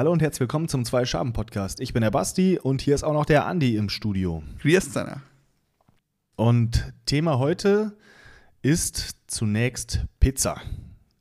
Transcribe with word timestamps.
Hallo 0.00 0.12
und 0.12 0.22
herzlich 0.22 0.40
willkommen 0.40 0.66
zum 0.66 0.86
Zwei 0.86 1.04
Schaben 1.04 1.34
Podcast. 1.34 1.78
Ich 1.78 1.92
bin 1.92 2.00
der 2.00 2.10
Basti 2.10 2.58
und 2.58 2.80
hier 2.80 2.94
ist 2.94 3.02
auch 3.02 3.12
noch 3.12 3.26
der 3.26 3.44
Andi 3.44 3.76
im 3.76 3.90
Studio. 3.90 4.42
Grüß. 4.62 4.94
Und 6.36 6.94
Thema 7.04 7.38
heute 7.38 7.98
ist 8.62 9.16
zunächst 9.26 10.06
Pizza. 10.18 10.58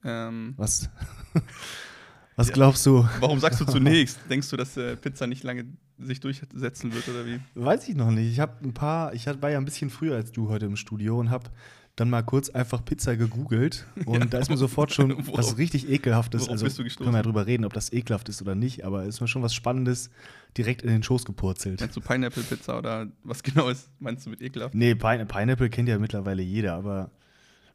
Ähm, 0.05 0.53
Was, 0.55 0.89
was 2.37 2.53
glaubst 2.53 2.85
du? 2.85 3.05
warum 3.19 3.41
sagst 3.41 3.59
du 3.59 3.65
zunächst? 3.69 4.17
Denkst 4.29 4.49
du, 4.49 4.55
dass 4.55 4.77
äh, 4.77 4.95
Pizza 4.95 5.27
nicht 5.27 5.43
lange 5.43 5.65
sich 5.97 6.21
durchsetzen 6.21 6.93
wird 6.93 7.09
oder 7.09 7.25
wie? 7.25 7.41
Weiß 7.55 7.85
ich 7.89 7.97
noch 7.97 8.11
nicht. 8.11 8.31
Ich 8.31 8.39
habe 8.39 8.63
ein 8.63 8.73
paar, 8.73 9.13
ich 9.13 9.25
war 9.25 9.49
ja 9.49 9.57
ein 9.57 9.65
bisschen 9.65 9.89
früher 9.89 10.15
als 10.15 10.31
du 10.31 10.47
heute 10.47 10.67
im 10.67 10.77
Studio 10.77 11.19
und 11.19 11.31
habe 11.31 11.49
dann 11.99 12.09
mal 12.09 12.21
kurz 12.23 12.49
einfach 12.49 12.83
Pizza 12.85 13.15
gegoogelt 13.17 13.85
und 14.05 14.19
Ja. 14.19 14.25
da 14.25 14.37
ist 14.39 14.49
mir 14.49 14.57
sofort 14.57 14.91
schon 14.93 15.11
Worauf- 15.27 15.37
was 15.37 15.57
richtig 15.57 15.89
ekelhaftes. 15.89 16.41
worauf 16.41 16.51
Also 16.53 16.65
bist 16.65 16.79
du 16.79 16.83
gestoßen? 16.83 17.03
können 17.05 17.13
wir 17.13 17.19
ja 17.19 17.23
drüber 17.23 17.45
reden, 17.47 17.65
ob 17.65 17.73
das 17.73 17.91
ekelhaft 17.93 18.29
ist 18.29 18.41
oder 18.41 18.55
nicht, 18.55 18.83
aber 18.85 19.03
ist 19.05 19.21
mir 19.21 19.27
schon 19.27 19.41
was 19.41 19.53
Spannendes 19.53 20.09
direkt 20.57 20.81
in 20.81 20.89
den 20.89 21.03
Schoß 21.03 21.25
gepurzelt. 21.25 21.79
Meinst 21.81 21.95
du 21.95 22.01
Pineapple 22.01 22.43
Pizza 22.43 22.77
oder 22.77 23.07
was 23.23 23.43
genau 23.43 23.69
ist? 23.69 23.89
Meinst 23.99 24.25
du 24.25 24.29
mit 24.29 24.41
ekelhaft? 24.41 24.73
Nee, 24.75 24.95
Pine 24.95 25.25
Pineapple 25.25 25.69
kennt 25.69 25.89
ja 25.89 25.99
mittlerweile 25.99 26.41
jeder, 26.41 26.73
aber 26.75 27.11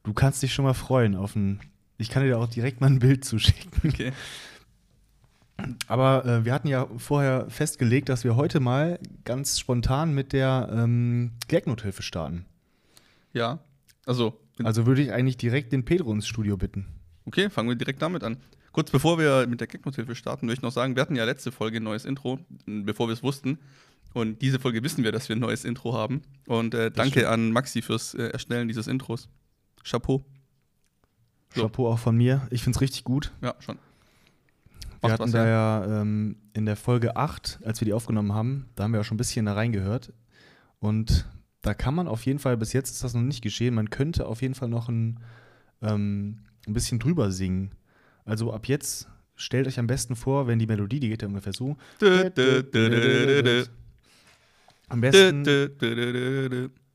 du 0.02 0.12
kannst 0.12 0.42
dich 0.42 0.52
schon 0.54 0.64
mal 0.64 0.74
freuen 0.74 1.14
auf 1.16 1.36
ein. 1.36 1.60
Ich 1.98 2.08
kann 2.10 2.24
dir 2.24 2.38
auch 2.38 2.48
direkt 2.48 2.80
mal 2.80 2.88
ein 2.88 2.98
Bild 2.98 3.24
zuschicken. 3.24 3.70
Okay. 3.88 4.12
Aber 5.86 6.24
äh, 6.26 6.44
wir 6.44 6.52
hatten 6.52 6.66
ja 6.66 6.88
vorher 6.96 7.48
festgelegt, 7.48 8.08
dass 8.08 8.24
wir 8.24 8.34
heute 8.34 8.58
mal 8.58 8.98
ganz 9.24 9.58
spontan 9.60 10.12
mit 10.12 10.32
der 10.32 10.68
ähm, 10.72 11.30
Gagnothilfe 11.48 12.02
starten. 12.02 12.44
Ja. 13.32 13.60
Also, 14.06 14.40
Also 14.62 14.86
würde 14.86 15.02
ich 15.02 15.12
eigentlich 15.12 15.36
direkt 15.36 15.72
den 15.72 15.84
Pedro 15.84 16.12
ins 16.12 16.26
Studio 16.26 16.56
bitten. 16.56 16.86
okay, 17.26 17.50
fangen 17.50 17.68
wir 17.68 17.76
direkt 17.76 18.02
damit 18.02 18.22
an. 18.22 18.36
Kurz 18.72 18.90
bevor 18.90 19.18
wir 19.18 19.46
mit 19.46 19.60
der 19.60 19.68
Gagnothilfe 19.68 20.14
starten, 20.16 20.46
möchte 20.46 20.58
ich 20.58 20.62
noch 20.62 20.72
sagen, 20.72 20.96
wir 20.96 21.02
hatten 21.02 21.14
ja 21.14 21.24
letzte 21.24 21.52
Folge 21.52 21.76
ein 21.76 21.84
neues 21.84 22.04
Intro, 22.04 22.40
bevor 22.66 23.08
wir 23.08 23.12
es 23.12 23.22
wussten. 23.22 23.58
Und 24.14 24.42
diese 24.42 24.58
Folge 24.58 24.82
wissen 24.82 25.04
wir, 25.04 25.12
dass 25.12 25.28
wir 25.28 25.36
ein 25.36 25.40
neues 25.40 25.64
Intro 25.64 25.94
haben. 25.94 26.22
Und 26.46 26.74
äh, 26.74 26.90
danke 26.90 27.20
stimmt. 27.20 27.26
an 27.26 27.52
Maxi 27.52 27.82
fürs 27.82 28.14
äh, 28.14 28.28
Erstellen 28.28 28.68
dieses 28.68 28.86
Intros. 28.86 29.28
Chapeau. 29.84 30.24
So. 31.54 31.62
Chapeau 31.62 31.88
auch 31.88 31.98
von 31.98 32.16
mir. 32.16 32.46
Ich 32.50 32.62
finde 32.62 32.76
es 32.76 32.80
richtig 32.80 33.04
gut. 33.04 33.32
Ja, 33.42 33.54
schon. 33.60 33.78
Wir 35.00 35.12
hatten 35.12 35.24
was, 35.24 35.30
da 35.32 35.44
ja. 35.46 35.86
ja 35.86 36.00
ähm, 36.00 36.36
in 36.52 36.66
der 36.66 36.76
Folge 36.76 37.16
8, 37.16 37.60
als 37.64 37.80
wir 37.80 37.86
die 37.86 37.92
aufgenommen 37.92 38.32
haben, 38.32 38.66
da 38.74 38.84
haben 38.84 38.92
wir 38.92 38.98
ja 38.98 39.04
schon 39.04 39.16
ein 39.16 39.18
bisschen 39.18 39.46
da 39.46 39.52
reingehört. 39.52 40.12
Und 40.80 41.26
da 41.64 41.72
kann 41.74 41.94
man 41.94 42.08
auf 42.08 42.26
jeden 42.26 42.38
Fall, 42.38 42.56
bis 42.58 42.72
jetzt 42.74 42.90
ist 42.90 43.02
das 43.04 43.14
noch 43.14 43.22
nicht 43.22 43.42
geschehen, 43.42 43.74
man 43.74 43.88
könnte 43.88 44.26
auf 44.26 44.42
jeden 44.42 44.54
Fall 44.54 44.68
noch 44.68 44.88
ein, 44.90 45.18
ähm, 45.82 46.40
ein 46.66 46.74
bisschen 46.74 46.98
drüber 46.98 47.30
singen. 47.30 47.70
Also 48.26 48.52
ab 48.52 48.68
jetzt 48.68 49.08
stellt 49.34 49.66
euch 49.66 49.78
am 49.78 49.86
besten 49.86 50.14
vor, 50.14 50.46
wenn 50.46 50.58
die 50.58 50.66
Melodie, 50.66 51.00
die 51.00 51.08
geht 51.08 51.22
ja 51.22 51.28
ungefähr 51.28 51.54
so. 51.54 51.76
Am 54.88 55.00
besten 55.00 55.46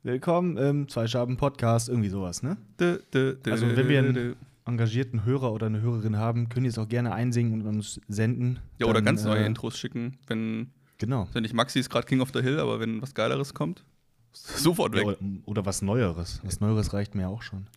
willkommen 0.04 0.58
im 0.58 0.88
Zwei 0.88 1.08
Schaben 1.08 1.36
Podcast, 1.38 1.90
irgendwie 1.90 2.10
sowas, 2.10 2.44
ne? 2.44 2.58
Also 2.80 3.76
wenn 3.76 3.90
wir 3.90 4.00
einen 4.00 4.36
engagierten 4.66 5.26
Hörer 5.26 5.52
oder 5.52 5.66
eine 5.66 5.82
Hörerin 5.82 6.18
haben, 6.18 6.48
können 6.48 6.66
die 6.66 6.70
es 6.70 6.78
auch 6.78 6.88
gerne 6.88 7.12
einsingen 7.14 7.62
und 7.62 7.68
uns 7.68 8.00
senden. 8.08 8.60
Ja, 8.78 8.86
oder 8.86 8.96
Dann, 8.96 9.06
ganz 9.06 9.24
neue 9.24 9.42
äh, 9.42 9.48
Intros 9.48 9.80
schicken. 9.80 10.20
Wenn, 10.28 10.68
Genau. 11.00 11.28
wenn 11.34 11.42
nicht 11.44 11.56
Maxi 11.56 11.80
ist 11.80 11.90
gerade 11.90 12.06
King 12.06 12.22
of 12.22 12.30
the 12.34 12.42
Hill, 12.42 12.60
aber 12.60 12.80
wenn 12.80 13.02
was 13.02 13.14
Geileres 13.16 13.54
kommt, 13.54 13.84
sofort 14.32 14.94
Ja, 14.96 15.02
weg. 15.02 15.08
oder, 15.08 15.18
oder 15.46 15.66
was 15.66 15.82
Neueres. 15.82 16.40
Was 16.44 16.60
Neueres 16.60 16.94
reicht 16.94 17.16
mir 17.16 17.28
auch 17.30 17.42
schon. 17.42 17.68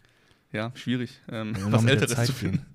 Ja, 0.53 0.71
schwierig. 0.75 1.21
Ähm, 1.29 1.55
Ja, 1.59 1.73
was 1.73 1.85
Älteres 1.85 2.27
zu 2.27 2.33
finden. 2.33 2.67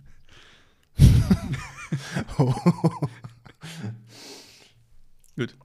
Gut. 5.35 5.55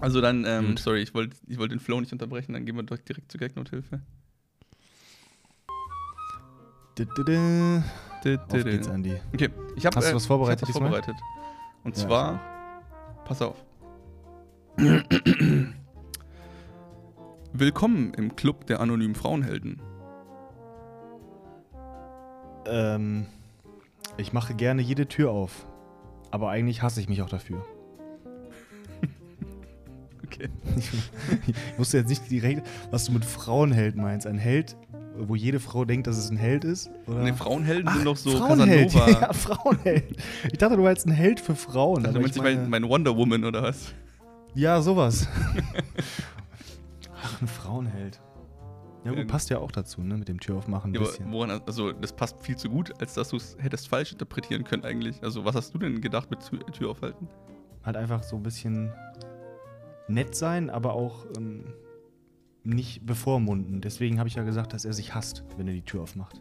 Also 0.00 0.20
dann, 0.20 0.44
ähm, 0.44 0.68
Gut. 0.68 0.78
sorry, 0.80 1.02
ich 1.02 1.14
wollte 1.14 1.36
ich 1.46 1.58
wollt 1.58 1.70
den 1.72 1.80
Flow 1.80 2.00
nicht 2.00 2.12
unterbrechen, 2.12 2.52
dann 2.52 2.64
gehen 2.66 2.76
wir 2.76 2.82
direkt 2.82 3.30
zur 3.30 3.40
Gagnothilfe. 3.40 4.00
Auf 6.98 8.64
geht's, 8.64 8.88
Andi. 8.88 9.14
Okay, 9.32 9.50
ich 9.76 9.86
habe 9.86 9.96
Hast 9.96 10.10
du 10.10 10.14
was 10.14 10.26
vorbereitet 10.26 10.68
ich 10.68 10.74
hab 10.74 10.82
was 10.82 10.88
vorbereitet. 10.90 11.16
Und 11.84 11.96
Ja, 11.96 12.02
zwar, 12.06 12.40
pass 13.24 13.42
auf. 13.42 13.56
Willkommen 17.54 18.14
im 18.14 18.34
Club 18.34 18.66
der 18.66 18.80
anonymen 18.80 19.14
Frauenhelden. 19.14 19.82
Ähm, 22.66 23.26
ich 24.16 24.32
mache 24.32 24.54
gerne 24.54 24.80
jede 24.80 25.06
Tür 25.06 25.30
auf. 25.30 25.66
Aber 26.30 26.48
eigentlich 26.48 26.80
hasse 26.82 27.00
ich 27.00 27.10
mich 27.10 27.20
auch 27.22 27.28
dafür. 27.28 27.64
Okay. 30.24 30.48
Ich, 30.78 31.78
wusste 31.78 31.98
jetzt 31.98 32.08
nicht 32.08 32.30
direkt, 32.30 32.66
was 32.90 33.04
du 33.04 33.12
mit 33.12 33.22
Frauenheld 33.22 33.96
meinst. 33.96 34.26
Ein 34.26 34.38
Held, 34.38 34.78
wo 35.18 35.34
jede 35.34 35.60
Frau 35.60 35.84
denkt, 35.84 36.06
dass 36.06 36.16
es 36.16 36.30
ein 36.30 36.38
Held 36.38 36.64
ist? 36.64 36.90
Oder? 37.06 37.22
Ne, 37.22 37.34
Frauenhelden 37.34 37.86
Ach, 37.86 37.96
sind 37.96 38.06
doch 38.06 38.16
so 38.16 38.38
Frauenheld. 38.38 38.90
Casanova. 38.90 39.20
Ja, 39.26 39.32
Frauenheld. 39.34 40.16
Ich 40.50 40.56
dachte, 40.56 40.76
du 40.76 40.84
meinst 40.84 41.06
ein 41.06 41.12
Held 41.12 41.38
für 41.38 41.54
Frauen. 41.54 42.06
Also 42.06 42.16
aber 42.16 42.20
meinst 42.20 42.34
ich 42.34 42.42
du 42.42 42.48
mein, 42.48 42.70
mein 42.70 42.88
Wonder 42.88 43.14
Woman 43.14 43.44
oder 43.44 43.62
was? 43.62 43.92
Ja, 44.54 44.80
sowas. 44.80 45.28
Ach, 47.42 47.44
ein 47.44 47.48
Frauenheld. 47.48 48.20
Ja 49.04 49.10
gut, 49.10 49.18
Ja, 49.18 49.24
passt 49.26 49.50
ja 49.50 49.58
auch 49.58 49.72
dazu, 49.72 50.00
ne? 50.02 50.16
Mit 50.16 50.28
dem 50.28 50.38
Tür 50.38 50.56
aufmachen 50.56 50.92
ein 50.92 50.94
Ja, 50.94 51.00
bisschen. 51.00 51.32
woran, 51.32 51.50
also 51.66 51.90
das 51.92 52.12
passt 52.12 52.40
viel 52.40 52.56
zu 52.56 52.68
gut, 52.68 52.92
als 53.00 53.14
dass 53.14 53.30
du 53.30 53.36
es 53.36 53.56
hättest 53.58 53.88
falsch 53.88 54.12
interpretieren 54.12 54.62
können 54.64 54.84
eigentlich. 54.84 55.20
Also 55.24 55.44
was 55.44 55.56
hast 55.56 55.74
du 55.74 55.78
denn 55.78 56.00
gedacht 56.00 56.30
mit 56.30 56.40
Tür, 56.48 56.60
Tür 56.66 56.90
aufhalten? 56.90 57.28
Halt 57.84 57.96
einfach 57.96 58.22
so 58.22 58.36
ein 58.36 58.44
bisschen 58.44 58.92
nett 60.06 60.36
sein, 60.36 60.70
aber 60.70 60.92
auch 60.94 61.26
ähm, 61.36 61.64
nicht 62.62 63.04
bevormunden. 63.04 63.80
Deswegen 63.80 64.18
habe 64.20 64.28
ich 64.28 64.36
ja 64.36 64.44
gesagt, 64.44 64.72
dass 64.72 64.84
er 64.84 64.92
sich 64.92 65.14
hasst, 65.16 65.42
wenn 65.56 65.66
er 65.66 65.74
die 65.74 65.82
Tür 65.82 66.02
aufmacht. 66.02 66.40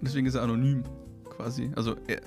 Deswegen 0.00 0.26
ist 0.26 0.34
er 0.34 0.42
anonym 0.42 0.82
quasi. 1.28 1.70
Also 1.76 1.96
er, 2.06 2.20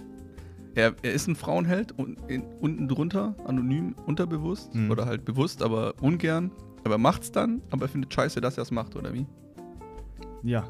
er, 0.75 0.93
er 1.01 1.11
ist 1.13 1.25
ein 1.27 1.35
Frauenheld 1.35 1.91
und 1.97 2.19
in, 2.29 2.43
unten 2.61 2.87
drunter, 2.87 3.33
anonym, 3.45 3.95
unterbewusst 4.05 4.75
Mhm. 4.75 4.91
oder 4.91 5.07
halt 5.07 5.25
bewusst, 5.25 5.63
aber 5.63 5.95
ungern. 6.01 6.51
Aber 6.83 6.95
er 6.95 6.99
macht's 6.99 7.31
dann, 7.31 7.61
aber 7.71 7.85
er 7.85 7.89
findet 7.89 8.13
scheiße, 8.13 8.41
dass 8.41 8.57
er 8.57 8.63
es 8.63 8.71
macht, 8.71 8.95
oder 8.95 9.13
wie? 9.13 9.25
Ja. 10.43 10.67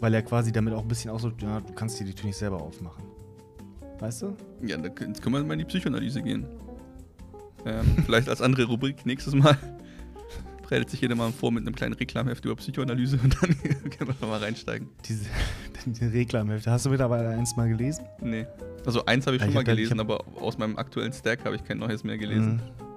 Weil 0.00 0.14
er 0.14 0.22
quasi 0.22 0.50
damit 0.50 0.72
auch 0.74 0.82
ein 0.82 0.88
bisschen 0.88 1.16
so, 1.18 1.30
ja, 1.40 1.60
du 1.60 1.72
kannst 1.74 2.00
dir 2.00 2.04
die 2.04 2.14
Tür 2.14 2.26
nicht 2.26 2.38
selber 2.38 2.60
aufmachen. 2.60 3.04
Weißt 3.98 4.22
du? 4.22 4.36
Ja, 4.62 4.78
da 4.78 4.88
können 4.88 5.10
jetzt 5.10 5.22
können 5.22 5.34
wir 5.34 5.44
mal 5.44 5.52
in 5.52 5.58
die 5.58 5.64
Psychoanalyse 5.66 6.22
gehen. 6.22 6.46
Ähm, 7.66 7.84
vielleicht 8.06 8.28
als 8.28 8.40
andere 8.40 8.64
Rubrik 8.64 9.04
nächstes 9.04 9.34
Mal. 9.34 9.56
Bereitet 10.62 10.88
sich 10.88 11.00
jeder 11.00 11.16
mal 11.16 11.32
vor 11.32 11.50
mit 11.52 11.66
einem 11.66 11.74
kleinen 11.74 11.94
Reklamheft 11.94 12.44
über 12.44 12.56
Psychoanalyse 12.56 13.18
und 13.22 13.36
dann 13.42 13.50
können 13.90 14.14
wir 14.18 14.26
mal 14.26 14.38
reinsteigen. 14.38 14.88
Diese, 15.04 15.26
diese 15.84 16.12
Reklamhefte. 16.12 16.70
Hast 16.70 16.86
du 16.86 16.90
mittlerweile 16.90 17.28
eins 17.30 17.56
mal 17.56 17.68
gelesen? 17.68 18.04
Nee. 18.22 18.46
Also 18.86 19.04
eins 19.04 19.26
habe 19.26 19.36
ich 19.36 19.42
Ja, 19.42 19.46
schon 19.46 19.50
ich 19.50 19.54
mal 19.56 19.64
gelesen, 19.64 20.00
aber 20.00 20.24
aus 20.40 20.56
meinem 20.56 20.78
aktuellen 20.78 21.12
Stack 21.12 21.44
habe 21.44 21.56
ich 21.56 21.64
kein 21.64 21.78
neues 21.78 22.04
mehr 22.04 22.16
gelesen. 22.16 22.54
Mhm. 22.54 22.89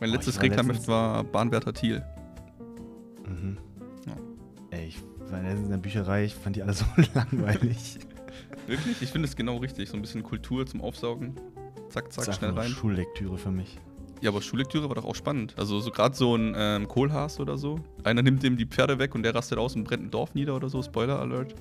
Mein 0.00 0.10
Oh, 0.10 0.12
letztes 0.14 0.36
war 0.36 0.42
Reklamheft 0.44 0.88
war 0.88 1.24
Bahnwärter 1.24 1.72
Thiel. 1.72 2.02
Mhm. 3.26 3.58
Ja. 4.06 4.14
Ey, 4.70 4.86
ich 4.88 5.02
war 5.30 5.42
letztens 5.42 5.64
in 5.64 5.70
der 5.70 5.78
Bücherei, 5.78 6.24
ich 6.24 6.34
fand 6.34 6.56
die 6.56 6.62
alle 6.62 6.72
so 6.74 6.84
langweilig. 7.14 7.98
Wirklich? 8.66 9.02
Ich 9.02 9.10
finde 9.10 9.28
es 9.28 9.36
genau 9.36 9.56
richtig. 9.56 9.88
So 9.88 9.96
ein 9.96 10.02
bisschen 10.02 10.22
Kultur 10.22 10.66
zum 10.66 10.80
Aufsaugen. 10.82 11.34
Zack, 11.88 12.12
zack, 12.12 12.34
schnell 12.34 12.50
rein. 12.50 12.68
Schullektüre 12.70 13.38
für 13.38 13.50
mich. 13.50 13.78
Ja, 14.20 14.30
aber 14.30 14.42
Schullektüre 14.42 14.88
war 14.88 14.96
doch 14.96 15.04
auch 15.04 15.14
spannend. 15.14 15.54
Also 15.56 15.80
so 15.80 15.90
gerade 15.90 16.14
so 16.14 16.34
ein 16.36 16.52
ähm, 16.56 16.88
Kohlhaas 16.88 17.38
oder 17.40 17.56
so. 17.56 17.80
Einer 18.04 18.20
nimmt 18.22 18.42
dem 18.42 18.56
die 18.56 18.66
Pferde 18.66 18.98
weg 18.98 19.14
und 19.14 19.22
der 19.22 19.34
rastet 19.34 19.58
aus 19.58 19.74
und 19.76 19.84
brennt 19.84 20.04
ein 20.04 20.10
Dorf 20.10 20.34
nieder 20.34 20.54
oder 20.56 20.68
so. 20.68 20.82
Spoiler 20.82 21.18
Alert. 21.20 21.54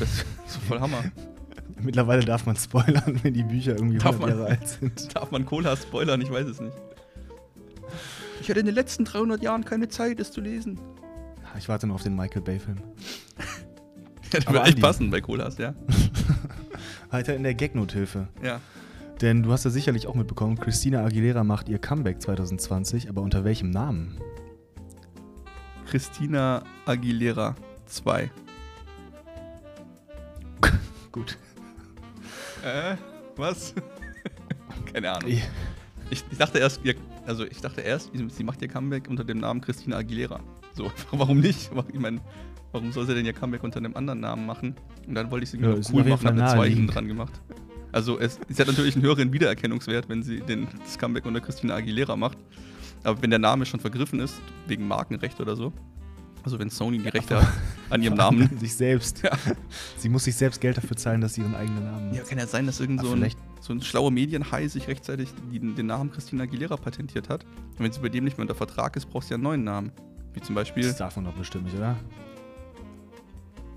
Das 0.00 0.08
ist 0.12 0.26
so 0.46 0.60
voll 0.60 0.80
Hammer. 0.80 1.04
Mittlerweile 1.80 2.24
darf 2.24 2.44
man 2.44 2.56
spoilern, 2.56 3.20
wenn 3.22 3.34
die 3.34 3.44
Bücher 3.44 3.76
irgendwie 3.76 3.98
Darf 3.98 4.16
100 4.16 4.20
man? 4.20 4.38
Jahre 4.38 4.50
alt 4.50 4.68
sind. 4.68 5.14
Darf 5.16 5.30
man 5.30 5.46
Kohlhaas 5.46 5.84
spoilern? 5.84 6.20
Ich 6.20 6.30
weiß 6.30 6.46
es 6.48 6.60
nicht. 6.60 6.76
Ich 8.48 8.50
hatte 8.50 8.60
in 8.60 8.66
den 8.66 8.76
letzten 8.76 9.04
300 9.04 9.42
Jahren 9.42 9.62
keine 9.62 9.90
Zeit, 9.90 10.18
es 10.20 10.32
zu 10.32 10.40
lesen. 10.40 10.80
Ich 11.58 11.68
warte 11.68 11.86
noch 11.86 11.96
auf 11.96 12.02
den 12.02 12.16
Michael 12.16 12.40
Bay-Film. 12.40 12.78
Ja, 14.32 14.40
das 14.40 14.46
Aber 14.46 14.58
würde 14.58 14.68
echt 14.68 14.80
passen 14.80 15.10
bei 15.10 15.20
Kohlhaas, 15.22 15.56
ja. 15.56 15.74
Weiter 17.10 17.34
in 17.34 17.42
der 17.42 17.54
Gagnothilfe. 17.54 18.28
Ja. 18.42 18.60
Denn 19.22 19.42
du 19.42 19.52
hast 19.52 19.64
ja 19.64 19.70
sicherlich 19.70 20.06
auch 20.06 20.14
mitbekommen, 20.14 20.58
Christina 20.58 21.02
Aguilera 21.04 21.44
macht 21.44 21.68
ihr 21.70 21.78
Comeback 21.78 22.20
2020, 22.20 23.08
aber 23.08 23.22
unter 23.22 23.44
welchem 23.44 23.70
Namen? 23.70 24.18
Christina 25.86 26.62
Aguilera 26.84 27.54
2. 27.86 28.30
Gut. 31.12 31.38
Äh, 32.62 32.96
was? 33.36 33.74
Keine 34.92 35.12
Ahnung. 35.12 35.30
Ich, 35.30 35.42
Ich, 36.10 36.24
ich 36.30 36.38
dachte 36.38 36.58
erst, 36.58 36.80
ihr, 36.84 36.94
also 37.28 37.44
ich 37.44 37.60
dachte 37.60 37.82
erst, 37.82 38.10
sie 38.14 38.42
macht 38.42 38.62
ihr 38.62 38.68
Comeback 38.68 39.06
unter 39.08 39.22
dem 39.22 39.38
Namen 39.38 39.60
Christina 39.60 39.98
Aguilera. 39.98 40.40
So, 40.74 40.90
warum 41.12 41.40
nicht? 41.40 41.70
Ich 41.92 42.00
meine, 42.00 42.20
warum 42.72 42.90
soll 42.90 43.06
sie 43.06 43.14
denn 43.14 43.26
ihr 43.26 43.34
Comeback 43.34 43.62
unter 43.62 43.78
einem 43.78 43.94
anderen 43.96 44.20
Namen 44.20 44.46
machen? 44.46 44.74
Und 45.06 45.14
dann 45.14 45.30
wollte 45.30 45.44
ich 45.44 45.50
sie 45.50 45.58
Ja, 45.58 45.74
cool 45.92 46.04
machen, 46.04 46.26
habe 46.26 46.42
eine 46.42 46.54
2 46.54 46.68
hinten 46.68 46.86
dran 46.86 47.06
gemacht. 47.06 47.40
Also 47.92 48.18
es, 48.18 48.38
sie 48.48 48.60
hat 48.60 48.66
natürlich 48.66 48.96
einen 48.96 49.04
höheren 49.04 49.32
Wiedererkennungswert, 49.32 50.08
wenn 50.08 50.22
sie 50.22 50.40
den, 50.40 50.68
das 50.82 50.98
Comeback 50.98 51.26
unter 51.26 51.40
Christina 51.40 51.74
Aguilera 51.74 52.16
macht. 52.16 52.38
Aber 53.04 53.20
wenn 53.22 53.30
der 53.30 53.38
Name 53.38 53.66
schon 53.66 53.80
vergriffen 53.80 54.20
ist, 54.20 54.40
wegen 54.66 54.88
Markenrecht 54.88 55.40
oder 55.40 55.54
so, 55.54 55.72
also 56.48 56.58
wenn 56.58 56.70
Sony 56.70 56.98
die 56.98 57.08
Rechte 57.08 57.46
an 57.90 58.02
ihrem 58.02 58.16
Namen. 58.16 58.50
Sich 58.58 58.74
selbst. 58.74 59.22
Ja. 59.22 59.30
Sie 59.96 60.08
muss 60.08 60.24
sich 60.24 60.34
selbst 60.34 60.60
Geld 60.60 60.78
dafür 60.78 60.96
zahlen, 60.96 61.20
dass 61.20 61.34
sie 61.34 61.42
ihren 61.42 61.54
eigenen 61.54 61.84
Namen 61.84 62.14
Ja, 62.14 62.22
kann 62.22 62.38
ja 62.38 62.46
sein, 62.46 62.66
dass 62.66 62.80
irgend 62.80 63.00
Ah, 63.00 63.04
so 63.04 63.12
ein, 63.12 63.30
so 63.60 63.72
ein 63.72 63.82
schlauer 63.82 64.10
Medienhai 64.10 64.66
sich 64.68 64.88
rechtzeitig 64.88 65.28
den, 65.52 65.74
den 65.74 65.86
Namen 65.86 66.10
Christina 66.10 66.44
Aguilera 66.44 66.76
patentiert 66.76 67.28
hat. 67.28 67.44
Und 67.44 67.80
wenn 67.84 67.92
sie 67.92 68.00
bei 68.00 68.08
dem 68.08 68.24
nicht 68.24 68.38
mehr 68.38 68.42
unter 68.42 68.54
Vertrag 68.54 68.96
ist, 68.96 69.06
brauchst 69.06 69.28
du 69.28 69.34
ja 69.34 69.36
einen 69.36 69.44
neuen 69.44 69.64
Namen. 69.64 69.92
Wie 70.32 70.40
zum 70.40 70.54
Beispiel, 70.54 70.84
Das 70.84 70.96
darf 70.96 71.16
man 71.16 71.26
doch 71.26 71.34
bestimmt 71.34 71.64
nicht, 71.64 71.76
oder? 71.76 71.96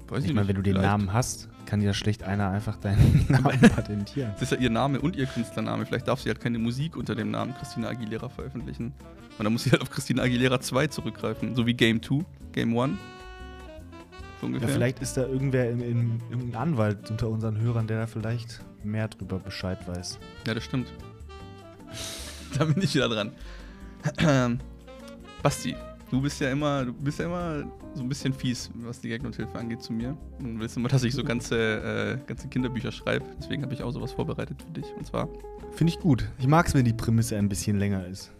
weiß 0.07 0.25
Ich 0.25 0.33
meine, 0.33 0.47
wenn 0.47 0.55
du 0.55 0.61
den 0.61 0.75
Namen 0.75 1.11
hast, 1.13 1.49
kann 1.65 1.81
ja 1.81 1.93
schlecht 1.93 2.23
einer 2.23 2.49
einfach 2.49 2.77
deinen 2.77 3.25
Namen 3.29 3.59
patentieren. 3.75 4.31
Das 4.33 4.43
ist 4.43 4.51
ja 4.51 4.57
ihr 4.57 4.69
Name 4.69 5.01
und 5.01 5.15
ihr 5.15 5.25
Künstlername. 5.25 5.85
Vielleicht 5.85 6.07
darf 6.07 6.21
sie 6.21 6.29
halt 6.29 6.39
keine 6.39 6.59
Musik 6.59 6.95
unter 6.95 7.15
dem 7.15 7.31
Namen 7.31 7.53
Christina 7.55 7.89
Aguilera 7.89 8.29
veröffentlichen. 8.29 8.93
Und 9.37 9.43
dann 9.43 9.53
muss 9.53 9.63
sie 9.63 9.71
halt 9.71 9.81
auf 9.81 9.89
Christina 9.89 10.23
Aguilera 10.23 10.59
2 10.59 10.87
zurückgreifen. 10.87 11.55
So 11.55 11.65
wie 11.65 11.73
Game 11.73 12.01
2, 12.01 12.23
Game 12.51 12.77
1. 12.77 12.97
So 14.41 14.47
Ja, 14.47 14.67
vielleicht 14.67 15.01
ist 15.01 15.17
da 15.17 15.21
irgendwer 15.21 15.69
in, 15.69 15.81
in, 15.81 16.21
irgendein 16.29 16.61
Anwalt 16.61 17.09
unter 17.11 17.29
unseren 17.29 17.59
Hörern, 17.59 17.87
der 17.87 17.99
da 17.99 18.07
vielleicht 18.07 18.61
mehr 18.83 19.07
drüber 19.07 19.39
Bescheid 19.39 19.79
weiß. 19.87 20.19
Ja, 20.47 20.53
das 20.53 20.63
stimmt. 20.63 20.91
da 22.57 22.65
bin 22.65 22.81
ich 22.81 22.95
wieder 22.95 23.07
dran. 23.07 23.31
Basti, 25.43 25.75
du 26.11 26.21
bist 26.21 26.39
ja 26.41 26.51
immer, 26.51 26.85
du 26.85 26.93
bist 26.93 27.19
ja 27.19 27.25
immer 27.25 27.63
so 27.93 28.03
ein 28.03 28.09
bisschen 28.09 28.33
fies, 28.33 28.69
was 28.75 28.99
die 28.99 29.09
Gag-Nothilfe 29.09 29.57
angeht 29.57 29.81
zu 29.81 29.93
mir. 29.93 30.15
Und 30.39 30.59
willst 30.59 30.77
immer, 30.77 30.89
dass 30.89 31.03
ich 31.03 31.15
so 31.15 31.23
ganze, 31.23 32.17
äh, 32.21 32.27
ganze 32.27 32.47
Kinderbücher 32.49 32.91
schreibe. 32.91 33.25
Deswegen 33.39 33.63
habe 33.63 33.73
ich 33.73 33.81
auch 33.81 33.91
sowas 33.91 34.11
vorbereitet 34.11 34.61
für 34.61 34.71
dich. 34.71 34.85
Und 34.97 35.07
zwar, 35.07 35.29
Finde 35.71 35.93
ich 35.93 35.99
gut. 35.99 36.29
Ich 36.37 36.47
mag 36.47 36.67
es, 36.67 36.73
wenn 36.73 36.85
die 36.85 36.93
Prämisse 36.93 37.37
ein 37.37 37.49
bisschen 37.49 37.79
länger 37.79 38.05
ist. 38.05 38.31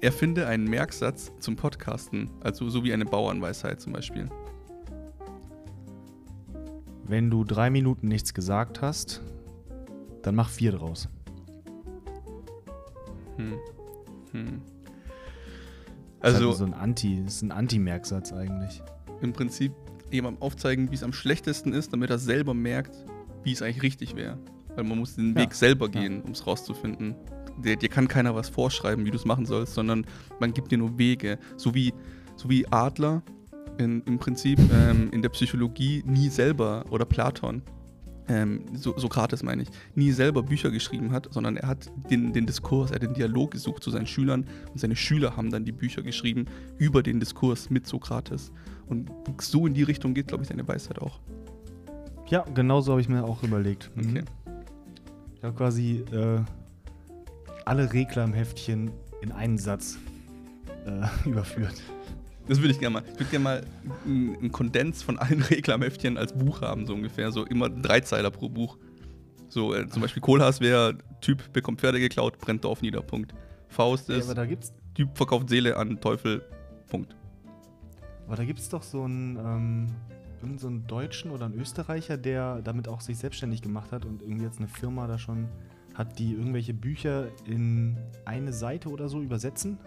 erfinde 0.00 0.46
einen 0.46 0.64
Merksatz 0.64 1.32
zum 1.40 1.56
Podcasten. 1.56 2.30
Also 2.40 2.70
so 2.70 2.84
wie 2.84 2.92
eine 2.92 3.04
Bauernweisheit 3.04 3.80
zum 3.80 3.92
Beispiel. 3.92 4.28
Wenn 7.04 7.30
du 7.30 7.42
drei 7.42 7.68
Minuten 7.68 8.06
nichts 8.06 8.32
gesagt 8.32 8.80
hast, 8.80 9.22
dann 10.22 10.36
mach 10.36 10.50
vier 10.50 10.72
draus. 10.72 11.08
Hm. 13.36 13.58
Hm. 14.32 14.62
Das 16.20 16.30
ist 16.30 16.36
Also 16.36 16.48
halt 16.48 16.58
so 16.58 16.64
ein 16.64 16.74
Anti, 16.74 17.22
ist 17.26 17.42
ein 17.42 17.52
Anti-Merksatz 17.52 18.32
eigentlich. 18.32 18.82
im 19.20 19.32
Prinzip 19.32 19.72
jemandem 20.12 20.40
aufzeigen, 20.42 20.90
wie 20.90 20.94
es 20.94 21.02
am 21.02 21.12
schlechtesten 21.12 21.72
ist, 21.72 21.92
damit 21.92 22.08
er 22.10 22.18
selber 22.18 22.54
merkt, 22.54 22.94
wie 23.42 23.52
es 23.52 23.62
eigentlich 23.62 23.82
richtig 23.82 24.14
wäre. 24.16 24.38
Weil 24.76 24.84
man 24.84 24.98
muss 24.98 25.16
den 25.16 25.34
Ja. 25.34 25.42
Weg 25.42 25.54
selber 25.54 25.86
Ja. 25.86 26.00
gehen, 26.00 26.22
um 26.22 26.30
es 26.32 26.46
rauszufinden. 26.46 27.14
Dir, 27.64 27.76
dir 27.76 27.88
kann 27.88 28.06
keiner 28.06 28.34
was 28.36 28.48
vorschreiben, 28.48 29.04
wie 29.04 29.10
du 29.10 29.16
es 29.16 29.24
machen 29.24 29.44
sollst, 29.44 29.74
sondern 29.74 30.06
man 30.38 30.52
gibt 30.52 30.70
dir 30.70 30.78
nur 30.78 30.96
Wege. 30.98 31.38
So 31.56 31.74
wie, 31.74 31.92
so 32.36 32.48
wie 32.48 32.66
Adler 32.68 33.22
in, 33.78 34.02
im 34.02 34.18
Prinzip 34.18 34.60
ähm, 34.72 35.10
in 35.10 35.20
der 35.22 35.28
Psychologie 35.30 36.04
nie 36.06 36.28
selber 36.28 36.84
oder 36.90 37.04
Platon, 37.04 37.62
ähm, 38.28 38.64
so, 38.74 38.96
Sokrates 38.98 39.42
meine 39.42 39.62
ich, 39.62 39.68
nie 39.94 40.12
selber 40.12 40.42
Bücher 40.42 40.70
geschrieben 40.70 41.12
hat, 41.12 41.28
sondern 41.30 41.56
er 41.56 41.68
hat 41.68 41.90
den, 42.10 42.32
den 42.32 42.46
Diskurs, 42.46 42.90
er 42.90 42.96
hat 42.96 43.02
den 43.02 43.14
Dialog 43.14 43.50
gesucht 43.50 43.82
zu 43.82 43.90
seinen 43.90 44.06
Schülern 44.06 44.46
und 44.72 44.78
seine 44.78 44.96
Schüler 44.96 45.36
haben 45.36 45.50
dann 45.50 45.64
die 45.64 45.72
Bücher 45.72 46.02
geschrieben 46.02 46.46
über 46.78 47.02
den 47.02 47.20
Diskurs 47.20 47.70
mit 47.70 47.86
Sokrates. 47.86 48.52
Und 48.86 49.10
so 49.40 49.66
in 49.66 49.74
die 49.74 49.82
Richtung 49.82 50.14
geht, 50.14 50.28
glaube 50.28 50.42
ich, 50.42 50.48
deine 50.48 50.66
Weisheit 50.66 51.00
auch. 51.00 51.20
Ja, 52.28 52.44
genau 52.54 52.80
so 52.80 52.92
habe 52.92 53.00
ich 53.00 53.08
mir 53.08 53.24
auch 53.24 53.42
überlegt. 53.42 53.90
Mhm. 53.94 54.10
Okay. 54.10 54.24
Ich 55.36 55.44
habe 55.44 55.54
quasi 55.54 56.04
äh, 56.12 56.40
alle 57.64 57.92
Reklamheftchen 57.92 58.90
in 59.20 59.32
einen 59.32 59.58
Satz 59.58 59.98
äh, 60.86 61.06
überführt. 61.28 61.80
Das 62.48 62.58
würde 62.58 62.72
ich 62.72 62.80
gerne 62.80 62.94
mal. 62.94 63.02
Ich 63.06 63.20
würde 63.20 63.30
gerne 63.30 63.44
mal 63.44 63.66
einen 64.06 64.50
Kondens 64.52 65.02
von 65.02 65.18
allen 65.18 65.42
Reklamheftchen 65.50 66.16
als 66.16 66.32
Buch 66.32 66.62
haben, 66.62 66.86
so 66.86 66.94
ungefähr. 66.94 67.30
So 67.30 67.44
immer 67.44 67.68
drei 67.68 68.00
Zeiler 68.00 68.30
pro 68.30 68.48
Buch. 68.48 68.78
So, 69.48 69.74
äh, 69.74 69.88
zum 69.88 70.02
Beispiel 70.02 70.20
Kohlhaas 70.20 70.60
wäre, 70.60 70.98
Typ 71.20 71.52
bekommt 71.52 71.80
Pferde 71.80 72.00
geklaut, 72.00 72.38
brennt 72.38 72.64
Dorf 72.64 72.82
nieder, 72.82 73.02
Punkt. 73.02 73.34
Faust 73.68 74.08
Ja, 74.08 74.16
ist, 74.16 74.26
aber 74.26 74.34
da 74.34 74.46
gibt's, 74.46 74.72
Typ 74.94 75.16
verkauft 75.16 75.48
Seele 75.48 75.76
an 75.76 76.00
Teufel, 76.00 76.42
Punkt. 76.88 77.14
aber 78.26 78.36
da 78.36 78.44
gibt's 78.44 78.68
doch 78.68 78.82
so 78.82 79.04
einen, 79.04 79.36
ähm, 79.36 79.86
irgend 80.42 80.60
so 80.60 80.68
einen 80.68 80.86
Deutschen 80.86 81.30
oder 81.30 81.46
einen 81.46 81.58
Österreicher, 81.58 82.16
der 82.16 82.60
damit 82.62 82.88
auch 82.88 83.00
sich 83.00 83.18
selbstständig 83.18 83.62
gemacht 83.62 83.92
hat 83.92 84.04
und 84.04 84.22
irgendwie 84.22 84.44
jetzt 84.44 84.58
eine 84.58 84.68
Firma 84.68 85.06
da 85.06 85.18
schon 85.18 85.48
hat, 85.94 86.18
die 86.18 86.32
irgendwelche 86.32 86.74
Bücher 86.74 87.28
in 87.44 87.96
eine 88.24 88.52
Seite 88.52 88.88
oder 88.90 89.08
so 89.08 89.20
übersetzen, 89.20 89.78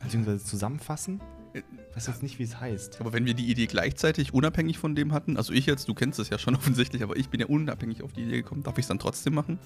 beziehungsweise 0.00 0.44
zusammenfassen. 0.44 1.20
Ich 1.56 1.96
weiß 1.96 2.06
jetzt 2.08 2.22
nicht, 2.22 2.38
wie 2.38 2.42
es 2.42 2.60
heißt. 2.60 3.00
Aber 3.00 3.12
wenn 3.12 3.24
wir 3.24 3.34
die 3.34 3.50
Idee 3.50 3.66
gleichzeitig 3.66 4.34
unabhängig 4.34 4.78
von 4.78 4.94
dem 4.94 5.12
hatten, 5.12 5.36
also 5.36 5.52
ich 5.52 5.66
jetzt, 5.66 5.88
du 5.88 5.94
kennst 5.94 6.18
es 6.18 6.28
ja 6.28 6.38
schon 6.38 6.54
offensichtlich, 6.56 7.02
aber 7.02 7.16
ich 7.16 7.28
bin 7.28 7.40
ja 7.40 7.46
unabhängig 7.46 8.02
auf 8.02 8.12
die 8.12 8.22
Idee 8.22 8.42
gekommen, 8.42 8.62
darf 8.62 8.78
ich 8.78 8.84
es 8.84 8.88
dann 8.88 8.98
trotzdem 8.98 9.34
machen? 9.34 9.58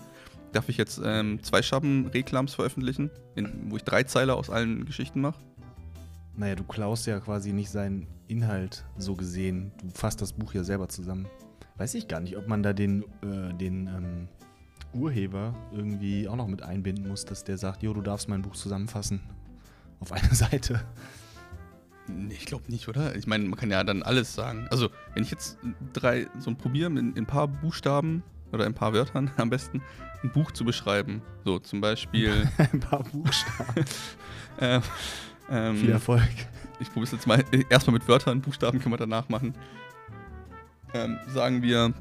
Darf 0.53 0.69
ich 0.69 0.77
jetzt 0.77 1.01
ähm, 1.05 1.43
zwei 1.43 1.63
Schaben-Reklams 1.63 2.55
veröffentlichen, 2.55 3.11
in, 3.35 3.71
wo 3.71 3.77
ich 3.77 3.85
drei 3.85 4.05
Zeiler 4.05 4.37
aus 4.37 4.51
allen 4.51 4.85
Geschichten 4.85 5.21
mache? 5.21 5.39
Naja, 6.37 6.55
du 6.55 6.65
klaust 6.65 7.07
ja 7.07 7.21
quasi 7.21 7.53
nicht 7.53 7.71
seinen 7.71 8.07
Inhalt 8.29 8.85
so 8.97 9.15
gesehen. 9.15 9.73
Du 9.83 9.91
fasst 9.91 10.23
das 10.23 10.33
Buch 10.33 10.55
ja 10.55 10.65
selber 10.65 10.89
zusammen. 10.89 11.27
Weiß 11.77 11.95
ich 11.95 12.09
gar 12.09 12.21
nicht, 12.21 12.37
ob 12.37 12.47
man 12.47 12.63
da 12.63 12.73
den, 12.73 13.03
äh, 13.23 13.53
den 13.55 13.87
ähm, 13.89 14.29
Urheber 14.93 15.55
irgendwie 15.73 16.29
auch 16.29 16.37
noch 16.37 16.47
mit 16.47 16.63
einbinden 16.63 17.09
muss, 17.09 17.25
dass 17.25 17.45
der 17.45 17.59
sagt, 17.59 17.83
jo, 17.83 17.93
du 17.93 18.01
darfst 18.01 18.29
mein 18.29 18.43
Buch 18.43 18.55
zusammenfassen. 18.55 19.21
Auf 19.99 20.13
eine 20.13 20.29
Seite. 20.35 20.81
Nee, 22.11 22.35
ich 22.35 22.47
glaube 22.47 22.65
nicht, 22.69 22.89
oder? 22.89 23.15
Ich 23.17 23.27
meine, 23.27 23.45
man 23.45 23.59
kann 23.59 23.71
ja 23.71 23.83
dann 23.85 24.03
alles 24.03 24.35
sagen. 24.35 24.67
Also, 24.71 24.91
wenn 25.15 25.23
ich 25.23 25.31
jetzt 25.31 25.59
drei, 25.93 26.27
so 26.39 26.51
ein 26.51 26.57
Probieren 26.57 26.97
in, 26.97 27.13
in 27.13 27.19
ein 27.19 27.27
paar 27.27 27.49
Buchstaben 27.49 28.23
oder 28.53 28.67
ein 28.67 28.75
paar 28.75 28.93
Wörtern 28.93 29.31
am 29.37 29.51
besten, 29.51 29.83
ein 30.23 30.31
Buch 30.33 30.51
zu 30.51 30.65
beschreiben. 30.65 31.23
So, 31.45 31.59
zum 31.59 31.81
Beispiel. 31.81 32.47
Ein 32.59 32.81
paar 32.81 33.03
Buchstaben. 33.05 33.85
äh, 34.59 34.81
ähm, 35.51 35.77
Viel 35.77 35.91
Erfolg. 35.91 36.29
ich 36.79 36.89
probiere 36.89 37.05
es 37.05 37.13
jetzt 37.13 37.27
mal 37.27 37.43
erstmal 37.71 37.95
mit 37.95 38.07
Wörtern, 38.07 38.43
Buchstaben 38.43 38.81
können 38.81 38.93
wir 38.93 38.99
danach 38.99 39.31
machen. 39.31 39.55
Ähm, 40.93 41.19
sagen 41.29 41.63
wir, 41.63 41.95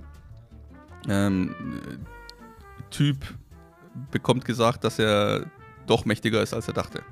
ähm, 1.07 1.55
äh, 1.87 2.89
Typ 2.89 3.17
bekommt 4.11 4.43
gesagt, 4.43 4.83
dass 4.83 4.99
er 4.99 5.45
doch 5.87 6.05
mächtiger 6.05 6.41
ist, 6.41 6.53
als 6.53 6.67
er 6.67 6.73
dachte. 6.73 7.03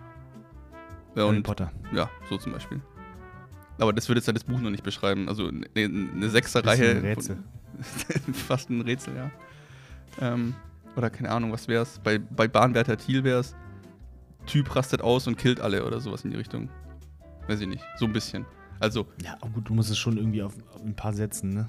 Ja, 1.17 1.23
Harry 1.25 1.37
und 1.37 1.43
Potter. 1.43 1.71
ja, 1.93 2.09
so 2.29 2.37
zum 2.37 2.53
Beispiel. 2.53 2.79
Aber 3.79 3.93
das 3.93 4.07
würde 4.07 4.19
jetzt 4.19 4.27
ja 4.27 4.33
das 4.33 4.43
Buch 4.43 4.59
noch 4.59 4.69
nicht 4.71 4.83
beschreiben. 4.83 5.27
Also 5.29 5.47
eine, 5.49 5.65
eine 5.75 5.87
Bisschen 5.89 6.29
Sechserreihe. 6.29 6.91
ein 6.91 6.97
Rätsel. 7.01 7.37
Von, 7.81 8.33
fast 8.33 8.69
ein 8.69 8.81
Rätsel, 8.81 9.15
ja. 9.15 9.31
Ähm, 10.19 10.55
oder 10.95 11.09
keine 11.09 11.29
Ahnung, 11.29 11.51
was 11.51 11.67
wär's? 11.67 11.99
Bei, 12.03 12.17
bei 12.17 12.47
Bahnwärter 12.47 12.97
Thiel 12.97 13.23
wär's, 13.23 13.55
Typ 14.47 14.75
rastet 14.75 15.01
aus 15.01 15.27
und 15.27 15.37
killt 15.37 15.59
alle 15.59 15.85
oder 15.85 15.99
sowas 15.99 16.23
in 16.23 16.31
die 16.31 16.37
Richtung. 16.37 16.69
Weiß 17.47 17.59
ich 17.61 17.67
nicht. 17.67 17.83
So 17.97 18.05
ein 18.05 18.13
bisschen. 18.13 18.45
Also, 18.79 19.05
Ja, 19.23 19.35
aber 19.41 19.49
gut, 19.51 19.69
du 19.69 19.73
musst 19.73 19.91
es 19.91 19.97
schon 19.97 20.17
irgendwie 20.17 20.41
auf, 20.41 20.53
auf 20.73 20.83
ein 20.83 20.95
paar 20.95 21.13
Sätzen, 21.13 21.49
ne? 21.53 21.67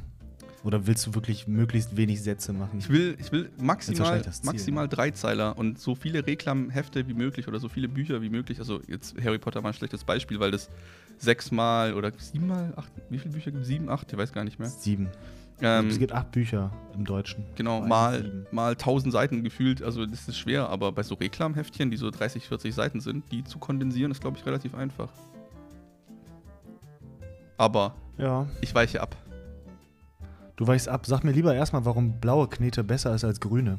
Oder 0.65 0.87
willst 0.87 1.07
du 1.07 1.15
wirklich 1.15 1.47
möglichst 1.47 1.97
wenig 1.97 2.21
Sätze 2.23 2.53
machen? 2.53 2.79
ich 2.81 2.89
will, 2.89 3.17
ich 3.21 3.31
will 3.31 3.51
maximal, 3.61 4.23
Ziel, 4.23 4.33
maximal 4.45 4.89
drei 4.89 5.11
Zeiler 5.13 5.57
und 5.57 5.79
so 5.79 5.95
viele 5.95 6.27
Reklamhefte 6.27 7.07
wie 7.07 7.15
möglich 7.15 7.47
oder 7.47 7.61
so 7.61 7.69
viele 7.69 7.89
Bücher 7.89 8.21
wie 8.23 8.29
möglich. 8.29 8.59
Also 8.59 8.81
jetzt 8.89 9.15
Harry 9.23 9.39
Potter 9.39 9.63
war 9.63 9.71
ein 9.71 9.75
schlechtes 9.75 10.03
Beispiel, 10.05 10.41
weil 10.41 10.51
das 10.51 10.69
sechsmal 11.19 11.95
oder 11.95 12.13
siebenmal, 12.17 12.73
acht, 12.77 12.91
wie 13.09 13.19
viele 13.19 13.33
Bücher 13.35 13.51
gibt 13.53 13.63
es? 13.63 13.69
Sieben, 13.69 13.89
acht? 13.89 14.11
Ich 14.13 14.19
weiß 14.19 14.33
gar 14.33 14.45
nicht 14.45 14.59
mehr. 14.59 14.69
Sieben. 14.69 15.09
Ähm, 15.61 15.89
es 15.89 15.99
gibt 15.99 16.13
acht 16.13 16.31
Bücher 16.33 16.71
im 16.95 17.05
Deutschen. 17.05 17.45
Genau, 17.57 17.81
mal, 17.81 18.23
sieben. 18.23 18.47
mal 18.53 18.73
1000 18.73 19.13
Seiten 19.13 19.43
gefühlt, 19.43 19.83
also 19.83 20.07
das 20.07 20.29
ist 20.29 20.39
schwer, 20.39 20.69
aber 20.69 20.93
bei 20.93 21.03
so 21.03 21.15
Reklamheftchen, 21.17 21.91
die 21.91 21.97
so 21.97 22.11
30, 22.11 22.47
40 22.47 22.75
Seiten 22.75 23.01
sind, 23.01 23.31
die 23.33 23.43
zu 23.45 23.59
kondensieren, 23.59 24.11
ist, 24.13 24.21
glaube 24.21 24.37
ich, 24.39 24.47
relativ 24.47 24.75
einfach. 24.75 25.09
Aber 27.57 27.95
Ja. 28.19 28.47
ich 28.61 28.75
weiche 28.75 29.01
ab. 29.01 29.17
Du 30.59 30.67
weichst 30.67 30.89
ab. 30.89 31.07
Sag 31.07 31.23
mir 31.23 31.31
lieber 31.31 31.55
erstmal, 31.55 31.85
warum 31.85 32.19
blaue 32.19 32.49
Knete 32.49 32.83
besser 32.83 33.15
ist 33.15 33.23
als 33.23 33.39
grüne. 33.39 33.79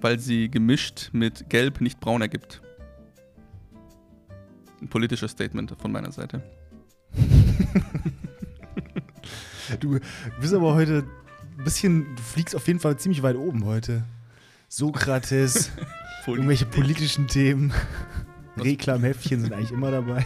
Weil 0.00 0.20
sie 0.20 0.48
gemischt 0.48 1.10
mit 1.12 1.50
Gelb 1.50 1.80
nicht 1.80 1.98
braun 1.98 2.22
ergibt. 2.22 2.62
Ein 4.80 4.86
politisches 4.86 5.32
Statement 5.32 5.74
von 5.76 5.90
meiner 5.92 6.12
Seite. 6.12 6.42
Du 9.80 9.98
bist 10.40 10.54
aber 10.54 10.74
heute 10.74 11.02
ein 11.58 11.64
bisschen, 11.64 12.14
du 12.14 12.22
fliegst 12.22 12.54
auf 12.54 12.68
jeden 12.68 12.78
Fall 12.78 12.96
ziemlich 12.98 13.24
weit 13.24 13.34
oben 13.34 13.64
heute. 13.64 14.04
Sokrates, 14.68 15.72
irgendwelche 16.26 16.66
politischen 16.66 17.26
Themen, 17.26 17.72
Reklamheftchen 18.56 19.40
sind 19.40 19.52
eigentlich 19.52 19.72
immer 19.72 19.90
dabei. 19.90 20.24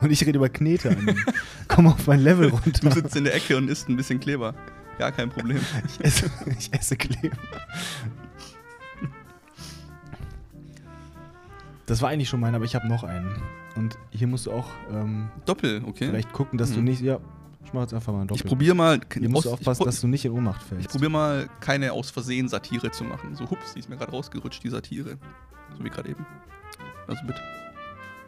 Und 0.00 0.10
ich 0.10 0.24
rede 0.24 0.38
über 0.38 0.48
Knete. 0.48 0.96
Komm 1.68 1.86
auf 1.86 2.06
mein 2.06 2.20
Level 2.20 2.48
runter. 2.48 2.88
Du 2.88 2.90
sitzt 2.90 3.16
in 3.16 3.24
der 3.24 3.34
Ecke 3.34 3.56
und 3.56 3.68
isst 3.68 3.88
ein 3.88 3.96
bisschen 3.96 4.20
Kleber. 4.20 4.54
Gar 4.98 5.12
kein 5.12 5.30
Problem. 5.30 5.60
Ich 5.86 6.04
esse, 6.04 6.30
ich 6.58 6.72
esse 6.72 6.96
Kleber. 6.96 7.36
Das 11.86 12.02
war 12.02 12.10
eigentlich 12.10 12.28
schon 12.28 12.40
mein, 12.40 12.54
aber 12.54 12.64
ich 12.64 12.74
habe 12.74 12.86
noch 12.86 13.02
einen. 13.02 13.34
Und 13.74 13.96
hier 14.10 14.26
musst 14.26 14.46
du 14.46 14.52
auch. 14.52 14.68
Ähm, 14.92 15.30
Doppel, 15.46 15.82
okay. 15.86 16.08
Vielleicht 16.08 16.32
gucken, 16.32 16.58
dass 16.58 16.70
mhm. 16.70 16.74
du 16.74 16.80
nicht. 16.82 17.00
Ja, 17.00 17.18
ich 17.64 17.72
mach 17.72 17.82
jetzt 17.82 17.94
einfach 17.94 18.12
mal 18.12 18.22
ein 18.22 18.26
Doppel. 18.26 18.42
Ich 18.42 18.46
probiere 18.46 18.74
mal. 18.74 19.00
Hier 19.12 19.28
musst 19.28 19.46
du 19.46 19.52
aufpassen, 19.52 19.84
dass 19.84 20.00
du 20.00 20.06
nicht 20.06 20.24
in 20.24 20.32
Ohnmacht 20.32 20.62
fällst. 20.62 20.86
Ich 20.86 20.90
probiere 20.90 21.10
mal, 21.10 21.48
keine 21.60 21.92
aus 21.92 22.10
Versehen 22.10 22.48
Satire 22.48 22.90
zu 22.90 23.04
machen. 23.04 23.34
So, 23.34 23.48
hups, 23.48 23.74
die 23.74 23.80
ist 23.80 23.88
mir 23.88 23.96
gerade 23.96 24.12
rausgerutscht, 24.12 24.62
die 24.62 24.68
Satire. 24.68 25.16
So 25.76 25.84
wie 25.84 25.88
gerade 25.88 26.10
eben. 26.10 26.26
Also 27.06 27.22
bitte. 27.26 27.40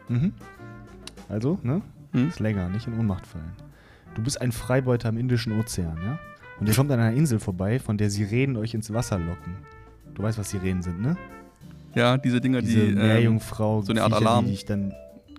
Mhm. 0.09 0.33
Also, 1.31 1.57
ne? 1.63 1.81
Hm? 2.11 2.27
Ist 2.27 2.39
länger, 2.39 2.67
nicht 2.69 2.87
in 2.87 2.99
Ohnmacht 2.99 3.25
fallen. 3.25 3.53
Du 4.15 4.21
bist 4.21 4.41
ein 4.41 4.51
Freibeuter 4.51 5.09
im 5.09 5.17
Indischen 5.17 5.57
Ozean, 5.57 5.97
ja? 6.03 6.19
Und 6.59 6.67
ihr 6.67 6.75
kommt 6.75 6.91
an 6.91 6.99
einer 6.99 7.15
Insel 7.15 7.39
vorbei, 7.39 7.79
von 7.79 7.97
der 7.97 8.09
Sirenen 8.09 8.57
euch 8.57 8.73
ins 8.73 8.91
Wasser 8.93 9.17
locken. 9.17 9.55
Du 10.13 10.21
weißt, 10.21 10.37
was 10.37 10.49
Sirenen 10.49 10.81
sind, 10.81 11.01
ne? 11.01 11.17
Ja, 11.95 12.17
diese 12.17 12.39
Dinger, 12.41 12.61
Diese 12.61 12.79
die. 12.81 12.91
ähm, 12.91 12.95
Meerjungfrau, 12.95 13.81
so 13.81 13.91
eine 13.91 14.03
Art 14.03 14.13
Viecher, 14.13 14.29
Alarm. 14.29 14.45
Die 14.45 14.51
dich 14.51 14.65
dann, 14.65 14.93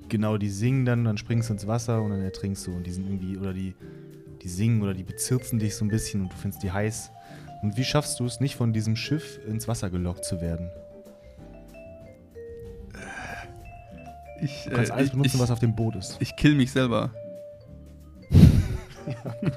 genau, 0.08 0.38
die 0.38 0.48
singen 0.48 0.84
dann, 0.84 1.04
dann 1.04 1.18
springst 1.18 1.50
du 1.50 1.52
ins 1.54 1.66
Wasser 1.66 2.02
und 2.02 2.10
dann 2.10 2.22
ertrinkst 2.22 2.66
du. 2.66 2.72
Und 2.74 2.86
die 2.86 2.90
sind 2.90 3.06
irgendwie, 3.06 3.36
oder 3.36 3.52
die, 3.52 3.74
die 4.42 4.48
singen 4.48 4.82
oder 4.82 4.94
die 4.94 5.04
bezirzen 5.04 5.58
dich 5.58 5.76
so 5.76 5.84
ein 5.84 5.88
bisschen 5.88 6.22
und 6.22 6.32
du 6.32 6.36
findest 6.36 6.62
die 6.62 6.72
heiß. 6.72 7.10
Und 7.62 7.76
wie 7.76 7.84
schaffst 7.84 8.18
du 8.18 8.24
es 8.24 8.40
nicht, 8.40 8.56
von 8.56 8.72
diesem 8.72 8.96
Schiff 8.96 9.38
ins 9.46 9.68
Wasser 9.68 9.90
gelockt 9.90 10.24
zu 10.24 10.40
werden? 10.40 10.70
Ich, 14.42 14.64
Du 14.64 14.70
kannst 14.70 14.90
äh, 14.90 14.94
alles 14.94 15.06
ich, 15.06 15.12
benutzen, 15.12 15.36
ich, 15.36 15.42
was 15.42 15.50
auf 15.50 15.58
dem 15.60 15.74
Boot 15.74 15.96
ist. 15.96 16.16
ich 16.20 16.36
kill 16.36 16.54
mich 16.54 16.70
selber. 16.72 17.10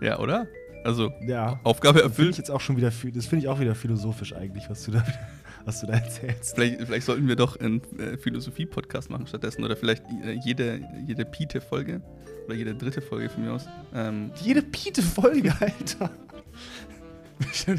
ja, 0.00 0.18
oder? 0.18 0.46
Also, 0.84 1.12
Ja. 1.26 1.58
Aufgabe 1.64 2.02
erfüllt. 2.02 2.36
jetzt 2.38 2.50
auch 2.50 2.60
schon 2.60 2.76
wieder, 2.76 2.90
das 2.90 3.26
finde 3.26 3.44
ich 3.44 3.48
auch 3.48 3.60
wieder 3.60 3.74
philosophisch 3.74 4.34
eigentlich, 4.34 4.70
was 4.70 4.84
du 4.84 4.92
da, 4.92 5.04
was 5.64 5.80
du 5.80 5.86
da 5.86 5.94
erzählst. 5.94 6.54
Vielleicht, 6.54 6.82
vielleicht 6.82 7.06
sollten 7.06 7.28
wir 7.28 7.36
doch 7.36 7.58
einen 7.60 7.82
äh, 7.98 8.16
Philosophie-Podcast 8.16 9.10
machen 9.10 9.26
stattdessen. 9.26 9.64
Oder 9.64 9.76
vielleicht 9.76 10.04
äh, 10.24 10.32
jede, 10.44 10.80
jede 11.06 11.24
Pite-Folge 11.24 12.00
oder 12.46 12.54
jede 12.54 12.74
dritte 12.74 13.02
Folge 13.02 13.28
von 13.28 13.44
mir 13.44 13.52
aus. 13.52 13.66
Ähm, 13.94 14.30
Jede 14.42 14.62
Piete-Folge, 14.62 15.52
Alter. 15.60 16.10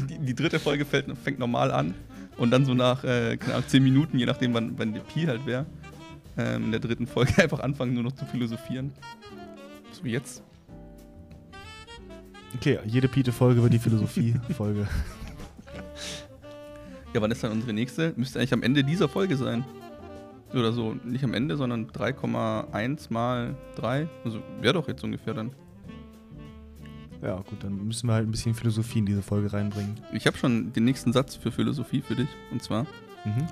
die, 0.08 0.18
die 0.18 0.34
dritte 0.34 0.60
Folge 0.60 0.84
fällt, 0.84 1.06
fängt 1.18 1.38
normal 1.38 1.72
an 1.72 1.94
und 2.36 2.50
dann 2.50 2.64
so 2.64 2.74
nach, 2.74 3.04
äh, 3.04 3.38
Ahnung, 3.46 3.64
10 3.66 3.82
Minuten, 3.82 4.18
je 4.18 4.26
nachdem, 4.26 4.54
wann, 4.54 4.78
wann 4.78 4.92
die 4.92 5.00
Pi 5.00 5.26
halt 5.26 5.46
wäre, 5.46 5.66
ähm, 6.36 6.66
in 6.66 6.70
der 6.70 6.80
dritten 6.80 7.06
Folge 7.06 7.32
einfach 7.42 7.60
anfangen, 7.60 7.94
nur 7.94 8.02
noch 8.02 8.12
zu 8.12 8.24
philosophieren. 8.24 8.92
So 9.92 10.04
wie 10.04 10.12
jetzt. 10.12 10.42
Okay, 12.54 12.78
jede 12.84 13.08
Piete-Folge 13.08 13.62
wird 13.62 13.72
die 13.72 13.78
Philosophie-Folge. 13.78 14.88
Ja, 17.12 17.20
wann 17.20 17.32
ist 17.32 17.42
dann 17.42 17.50
unsere 17.50 17.72
nächste? 17.72 18.12
Müsste 18.16 18.38
eigentlich 18.38 18.52
am 18.52 18.62
Ende 18.62 18.84
dieser 18.84 19.08
Folge 19.08 19.36
sein. 19.36 19.64
Oder 20.52 20.72
so, 20.72 20.94
nicht 21.04 21.24
am 21.24 21.34
Ende, 21.34 21.56
sondern 21.56 21.88
3,1 21.88 23.12
mal 23.12 23.56
3. 23.74 24.08
Also 24.24 24.40
wäre 24.60 24.74
doch 24.74 24.86
jetzt 24.86 25.02
ungefähr 25.02 25.34
dann. 25.34 25.50
Ja, 27.22 27.36
gut, 27.36 27.62
dann 27.62 27.86
müssen 27.86 28.06
wir 28.06 28.14
halt 28.14 28.26
ein 28.26 28.30
bisschen 28.30 28.54
Philosophie 28.54 29.00
in 29.00 29.06
diese 29.06 29.22
Folge 29.22 29.52
reinbringen. 29.52 30.00
Ich 30.12 30.26
habe 30.26 30.38
schon 30.38 30.72
den 30.72 30.84
nächsten 30.84 31.12
Satz 31.12 31.36
für 31.36 31.52
Philosophie 31.52 32.00
für 32.00 32.14
dich. 32.16 32.28
Und 32.50 32.62
zwar: 32.62 32.84
Mhm. 33.24 33.46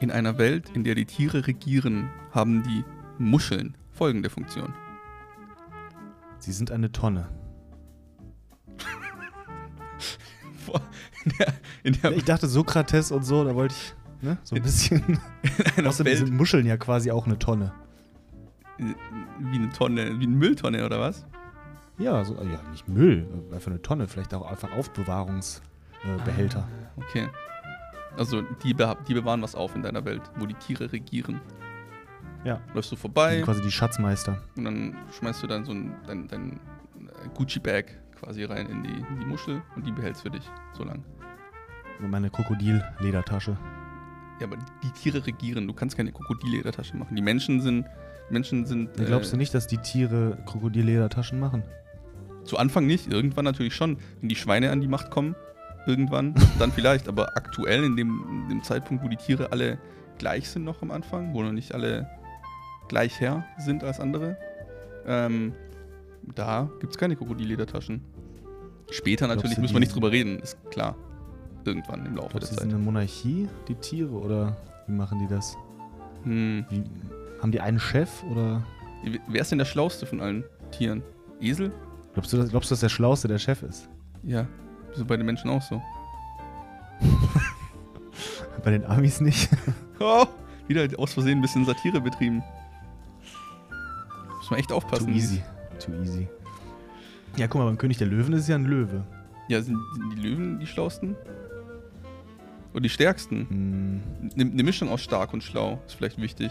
In 0.00 0.10
einer 0.10 0.36
Welt, 0.38 0.70
in 0.74 0.82
der 0.84 0.94
die 0.96 1.04
Tiere 1.06 1.46
regieren, 1.46 2.10
haben 2.32 2.62
die 2.64 2.84
Muscheln 3.18 3.76
folgende 3.92 4.28
Funktion. 4.28 4.74
Sie 6.38 6.52
sind 6.52 6.72
eine 6.72 6.90
Tonne. 6.90 7.28
Boah, 10.66 10.82
In 11.24 11.32
der, 11.38 11.54
in 11.84 11.92
der, 12.00 12.12
Ich 12.16 12.24
dachte 12.24 12.48
Sokrates 12.48 13.12
und 13.12 13.22
so, 13.24 13.44
da 13.44 13.54
wollte 13.54 13.74
ich 13.76 13.94
ne, 14.24 14.36
so 14.42 14.56
ein 14.56 14.62
bisschen. 14.62 15.18
Außerdem 15.84 16.16
sind 16.16 16.32
Muscheln 16.34 16.66
ja 16.66 16.76
quasi 16.76 17.10
auch 17.12 17.26
eine 17.26 17.38
Tonne. 17.38 17.72
wie 18.78 19.56
eine 19.56 19.70
Tonne, 19.70 20.18
wie 20.18 20.24
eine 20.26 20.36
Mülltonne 20.36 20.84
oder 20.84 20.98
was? 20.98 21.24
Ja, 21.98 22.24
so, 22.24 22.34
ja 22.42 22.58
nicht 22.70 22.88
Müll, 22.88 23.26
äh, 23.50 23.54
einfach 23.54 23.70
eine 23.70 23.80
Tonne, 23.82 24.08
vielleicht 24.08 24.34
auch 24.34 24.50
einfach 24.50 24.72
Aufbewahrungsbehälter. 24.72 26.22
Äh, 26.22 26.24
Behälter. 26.24 26.68
Okay. 26.96 27.28
Also 28.16 28.42
die, 28.62 28.74
beha- 28.74 28.96
die 29.06 29.14
bewahren 29.14 29.42
was 29.42 29.54
auf 29.54 29.74
in 29.74 29.82
deiner 29.82 30.04
Welt, 30.04 30.22
wo 30.38 30.46
die 30.46 30.54
Tiere 30.54 30.90
regieren. 30.92 31.40
Ja. 32.44 32.60
Läufst 32.74 32.90
du 32.92 32.96
Die 32.96 33.00
vorbei 33.00 33.36
sind 33.36 33.44
quasi 33.44 33.62
die 33.62 33.70
Schatzmeister. 33.72 34.42
und 34.56 34.64
dann 34.64 34.96
schmeißt 35.18 35.42
du 35.42 35.46
dann 35.46 35.64
so 35.64 35.72
ein, 35.72 35.94
dein, 36.06 36.28
dein 36.28 36.60
Gucci-Bag 37.34 37.86
quasi 38.20 38.44
rein 38.44 38.68
in 38.68 38.82
die, 38.82 38.90
in 38.92 39.20
die 39.20 39.26
Muschel 39.26 39.62
und 39.76 39.86
die 39.86 39.92
behältst 39.92 40.22
für 40.22 40.30
dich 40.30 40.48
so 40.72 40.84
lang. 40.84 41.02
Und 42.00 42.10
meine 42.10 42.28
Krokodil-Ledertasche. 42.30 43.56
Ja, 44.40 44.46
aber 44.48 44.56
die 44.82 44.90
Tiere 44.90 45.24
regieren. 45.26 45.66
Du 45.66 45.72
kannst 45.72 45.96
keine 45.96 46.10
Krokodilledertasche 46.12 46.96
machen. 46.96 47.14
Die 47.16 47.22
Menschen 47.22 47.60
sind. 47.60 47.86
Menschen 48.30 48.66
sind. 48.66 48.90
Ja, 48.98 49.04
glaubst 49.04 49.32
du 49.32 49.36
äh, 49.36 49.38
nicht, 49.38 49.54
dass 49.54 49.66
die 49.68 49.78
Tiere 49.78 50.36
Krokodil-Ledertaschen 50.46 51.38
machen? 51.38 51.62
Zu 52.44 52.58
Anfang 52.58 52.86
nicht, 52.86 53.10
irgendwann 53.10 53.44
natürlich 53.44 53.74
schon. 53.74 53.96
Wenn 54.20 54.28
die 54.28 54.36
Schweine 54.36 54.70
an 54.70 54.80
die 54.80 54.88
Macht 54.88 55.10
kommen, 55.10 55.34
irgendwann, 55.86 56.34
dann 56.58 56.72
vielleicht. 56.72 57.08
Aber 57.08 57.36
aktuell, 57.36 57.84
in 57.84 57.96
dem, 57.96 58.24
in 58.44 58.48
dem 58.48 58.62
Zeitpunkt, 58.62 59.04
wo 59.04 59.08
die 59.08 59.16
Tiere 59.16 59.52
alle 59.52 59.78
gleich 60.18 60.48
sind 60.48 60.64
noch 60.64 60.82
am 60.82 60.90
Anfang, 60.90 61.34
wo 61.34 61.42
noch 61.42 61.52
nicht 61.52 61.74
alle 61.74 62.08
gleich 62.88 63.20
her 63.20 63.44
sind 63.58 63.82
als 63.82 64.00
andere, 64.00 64.36
ähm, 65.06 65.52
da 66.34 66.70
gibt 66.80 66.92
es 66.92 66.98
keine 66.98 67.16
Krokodilledertaschen. 67.16 68.02
Später 68.90 69.26
natürlich 69.26 69.58
müssen 69.58 69.74
wir 69.74 69.80
nicht 69.80 69.94
drüber 69.94 70.12
reden, 70.12 70.38
ist 70.38 70.58
klar. 70.70 70.96
Irgendwann 71.64 72.04
im 72.04 72.16
Laufe 72.16 72.30
Glaubst 72.30 72.34
der 72.34 72.40
du, 72.40 72.46
die 72.46 72.60
sind 72.60 72.70
Zeit. 72.70 72.74
eine 72.74 72.78
Monarchie, 72.78 73.48
die 73.68 73.74
Tiere, 73.74 74.12
oder 74.12 74.56
wie 74.86 74.92
machen 74.92 75.18
die 75.18 75.26
das? 75.26 75.56
Hm. 76.24 76.66
Wie, 76.68 76.84
haben 77.40 77.52
die 77.52 77.60
einen 77.60 77.78
Chef 77.78 78.22
oder 78.30 78.62
Wer 79.28 79.42
ist 79.42 79.50
denn 79.50 79.58
der 79.58 79.66
Schlauste 79.66 80.06
von 80.06 80.20
allen 80.20 80.44
Tieren? 80.70 81.02
Esel? 81.40 81.72
Glaubst 82.14 82.32
du, 82.32 82.36
dass- 82.38 82.48
glaubst 82.50 82.70
du, 82.70 82.72
dass 82.74 82.80
der 82.80 82.88
Schlauste 82.88 83.28
der 83.28 83.38
Chef 83.38 83.62
ist? 83.62 83.88
Ja. 84.22 84.46
So 84.94 85.04
bei 85.04 85.16
den 85.16 85.26
Menschen 85.26 85.50
auch 85.50 85.62
so. 85.62 85.82
Bei 88.62 88.70
den 88.70 88.84
Amis 88.86 89.20
nicht? 89.20 89.48
Oh, 90.00 90.26
wieder 90.66 90.88
aus 90.98 91.14
Versehen 91.14 91.38
ein 91.38 91.40
bisschen 91.40 91.64
Satire 91.64 92.00
betrieben. 92.00 92.42
Muss 94.38 94.50
man 94.50 94.58
echt 94.58 94.68
Too 94.70 94.74
aufpassen. 94.74 95.14
easy. 95.14 95.40
Too 95.78 95.92
easy. 96.02 96.28
Ja, 97.36 97.46
guck 97.46 97.60
mal, 97.60 97.66
beim 97.66 97.78
König 97.78 97.98
der 97.98 98.08
Löwen 98.08 98.32
ist 98.34 98.42
es 98.42 98.48
ja 98.48 98.56
ein 98.56 98.64
Löwe. 98.64 99.04
Ja, 99.48 99.62
sind, 99.62 99.78
sind 99.94 100.10
die 100.16 100.20
Löwen 100.20 100.58
die 100.58 100.66
schlausten? 100.66 101.14
Oder 102.72 102.80
die 102.82 102.88
stärksten? 102.88 103.46
Hm, 103.48 104.30
Eine 104.34 104.44
ne 104.46 104.62
Mischung 104.64 104.88
aus 104.88 105.00
stark 105.00 105.32
und 105.32 105.44
schlau 105.44 105.80
ist 105.86 105.94
vielleicht 105.94 106.20
wichtig. 106.20 106.50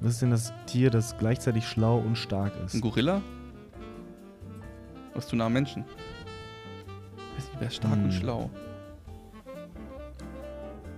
was 0.00 0.12
ist 0.12 0.22
denn 0.22 0.30
das 0.30 0.52
Tier, 0.66 0.90
das 0.90 1.18
gleichzeitig 1.18 1.66
schlau 1.66 1.98
und 1.98 2.16
stark 2.16 2.52
ist? 2.64 2.74
Ein 2.74 2.80
Gorilla? 2.80 3.20
Was 5.16 5.32
nah 5.32 5.46
am 5.46 5.52
Menschen? 5.54 5.84
Weiß 7.34 7.44
nicht, 7.48 7.58
wer 7.58 7.68
ist 7.68 7.76
stark 7.76 7.94
Hm. 7.94 8.04
und 8.04 8.12
schlau? 8.12 8.50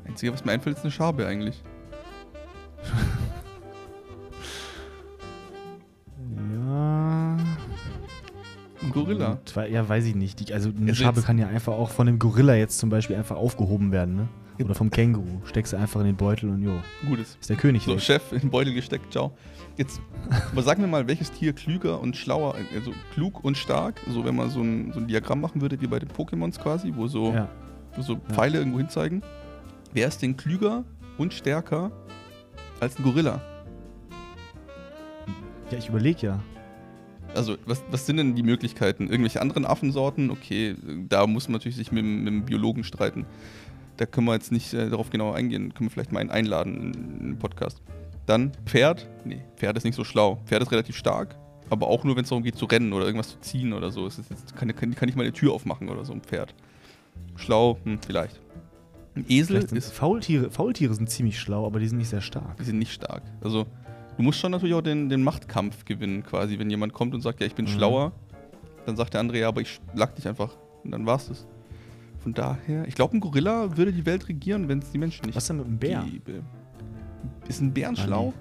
Einzige, 0.06 0.32
was 0.32 0.44
mir 0.44 0.52
einfällt, 0.52 0.76
ist 0.76 0.82
eine 0.82 0.90
Schabe 0.90 1.24
eigentlich. 1.26 1.62
Ja. 6.36 7.36
Ein 8.82 8.92
Gorilla. 8.92 9.38
Ja, 9.70 9.88
weiß 9.88 10.04
ich 10.06 10.14
nicht. 10.14 10.40
Die, 10.48 10.52
also 10.54 10.70
eine 10.70 10.90
Also 10.90 11.02
Schabe 11.04 11.22
kann 11.22 11.38
ja 11.38 11.48
einfach 11.48 11.72
auch 11.72 11.90
von 11.90 12.06
dem 12.06 12.18
Gorilla 12.18 12.54
jetzt 12.54 12.78
zum 12.78 12.90
Beispiel 12.90 13.16
einfach 13.16 13.36
aufgehoben 13.36 13.92
werden, 13.92 14.16
ne? 14.16 14.28
Oder 14.64 14.74
vom 14.74 14.90
Känguru. 14.90 15.40
Steckst 15.44 15.72
du 15.72 15.76
einfach 15.76 16.00
in 16.00 16.06
den 16.06 16.16
Beutel 16.16 16.50
und 16.50 16.62
jo, 16.62 16.72
Gutes. 17.06 17.36
ist 17.40 17.48
der 17.48 17.56
König 17.56 17.84
So, 17.84 17.92
weg. 17.92 18.00
Chef 18.00 18.32
in 18.32 18.40
den 18.40 18.50
Beutel 18.50 18.74
gesteckt, 18.74 19.12
ciao. 19.12 19.32
Jetzt, 19.76 20.00
aber 20.52 20.62
sag 20.62 20.78
mir 20.78 20.88
mal, 20.88 21.06
welches 21.06 21.30
Tier 21.30 21.52
klüger 21.52 22.00
und 22.00 22.16
schlauer, 22.16 22.56
also 22.74 22.92
klug 23.14 23.44
und 23.44 23.56
stark, 23.56 24.00
so 24.08 24.24
wenn 24.24 24.34
man 24.34 24.50
so 24.50 24.60
ein, 24.60 24.92
so 24.92 24.98
ein 24.98 25.06
Diagramm 25.06 25.40
machen 25.40 25.60
würde, 25.60 25.80
wie 25.80 25.86
bei 25.86 26.00
den 26.00 26.08
Pokémons 26.08 26.58
quasi, 26.58 26.92
wo 26.96 27.06
so, 27.06 27.32
Ja. 27.32 27.48
wo 27.94 28.02
so 28.02 28.16
Pfeile 28.16 28.58
irgendwo 28.58 28.78
hin 28.78 28.88
zeigen. 28.88 29.22
Wer 29.92 30.08
ist 30.08 30.20
denn 30.22 30.36
klüger 30.36 30.84
und 31.16 31.32
stärker 31.32 31.92
als 32.80 32.98
ein 32.98 33.04
Gorilla? 33.04 33.40
ja, 35.70 35.78
ich 35.78 35.88
überlege 35.88 36.26
ja. 36.26 36.40
Also, 37.34 37.56
was, 37.66 37.82
was 37.90 38.06
sind 38.06 38.16
denn 38.16 38.34
die 38.34 38.42
Möglichkeiten? 38.42 39.04
Irgendwelche 39.08 39.42
anderen 39.42 39.66
Affensorten? 39.66 40.30
Okay, 40.30 40.74
da 41.08 41.26
muss 41.26 41.46
man 41.46 41.52
natürlich 41.54 41.76
sich 41.76 41.92
mit, 41.92 42.02
mit 42.04 42.26
dem 42.26 42.44
Biologen 42.44 42.84
streiten. 42.84 43.26
Da 43.98 44.06
können 44.06 44.26
wir 44.26 44.34
jetzt 44.34 44.50
nicht 44.52 44.72
äh, 44.72 44.88
darauf 44.88 45.10
genau 45.10 45.32
eingehen. 45.32 45.74
Können 45.74 45.88
wir 45.88 45.92
vielleicht 45.92 46.12
mal 46.12 46.20
einen 46.20 46.30
einladen 46.30 46.76
in, 46.76 46.94
in 46.94 47.18
den 47.32 47.38
Podcast. 47.38 47.82
Dann 48.26 48.52
Pferd. 48.64 49.06
Nee, 49.24 49.42
Pferd 49.56 49.76
ist 49.76 49.84
nicht 49.84 49.94
so 49.96 50.04
schlau. 50.04 50.38
Pferd 50.46 50.62
ist 50.62 50.70
relativ 50.72 50.96
stark, 50.96 51.36
aber 51.68 51.88
auch 51.88 52.04
nur, 52.04 52.16
wenn 52.16 52.22
es 52.22 52.28
darum 52.30 52.42
geht 52.44 52.56
zu 52.56 52.64
rennen 52.66 52.92
oder 52.92 53.04
irgendwas 53.06 53.30
zu 53.30 53.40
ziehen 53.40 53.72
oder 53.72 53.90
so. 53.90 54.06
Es 54.06 54.18
ist 54.18 54.30
jetzt, 54.30 54.56
kann, 54.56 54.74
kann, 54.74 54.94
kann 54.94 55.06
nicht 55.06 55.16
mal 55.16 55.22
eine 55.24 55.32
Tür 55.32 55.52
aufmachen 55.52 55.88
oder 55.88 56.04
so 56.04 56.12
ein 56.12 56.20
Pferd. 56.22 56.54
Schlau, 57.36 57.78
hm, 57.84 57.98
vielleicht. 58.04 58.40
Ein 59.16 59.24
Esel 59.28 59.56
ist 59.56 59.92
Faultiere, 59.92 60.50
Faultiere 60.50 60.94
sind 60.94 61.10
ziemlich 61.10 61.38
schlau, 61.40 61.66
aber 61.66 61.80
die 61.80 61.88
sind 61.88 61.98
nicht 61.98 62.08
sehr 62.10 62.20
stark. 62.20 62.56
die 62.58 62.64
sind 62.64 62.78
nicht 62.78 62.92
stark. 62.92 63.22
Also, 63.40 63.66
du 64.16 64.22
musst 64.22 64.38
schon 64.38 64.52
natürlich 64.52 64.74
auch 64.76 64.82
den, 64.82 65.08
den 65.08 65.22
Machtkampf 65.24 65.84
gewinnen, 65.84 66.22
quasi. 66.22 66.58
Wenn 66.58 66.70
jemand 66.70 66.92
kommt 66.92 67.14
und 67.14 67.20
sagt, 67.22 67.40
ja, 67.40 67.46
ich 67.46 67.54
bin 67.56 67.64
Mhm. 67.64 67.70
schlauer, 67.70 68.12
dann 68.86 68.96
sagt 68.96 69.14
der 69.14 69.20
andere, 69.20 69.38
ja, 69.40 69.48
aber 69.48 69.60
ich 69.60 69.80
schlag 69.92 70.14
dich 70.14 70.28
einfach. 70.28 70.56
Und 70.84 70.92
dann 70.92 71.04
war's 71.06 71.28
das. 71.28 71.46
Von 72.28 72.34
daher, 72.34 72.86
ich 72.86 72.94
glaube, 72.94 73.16
ein 73.16 73.20
Gorilla 73.20 73.76
würde 73.78 73.90
die 73.92 74.04
Welt 74.04 74.28
regieren, 74.28 74.68
wenn 74.68 74.80
es 74.80 74.90
die 74.90 74.98
Menschen 74.98 75.24
nicht 75.26 75.34
Was 75.36 75.46
denn 75.46 75.56
mit 75.56 75.66
einem 75.66 75.78
Bär? 75.78 76.02
gäbe. 76.10 76.42
Ist 77.48 77.60
ein 77.62 77.72
Bären 77.72 77.96
Ah, 77.98 78.02
schlau? 78.04 78.34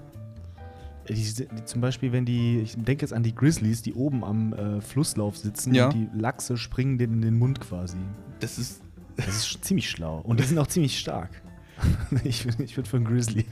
Die, 1.08 1.14
die, 1.14 1.64
zum 1.64 1.80
Beispiel, 1.80 2.12
wenn 2.12 2.26
die, 2.26 2.60
ich 2.60 2.74
denke 2.76 3.00
jetzt 3.02 3.14
an 3.14 3.22
die 3.22 3.34
Grizzlies, 3.34 3.80
die 3.80 3.94
oben 3.94 4.22
am 4.24 4.52
äh, 4.52 4.80
Flusslauf 4.82 5.38
sitzen 5.38 5.72
Ja. 5.74 5.86
und 5.86 5.94
die 5.94 6.06
Lachse 6.12 6.58
springen 6.58 6.98
denen 6.98 7.14
in 7.14 7.22
den 7.22 7.38
Mund 7.38 7.60
quasi. 7.60 7.96
Das 8.40 8.58
ist. 8.58 8.82
Das 9.16 9.28
ist 9.28 9.64
ziemlich 9.64 9.88
schlau. 9.88 10.20
Und 10.20 10.38
die 10.38 10.44
sind 10.44 10.58
auch 10.58 10.66
ziemlich 10.66 10.98
stark. 10.98 11.30
ich 12.24 12.44
ich 12.58 12.76
würde 12.76 12.88
für 12.90 12.96
einen 12.98 13.06
Grizzly. 13.06 13.46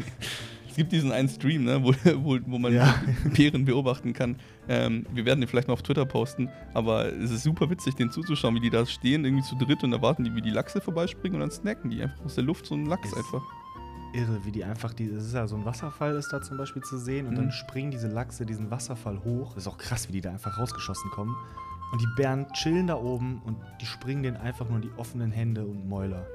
Es 0.77 0.79
gibt 0.79 0.93
diesen 0.93 1.11
einen 1.11 1.31
Stream, 1.31 1.65
ne, 1.65 1.83
wo, 1.83 1.95
wo, 2.23 2.39
wo 2.45 2.59
man 2.59 2.71
Ja. 2.75 2.97
Bären 3.35 3.65
beobachten 3.65 4.13
kann. 4.13 4.37
Ähm, 4.69 5.07
wir 5.11 5.25
werden 5.25 5.41
den 5.41 5.49
vielleicht 5.49 5.69
mal 5.69 5.73
auf 5.73 5.81
Twitter 5.83 6.05
posten, 6.05 6.51
aber 6.75 7.11
es 7.15 7.31
ist 7.31 7.45
super 7.45 7.71
witzig, 7.71 7.95
den 7.95 8.11
zuzuschauen, 8.11 8.55
wie 8.57 8.61
die 8.61 8.69
da 8.69 8.85
stehen, 8.85 9.25
irgendwie 9.25 9.43
zu 9.43 9.57
dritt 9.57 9.83
und 9.85 9.95
erwarten 9.95 10.23
die, 10.25 10.35
wie 10.35 10.43
die 10.43 10.51
Lachse 10.51 10.83
vorbeispringen 10.83 11.37
und 11.37 11.41
dann 11.41 11.51
snacken 11.51 11.89
die 11.91 12.03
einfach 12.03 12.23
aus 12.27 12.35
der 12.35 12.45
Luft 12.45 12.67
so 12.67 12.75
einen 12.75 12.85
Lachs 12.85 13.09
Ist- 13.09 13.17
einfach. 13.17 13.41
Irre, 14.13 14.39
wie 14.45 14.53
die 14.53 14.65
einfach, 14.65 14.93
die, 14.93 15.11
das 15.11 15.25
ist 15.25 15.33
ja 15.35 15.47
so 15.47 15.57
ein 15.57 15.65
Wasserfall 15.65 16.15
ist 16.17 16.31
da 16.31 16.43
zum 16.43 16.59
Beispiel 16.59 16.83
zu 16.83 16.99
sehen 16.99 17.27
und 17.27 17.33
Mhm. 17.33 17.37
dann 17.37 17.53
springen 17.53 17.91
diese 17.91 18.09
Lachse 18.09 18.45
diesen 18.45 18.71
Wasserfall 18.71 19.25
hoch. 19.25 19.55
Das 19.55 19.63
ist 19.65 19.69
auch 19.69 19.79
krass, 19.79 20.09
wie 20.09 20.13
die 20.13 20.21
da 20.21 20.31
einfach 20.31 20.59
rausgeschossen 20.59 21.11
kommen. 21.11 21.35
Und 21.93 22.03
die 22.03 22.07
Bären 22.17 22.47
chillen 22.53 22.87
da 22.87 22.97
oben 22.97 23.41
und 23.47 23.57
die 23.81 23.87
springen 23.87 24.23
denen 24.23 24.37
einfach 24.37 24.67
nur 24.69 24.77
in 24.77 24.83
die 24.83 24.93
offenen 24.99 25.31
Hände 25.33 25.65
und 25.65 25.89
Mäuler. 25.89 26.27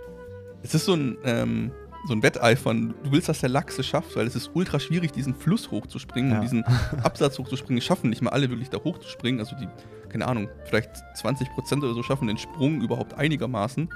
Es 0.64 0.74
ist 0.74 0.86
so 0.86 0.94
ein, 0.96 1.18
ähm, 1.26 1.72
so 2.08 2.14
ein 2.14 2.24
Wetteifern. 2.24 2.94
Du 3.04 3.12
willst, 3.12 3.30
dass 3.30 3.40
der 3.42 3.50
Lachs 3.50 3.78
es 3.80 3.86
schafft, 3.86 4.16
weil 4.16 4.26
es 4.28 4.36
ist 4.36 4.52
ultra 4.54 4.80
schwierig, 4.80 5.12
diesen 5.12 5.36
Fluss 5.36 5.70
hochzuspringen 5.72 6.32
Ja. 6.32 6.38
und 6.38 6.42
diesen 6.44 6.64
Absatz 7.04 7.38
hochzuspringen. 7.38 7.78
Es 7.78 7.86
schaffen 7.86 8.10
nicht 8.10 8.22
mal 8.22 8.32
alle 8.32 8.50
wirklich 8.50 8.70
da 8.70 8.80
hochzuspringen. 8.84 9.40
Also 9.40 9.56
die, 9.56 9.68
keine 10.10 10.28
Ahnung, 10.28 10.50
vielleicht 10.66 10.90
20% 11.22 11.78
oder 11.80 11.94
so 11.94 12.04
schaffen 12.04 12.28
den 12.28 12.38
Sprung 12.38 12.82
überhaupt 12.82 13.14
einigermaßen. 13.14 13.90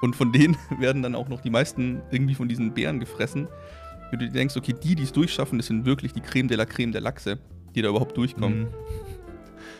Und 0.00 0.16
von 0.16 0.32
denen 0.32 0.56
werden 0.78 1.02
dann 1.02 1.14
auch 1.14 1.28
noch 1.28 1.40
die 1.40 1.50
meisten 1.50 2.00
irgendwie 2.10 2.34
von 2.34 2.48
diesen 2.48 2.72
Bären 2.72 2.98
gefressen. 3.00 3.48
Wenn 4.10 4.18
du 4.20 4.26
dir 4.26 4.32
denkst, 4.32 4.56
okay, 4.56 4.74
die, 4.82 4.94
die 4.94 5.02
es 5.02 5.12
durchschaffen, 5.12 5.58
das 5.58 5.66
sind 5.66 5.84
wirklich 5.86 6.12
die 6.12 6.20
Creme 6.20 6.48
de 6.48 6.56
la 6.56 6.66
Creme 6.66 6.92
der 6.92 7.00
Lachse, 7.00 7.38
die 7.74 7.82
da 7.82 7.88
überhaupt 7.88 8.16
durchkommen. 8.16 8.60
Mhm. 8.62 8.68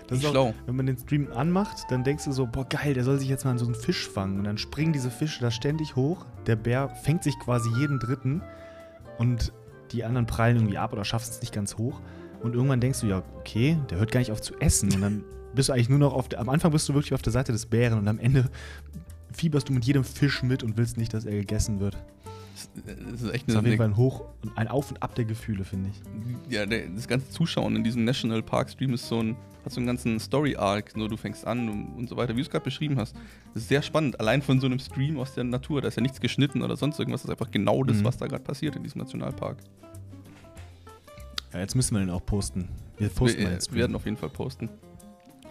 Das 0.06 0.18
ist 0.18 0.26
auch, 0.26 0.32
schlau. 0.32 0.54
wenn 0.66 0.76
man 0.76 0.87
den 0.87 0.99
Stream 0.99 1.32
anmacht, 1.32 1.84
dann 1.88 2.04
denkst 2.04 2.25
du 2.25 2.32
so, 2.32 2.46
boah 2.46 2.68
geil, 2.68 2.94
der 2.94 3.04
soll 3.04 3.18
sich 3.18 3.28
jetzt 3.28 3.44
mal 3.44 3.52
an 3.52 3.58
so 3.58 3.64
einen 3.64 3.75
Fisch 3.75 4.08
fangen. 4.08 4.38
Und 4.38 4.44
dann 4.44 4.58
springen 4.58 4.92
diese 4.92 5.11
Fische 5.11 5.40
da 5.40 5.50
ständig 5.50 5.96
hoch. 5.96 6.26
Der 6.46 6.56
Bär 6.56 6.88
fängt 6.88 7.23
sich 7.23 7.38
quasi 7.38 7.70
jeden 7.78 7.99
dritten 7.99 8.42
und 9.18 9.52
die 9.92 10.04
anderen 10.04 10.26
prallen 10.26 10.56
irgendwie 10.56 10.78
ab 10.78 10.92
oder 10.92 11.04
schaffen 11.04 11.30
es 11.30 11.40
nicht 11.40 11.54
ganz 11.54 11.78
hoch. 11.78 12.00
Und 12.42 12.54
irgendwann 12.54 12.80
denkst 12.80 13.00
du, 13.00 13.06
ja, 13.06 13.23
okay, 13.38 13.78
der 13.88 13.99
hört 13.99 14.12
gar 14.12 14.20
nicht 14.20 14.32
auf 14.32 14.42
zu 14.42 14.54
essen. 14.58 14.92
Und 14.92 15.00
dann 15.00 15.25
bist 15.54 15.68
du 15.68 15.73
eigentlich 15.73 15.88
nur 15.88 15.99
noch 15.99 16.12
auf 16.12 16.28
der, 16.28 16.40
am 16.40 16.49
Anfang 16.49 16.73
bist 16.73 16.88
du 16.88 16.94
wirklich 16.94 17.14
auf 17.14 17.23
der 17.23 17.32
Seite 17.32 17.52
des 17.52 17.66
Bären 17.66 17.99
und 17.99 18.06
am 18.08 18.18
Ende 18.18 18.50
fieberst 19.32 19.68
du 19.68 19.73
mit 19.73 19.84
jedem 19.84 20.04
Fisch 20.04 20.42
mit 20.42 20.62
und 20.62 20.76
willst 20.76 20.96
nicht, 20.96 21.14
dass 21.14 21.25
er 21.25 21.32
gegessen 21.32 21.80
wird. 21.80 21.96
Das 22.54 23.23
ist 23.23 23.30
echt 23.32 23.49
Das 23.49 23.54
ist 23.54 23.56
auf 23.56 23.58
eine, 23.61 23.68
jeden 23.68 23.78
Fall 23.78 23.88
ein 23.88 23.96
Hoch 23.96 24.25
und 24.42 24.56
ein 24.56 24.68
Auf 24.68 24.90
und 24.90 25.02
Ab 25.02 25.14
der 25.16 25.25
Gefühle, 25.25 25.64
finde 25.64 25.90
ich. 25.90 26.52
ja, 26.52 26.64
der, 26.66 26.87
das 26.88 27.08
ganze 27.08 27.28
Zuschauen 27.30 27.75
in 27.76 27.82
diesem 27.84 28.04
National 28.04 28.42
Park 28.42 28.70
Stream 28.70 28.94
ist 28.94 29.08
so 29.08 29.20
ein, 29.20 29.37
hat 29.64 29.73
so 29.73 29.80
einen 29.80 29.87
ganzen 29.87 30.20
Story-Arc, 30.20 30.92
so 30.94 31.08
du 31.08 31.16
fängst 31.16 31.46
an 31.46 31.68
und, 31.68 31.87
und 31.96 32.08
so 32.08 32.16
weiter, 32.16 32.32
wie 32.34 32.37
du 32.37 32.42
es 32.42 32.50
gerade 32.50 32.64
beschrieben 32.64 32.96
hast. 32.99 33.16
Das 33.54 33.62
ist 33.62 33.68
sehr 33.68 33.82
spannend, 33.82 34.20
allein 34.20 34.40
von 34.42 34.61
so 34.61 34.66
einem 34.66 34.78
Stream 34.78 35.18
aus 35.18 35.34
der 35.34 35.44
Natur, 35.44 35.80
da 35.82 35.88
ist 35.88 35.96
ja 35.96 36.02
nichts 36.02 36.20
geschnitten 36.20 36.62
oder 36.62 36.76
sonst 36.76 36.99
irgendwas, 36.99 37.23
das 37.23 37.30
ist 37.30 37.40
einfach 37.40 37.50
genau 37.50 37.82
das, 37.82 37.99
Mhm. 37.99 38.04
was 38.04 38.16
da 38.18 38.26
gerade 38.28 38.44
passiert 38.44 38.76
in 38.76 38.82
diesem 38.84 39.00
Nationalpark. 39.00 39.56
Ja, 41.52 41.60
jetzt 41.60 41.75
müssen 41.75 41.95
wir 41.95 42.00
den 42.00 42.10
auch 42.10 42.25
posten. 42.25 42.69
Wir 42.99 43.08
posten 43.08 43.38
wir, 43.40 43.49
den 43.49 43.58
äh, 43.58 43.62
wir 43.71 43.75
werden 43.80 43.97
auf 43.97 44.04
jeden 44.04 44.17
Fall 44.17 44.28
posten. 44.30 44.69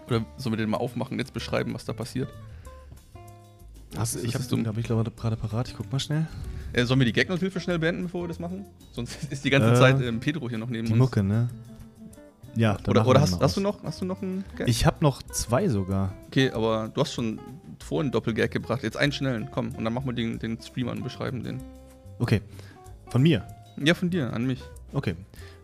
Oder 0.06 0.24
sollen 0.36 0.52
wir 0.52 0.58
den 0.58 0.70
mal 0.70 0.76
aufmachen, 0.78 1.18
jetzt 1.18 1.32
beschreiben, 1.32 1.72
was 1.74 1.84
da 1.84 1.92
passiert? 1.92 2.28
Hast, 3.96 4.16
ich 4.16 4.34
habe 4.34 4.42
ist 4.42 4.50
so 4.50 4.56
ein- 4.56 4.66
hab 4.66 4.76
ich 4.78 4.84
glaube 4.84 5.10
gerade 5.10 5.36
parat. 5.36 5.68
Ich 5.68 5.76
guck 5.76 5.90
mal 5.92 5.98
schnell. 6.00 6.26
Äh, 6.72 6.84
sollen 6.84 6.98
wir 7.00 7.04
die 7.06 7.12
Gagnothilfe 7.12 7.60
schnell 7.60 7.78
beenden, 7.78 8.04
bevor 8.04 8.22
wir 8.24 8.28
das 8.28 8.38
machen? 8.40 8.64
Sonst 8.92 9.16
ist 9.30 9.44
die 9.44 9.50
ganze 9.50 9.72
Äh, 9.72 9.76
Zeit 9.76 10.00
ähm, 10.02 10.20
Pedro 10.20 10.48
hier 10.48 10.58
noch 10.58 10.68
neben 10.68 10.86
Die 10.86 10.92
uns. 10.92 10.98
Mucke, 10.98 11.22
ne? 11.22 11.48
Ja, 12.56 12.78
Oder, 12.86 13.04
oder 13.06 13.20
hast, 13.20 13.40
hast, 13.40 13.56
du 13.56 13.60
noch, 13.60 13.82
hast 13.82 14.00
du 14.00 14.04
noch 14.04 14.22
einen 14.22 14.44
Gag? 14.56 14.68
Ich 14.68 14.86
habe 14.86 14.98
noch 15.00 15.22
zwei 15.24 15.68
sogar. 15.68 16.12
Okay, 16.28 16.50
aber 16.52 16.88
du 16.88 17.00
hast 17.00 17.12
schon 17.12 17.40
vorhin 17.84 18.06
einen 18.06 18.12
Doppelgag 18.12 18.50
gebracht. 18.52 18.84
Jetzt 18.84 18.96
einen 18.96 19.10
schnellen, 19.12 19.48
komm. 19.50 19.70
Und 19.74 19.84
dann 19.84 19.92
machen 19.92 20.06
wir 20.06 20.12
den, 20.12 20.38
den 20.38 20.60
Stream 20.60 20.88
an 20.88 20.98
und 20.98 21.02
beschreiben 21.04 21.42
den. 21.42 21.60
Okay. 22.20 22.42
Von 23.08 23.22
mir. 23.22 23.44
Ja, 23.84 23.94
von 23.94 24.08
dir, 24.08 24.32
an 24.32 24.46
mich. 24.46 24.62
Okay. 24.92 25.16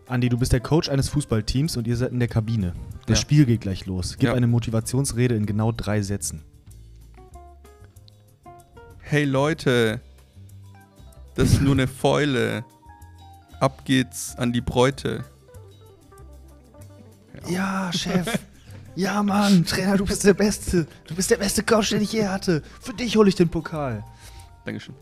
Andi, 0.07 0.27
du 0.27 0.37
bist 0.37 0.51
der 0.51 0.59
Coach 0.59 0.89
eines 0.89 1.07
Fußballteams 1.07 1.77
und 1.77 1.87
ihr 1.87 1.95
seid 1.95 2.11
in 2.11 2.19
der 2.19 2.27
Kabine. 2.27 2.73
Das 3.05 3.19
Ja. 3.19 3.21
Spiel 3.21 3.45
geht 3.45 3.61
gleich 3.61 3.85
los. 3.85 4.17
Gib 4.19 4.27
Ja. 4.27 4.33
eine 4.35 4.47
Motivationsrede 4.47 5.35
in 5.35 5.45
genau 5.45 5.71
drei 5.71 6.01
Sätzen. 6.01 6.41
Hey 9.11 9.25
Leute, 9.25 9.99
das 11.35 11.51
ist 11.51 11.61
nur 11.61 11.73
eine 11.73 11.85
Fäule. 11.85 12.63
Ab 13.59 13.83
geht's 13.83 14.37
an 14.37 14.53
die 14.53 14.61
Bräute. 14.61 15.25
Ja, 17.49 17.91
Chef. 17.91 18.39
ja, 18.95 19.21
Mann. 19.21 19.65
Trainer, 19.65 19.97
du 19.97 20.05
bist 20.05 20.23
der 20.23 20.33
Beste. 20.33 20.87
Du 21.05 21.13
bist 21.13 21.29
der 21.29 21.35
beste 21.35 21.61
Coach, 21.61 21.89
den 21.89 22.01
ich 22.01 22.13
je 22.13 22.25
hatte. 22.25 22.63
Für 22.79 22.93
dich 22.93 23.17
hole 23.17 23.27
ich 23.27 23.35
den 23.35 23.49
Pokal. 23.49 24.01
Dankeschön. 24.63 24.95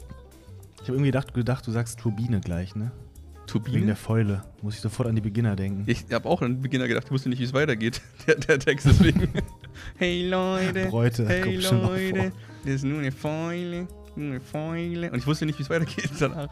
Ich 0.78 0.82
habe 0.82 0.93
irgendwie 0.93 1.10
gedacht, 1.10 1.32
gedacht, 1.36 1.67
du 1.67 1.72
sagst 1.72 2.00
Turbine 2.00 2.39
gleich, 2.39 2.76
ne? 2.76 2.86
Wegen 2.86 3.45
Turbine? 3.45 3.86
der 3.86 3.95
Fäule. 3.95 4.43
Muss 4.63 4.74
ich 4.74 4.82
sofort 4.82 5.08
an 5.08 5.15
die 5.15 5.22
Beginner 5.22 5.56
denken. 5.56 5.84
Ich 5.86 6.06
habe 6.12 6.28
auch 6.28 6.41
an 6.41 6.56
den 6.56 6.62
Beginner 6.63 6.88
gedacht, 6.88 7.06
ich 7.06 7.12
wusste 7.12 7.30
nicht, 7.30 7.38
wie 7.38 7.43
es 7.43 7.54
weitergeht. 7.54 8.02
Der, 8.26 8.38
der 8.38 8.58
Text 8.58 8.88
deswegen. 8.88 9.28
hey 9.98 10.28
Leute, 10.28 10.88
Bräute, 10.88 11.28
hey 11.28 11.58
Leute, 11.58 12.32
das 12.63 12.74
ist 12.74 12.86
nur 12.86 13.00
eine 13.00 13.12
Fäule. 13.12 13.88
Und 14.19 15.17
ich 15.17 15.27
wusste 15.27 15.45
nicht, 15.45 15.58
wie 15.60 15.63
es 15.63 15.69
weitergeht 15.69 16.12
danach. 16.19 16.49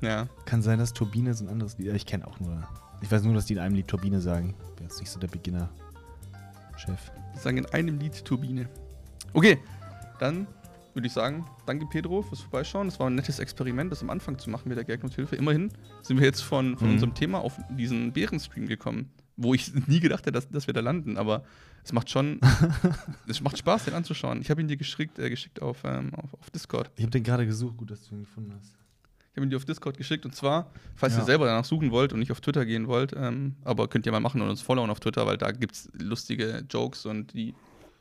Ja, 0.00 0.26
Kann 0.46 0.62
sein, 0.62 0.78
dass 0.78 0.92
Turbine 0.92 1.32
so 1.34 1.44
ein 1.44 1.48
anderes 1.48 1.78
Lied. 1.78 1.94
Ich 1.94 2.06
kenne 2.06 2.26
auch 2.26 2.40
nur. 2.40 2.66
Ich 3.02 3.10
weiß 3.10 3.22
nur, 3.22 3.34
dass 3.34 3.46
die 3.46 3.52
in 3.54 3.58
einem 3.60 3.74
Lied 3.76 3.86
Turbine 3.88 4.20
sagen. 4.20 4.54
Ich 4.70 4.74
bin 4.76 4.86
jetzt 4.86 4.98
nicht 5.00 5.10
so 5.10 5.20
der 5.20 5.28
Beginner-Chef. 5.28 7.12
wir 7.32 7.40
sagen 7.40 7.58
in 7.58 7.66
einem 7.66 7.98
Lied 7.98 8.24
Turbine. 8.24 8.68
Okay, 9.32 9.58
dann 10.18 10.46
würde 10.94 11.06
ich 11.06 11.12
sagen, 11.12 11.46
danke 11.66 11.86
Pedro 11.86 12.22
fürs 12.22 12.40
Vorbeischauen. 12.40 12.86
Das 12.88 12.98
war 13.00 13.08
ein 13.08 13.14
nettes 13.14 13.38
Experiment, 13.38 13.90
das 13.92 14.02
am 14.02 14.10
Anfang 14.10 14.38
zu 14.38 14.50
machen 14.50 14.68
mit 14.68 14.76
der 14.76 14.84
Gagnothilfe. 14.84 15.36
Immerhin 15.36 15.70
sind 16.02 16.18
wir 16.18 16.26
jetzt 16.26 16.42
von, 16.42 16.76
von 16.76 16.88
Mhm. 16.88 16.94
unserem 16.94 17.14
Thema 17.14 17.38
auf 17.40 17.58
diesen 17.70 18.12
Bärenstream 18.12 18.66
gekommen, 18.66 19.08
wo 19.36 19.54
ich 19.54 19.72
nie 19.86 20.00
gedacht 20.00 20.20
hätte, 20.22 20.32
dass, 20.32 20.48
dass 20.48 20.66
wir 20.66 20.74
da 20.74 20.80
landen. 20.80 21.16
Aber 21.16 21.44
es 21.84 21.92
macht 21.92 22.10
schon, 22.10 22.40
es 23.26 23.40
macht 23.40 23.58
Spaß, 23.58 23.84
den 23.86 23.94
anzuschauen. 23.94 24.40
Ich 24.40 24.50
habe 24.50 24.60
ihn 24.60 24.68
dir 24.68 24.76
geschickt, 24.76 25.18
äh, 25.18 25.30
geschickt 25.30 25.60
auf, 25.62 25.82
ähm, 25.84 26.14
auf, 26.14 26.34
auf 26.34 26.50
Discord. 26.50 26.90
Ich 26.96 27.02
habe 27.02 27.10
den 27.10 27.22
gerade 27.22 27.46
gesucht. 27.46 27.76
Gut, 27.76 27.90
dass 27.90 28.08
du 28.08 28.14
ihn 28.14 28.20
gefunden 28.22 28.54
hast. 28.56 28.76
Ich 29.32 29.36
habe 29.36 29.46
ihn 29.46 29.50
dir 29.50 29.56
auf 29.56 29.64
Discord 29.64 29.96
geschickt 29.96 30.26
und 30.26 30.34
zwar, 30.34 30.70
falls 30.94 31.14
Ja. 31.14 31.20
ihr 31.20 31.24
selber 31.24 31.46
danach 31.46 31.64
suchen 31.64 31.90
wollt 31.90 32.12
und 32.12 32.18
nicht 32.18 32.30
auf 32.32 32.42
Twitter 32.42 32.66
gehen 32.66 32.86
wollt, 32.86 33.14
ähm, 33.16 33.56
aber 33.64 33.88
könnt 33.88 34.04
ihr 34.04 34.12
mal 34.12 34.20
machen 34.20 34.42
und 34.42 34.50
uns 34.50 34.60
followen 34.60 34.90
auf 34.90 35.00
Twitter, 35.00 35.26
weil 35.26 35.38
da 35.38 35.52
gibt 35.52 35.74
es 35.74 35.90
lustige 35.98 36.62
Jokes 36.68 37.06
und 37.06 37.32
die, 37.32 37.54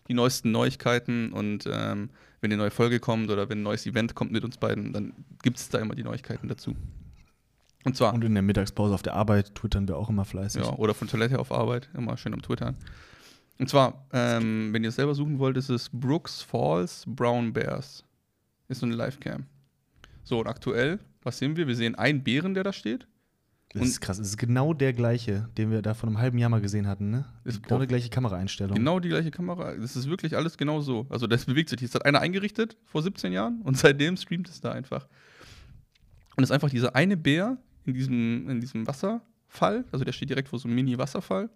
die 0.10 0.14
neuesten 0.14 0.52
Neuigkeiten 0.52 1.32
und 1.32 1.64
ähm, 1.72 2.10
wenn 2.42 2.52
eine 2.52 2.58
neue 2.58 2.70
Folge 2.72 3.00
kommt 3.00 3.30
oder 3.30 3.48
wenn 3.48 3.60
ein 3.60 3.64
neues 3.64 3.86
Event 3.86 4.14
kommt 4.14 4.34
mit 4.34 4.44
uns 4.44 4.58
beiden, 4.58 4.92
dann 4.92 5.14
gibt 5.42 5.58
es 5.58 5.70
da 5.70 5.80
immer 5.80 5.96
die 5.96 6.04
Neuigkeiten 6.04 6.50
dazu. 6.50 6.76
Und 7.84 7.96
zwar, 7.96 8.14
Und 8.14 8.24
in 8.24 8.34
der 8.34 8.44
Mittagspause 8.44 8.94
auf 8.94 9.02
der 9.02 9.14
Arbeit 9.14 9.56
twittern 9.56 9.88
wir 9.88 9.98
auch 9.98 10.10
immer 10.10 10.26
fleißig. 10.26 10.64
ja, 10.64 10.74
oder 10.74 10.94
von 10.94 11.08
Toilette 11.08 11.40
auf 11.40 11.52
Arbeit, 11.52 11.90
immer 11.96 12.16
schön 12.18 12.34
am 12.34 12.42
Twittern. 12.42 12.76
Und 13.58 13.70
zwar, 13.70 14.06
ähm, 14.12 14.70
wenn 14.72 14.84
ihr 14.84 14.90
es 14.90 14.96
selber 14.96 15.16
suchen 15.16 15.40
wollt, 15.40 15.58
ist 15.58 15.70
es 15.70 15.90
Brooks 15.90 16.42
Falls 16.42 17.04
Brown 17.08 17.54
Bears. 17.54 18.04
Ist 18.68 18.80
so 18.80 18.86
eine 18.86 18.96
Livecam. 18.96 19.46
So, 20.24 20.40
und 20.40 20.48
aktuell, 20.48 21.00
was 21.24 21.38
sehen 21.38 21.56
wir? 21.58 21.68
Wir 21.68 21.76
sehen 21.76 21.96
einen 21.96 22.24
Bären, 22.24 22.54
der 22.54 22.64
da 22.64 22.74
steht. 22.74 23.08
Das 23.74 23.84
ist 23.84 24.02
krass. 24.02 24.20
Es 24.20 24.30
ist 24.30 24.38
genau 24.38 24.74
der 24.74 24.92
gleiche, 24.94 25.48
den 25.58 25.72
wir 25.72 25.82
da 25.82 25.94
vor 25.94 26.10
einem 26.10 26.18
halben 26.18 26.38
Jahr 26.38 26.50
mal 26.50 26.60
gesehen 26.60 26.88
hatten, 26.88 27.10
ne? 27.10 27.26
Ist 27.46 27.64
genau 27.64 27.80
die 27.80 27.88
gleiche 27.88 28.10
Kameraeinstellung. 28.10 28.76
Genau 28.76 29.00
die 29.00 29.08
gleiche 29.10 29.32
Kamera. 29.32 29.74
Das 29.76 29.96
ist 29.96 30.10
wirklich 30.10 30.36
alles 30.36 30.58
genau 30.58 30.82
so. 30.82 31.06
Also 31.10 31.26
das 31.26 31.46
bewegt 31.46 31.70
sich. 31.70 31.80
Das 31.80 31.96
hat 31.96 32.06
einer 32.06 32.20
eingerichtet 32.20 32.78
vor 32.86 33.02
17 33.02 33.32
Jahren 33.32 33.62
und 33.62 33.78
seitdem 33.78 34.18
streamt 34.18 34.50
es 34.50 34.60
da 34.60 34.72
einfach. 34.74 35.08
Und 36.36 36.44
es 36.44 36.50
ist 36.50 36.54
einfach 36.54 36.70
dieser 36.70 36.96
eine 36.96 37.16
Bär 37.16 37.58
in 37.86 37.94
diesem, 37.94 38.50
in 38.50 38.60
diesem 38.60 38.88
Wasserfall. 38.88 39.86
Also 39.92 40.06
der 40.06 40.12
steht 40.14 40.30
direkt 40.30 40.50
vor 40.50 40.60
so 40.60 40.68
einem 40.68 40.76
Mini-Wasserfall. 40.76 41.50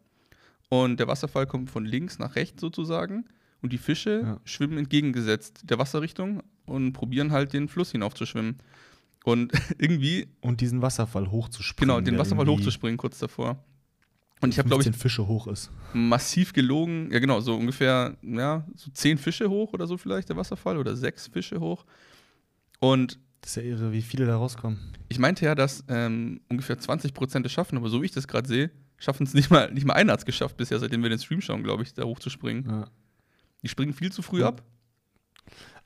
Und 0.69 0.99
der 0.99 1.07
Wasserfall 1.07 1.45
kommt 1.45 1.69
von 1.69 1.85
links 1.85 2.17
nach 2.19 2.35
rechts 2.35 2.61
sozusagen. 2.61 3.25
Und 3.61 3.71
die 3.73 3.77
Fische 3.77 4.21
Ja. 4.23 4.41
schwimmen 4.43 4.77
entgegengesetzt 4.77 5.61
der 5.69 5.77
Wasserrichtung 5.79 6.41
und 6.65 6.93
probieren 6.93 7.31
halt 7.31 7.53
den 7.53 7.67
Fluss 7.67 7.91
hinaufzuschwimmen. 7.91 8.57
Und 9.23 9.51
irgendwie, 9.79 10.27
Und 10.41 10.61
diesen 10.61 10.81
Wasserfall 10.81 11.31
hochzuspringen. 11.31 11.95
genau, 11.95 12.01
den 12.05 12.17
Wasserfall 12.17 12.47
hochzuspringen 12.47 12.97
kurz 12.97 13.19
davor. 13.19 13.63
Und 14.41 14.49
ich 14.49 14.59
habe, 14.59 14.67
glaube 14.67 14.81
ich, 14.81 14.87
15 14.87 15.01
Fische 15.01 15.27
hoch 15.27 15.47
ist. 15.47 15.71
massiv 15.93 16.51
gelogen. 16.53 17.09
Ja, 17.11 17.19
genau, 17.19 17.39
so 17.39 17.55
ungefähr, 17.55 18.17
ja, 18.21 18.67
so 18.75 18.91
zehn 18.91 19.17
Fische 19.17 19.49
hoch 19.49 19.71
oder 19.73 19.87
so 19.87 19.97
vielleicht 19.97 20.29
der 20.29 20.35
Wasserfall 20.37 20.77
oder 20.77 20.95
sechs 20.95 21.27
Fische 21.27 21.59
hoch. 21.59 21.85
Und 22.79 23.17
Das 23.45 23.55
ist 23.55 23.63
ja 23.63 23.69
irre, 23.69 23.91
wie 23.91 24.01
viele 24.01 24.25
da 24.25 24.37
rauskommen. 24.37 24.79
ich 25.07 25.19
meinte 25.19 25.45
ja, 25.45 25.53
dass 25.53 25.83
ähm, 25.87 26.41
ungefähr 26.49 26.79
20 26.79 27.13
Prozent 27.13 27.45
es 27.45 27.51
schaffen, 27.51 27.77
aber 27.77 27.89
so 27.89 28.01
wie 28.01 28.05
ich 28.05 28.11
das 28.11 28.27
gerade 28.27 28.47
sehe, 28.47 28.71
schaffen 28.97 29.27
es 29.27 29.35
nicht 29.35 29.51
mal, 29.51 29.71
nicht 29.71 29.85
mal 29.85 29.93
einer 29.93 30.13
hat 30.13 30.19
es 30.21 30.25
geschafft 30.25 30.57
bisher, 30.57 30.79
seitdem 30.79 31.03
wir 31.03 31.11
den 31.11 31.19
Stream 31.19 31.41
schauen, 31.41 31.61
glaube 31.61 31.83
ich, 31.83 31.93
da 31.93 32.05
hochzuspringen. 32.05 32.65
Ja. 32.67 32.87
Die 33.61 33.67
springen 33.67 33.93
viel 33.93 34.11
zu 34.11 34.23
früh 34.23 34.39
Ja. 34.41 34.47
ab. 34.47 34.63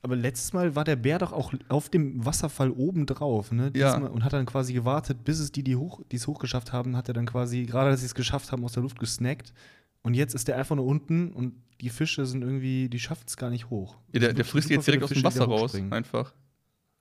Aber 0.00 0.16
letztes 0.16 0.54
Mal 0.54 0.74
war 0.74 0.84
der 0.84 0.96
Bär 0.96 1.18
doch 1.18 1.32
auch 1.32 1.52
auf 1.68 1.90
dem 1.90 2.24
Wasserfall 2.24 2.70
oben 2.70 3.04
drauf, 3.04 3.52
ne? 3.52 3.70
Ja. 3.76 3.94
Und 3.98 4.24
hat 4.24 4.32
dann 4.32 4.46
quasi 4.46 4.72
gewartet, 4.72 5.22
bis 5.24 5.38
es 5.38 5.52
die, 5.52 5.62
die 5.62 5.76
hoch, 5.76 6.00
die 6.10 6.16
es 6.16 6.26
hochgeschafft 6.26 6.72
haben, 6.72 6.96
hat 6.96 7.08
er 7.08 7.12
dann 7.14 7.26
quasi, 7.26 7.66
gerade 7.66 7.90
als 7.90 8.00
sie 8.00 8.06
es 8.06 8.14
geschafft 8.14 8.52
haben, 8.52 8.64
aus 8.64 8.72
der 8.72 8.82
Luft 8.82 8.98
gesnackt. 8.98 9.52
Und 10.00 10.14
jetzt 10.14 10.34
ist 10.34 10.48
der 10.48 10.56
einfach 10.56 10.76
nur 10.76 10.86
unten 10.86 11.30
und 11.34 11.52
die 11.82 11.90
Fische 11.90 12.24
sind 12.24 12.40
irgendwie, 12.40 12.88
die 12.88 12.98
schaffen 12.98 13.24
es 13.26 13.36
gar 13.36 13.50
nicht 13.50 13.68
hoch. 13.68 13.98
Ja, 14.14 14.20
der, 14.20 14.32
der 14.32 14.46
frisst 14.46 14.70
jetzt 14.70 14.86
direkt 14.86 15.02
aus 15.04 15.10
dem 15.10 15.22
Wasser 15.22 15.44
raus, 15.44 15.74
einfach. 15.90 16.32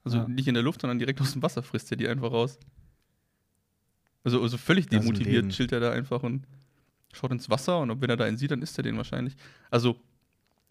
Also 0.09 0.17
Ja. 0.19 0.27
nicht 0.27 0.47
in 0.47 0.53
der 0.53 0.63
Luft, 0.63 0.81
sondern 0.81 0.99
direkt 0.99 1.21
aus 1.21 1.33
dem 1.33 1.41
Wasser 1.41 1.63
frisst 1.63 1.91
er 1.91 1.97
die 1.97 2.07
einfach 2.07 2.31
raus. 2.31 2.57
Also, 4.23 4.41
also 4.41 4.57
völlig 4.57 4.87
demotiviert 4.87 5.49
chillt 5.49 5.71
er 5.71 5.79
da 5.79 5.91
einfach 5.91 6.23
und 6.23 6.45
schaut 7.13 7.31
ins 7.31 7.49
Wasser 7.49 7.79
und 7.79 7.89
ob- 7.91 8.01
wenn 8.01 8.09
er 8.09 8.17
da 8.17 8.25
einen 8.25 8.37
sieht, 8.37 8.51
dann 8.51 8.61
isst 8.61 8.77
er 8.77 8.83
den 8.83 8.97
wahrscheinlich. 8.97 9.35
Also, 9.71 9.95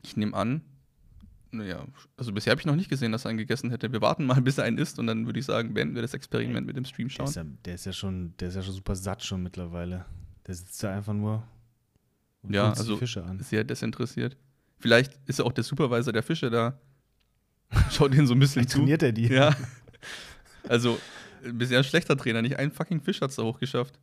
ich 0.03 0.17
nehme 0.17 0.35
an, 0.35 0.61
naja, 1.51 1.85
also 2.17 2.33
bisher 2.33 2.51
habe 2.51 2.61
ich 2.61 2.67
noch 2.67 2.77
nicht 2.77 2.91
gesehen, 2.91 3.11
dass 3.11 3.25
er 3.25 3.31
einen 3.31 3.39
gegessen 3.39 3.71
hätte. 3.71 3.91
Wir 3.91 4.03
warten 4.03 4.27
mal, 4.27 4.41
bis 4.43 4.59
er 4.59 4.65
einen 4.65 4.79
isst 4.79 4.99
und 4.99 5.07
dann 5.07 5.25
würde 5.27 5.39
ich 5.41 5.47
sagen, 5.47 5.73
beenden 5.75 5.95
wir 5.95 6.03
das 6.03 6.15
Experiment 6.15 6.67
mit 6.67 6.77
dem 6.77 6.85
Stream 6.85 7.09
Der 7.09 7.15
schauen. 7.15 7.27
ist, 7.27 7.37
ja, 7.37 7.45
der 7.65 7.75
ist 7.75 7.87
ja 7.87 7.93
schon, 7.93 8.35
der 8.39 8.49
ist 8.49 8.55
ja 8.55 8.63
schon 8.63 8.75
super 8.75 8.95
satt 8.95 9.25
schon 9.25 9.43
mittlerweile. 9.43 10.05
Der 10.47 10.55
sitzt 10.55 10.83
da 10.83 10.95
einfach 10.95 11.15
nur 11.15 11.43
und 12.43 12.55
Ja, 12.55 12.69
also- 12.71 12.93
die 12.95 12.99
Fische 12.99 13.25
an. 13.25 13.41
Sehr 13.41 13.65
desinteressiert. 13.65 14.37
Vielleicht 14.79 15.19
ist 15.27 15.39
er 15.41 15.47
auch 15.47 15.53
der 15.53 15.65
Supervisor 15.65 16.13
der 16.13 16.23
Fische 16.23 16.51
da. 16.51 16.79
Schaut 17.91 18.15
ihn 18.15 18.27
so 18.27 18.35
ein 18.35 18.39
bisschen 18.39 18.67
zu. 18.67 18.79
trainiert 18.79 19.03
er 19.03 19.13
die. 19.13 19.27
Ja. 19.29 19.55
Also, 20.69 20.99
bisher 21.53 21.79
ein 21.79 21.85
schlechter 21.85 22.17
Trainer. 22.17 22.43
Nicht 22.43 22.57
einen 22.59 22.71
fucking 22.73 23.01
Fisch 23.01 23.21
hat 23.21 23.31
es 23.31 23.37
da 23.37 23.43
hochgeschafft. 23.43 23.99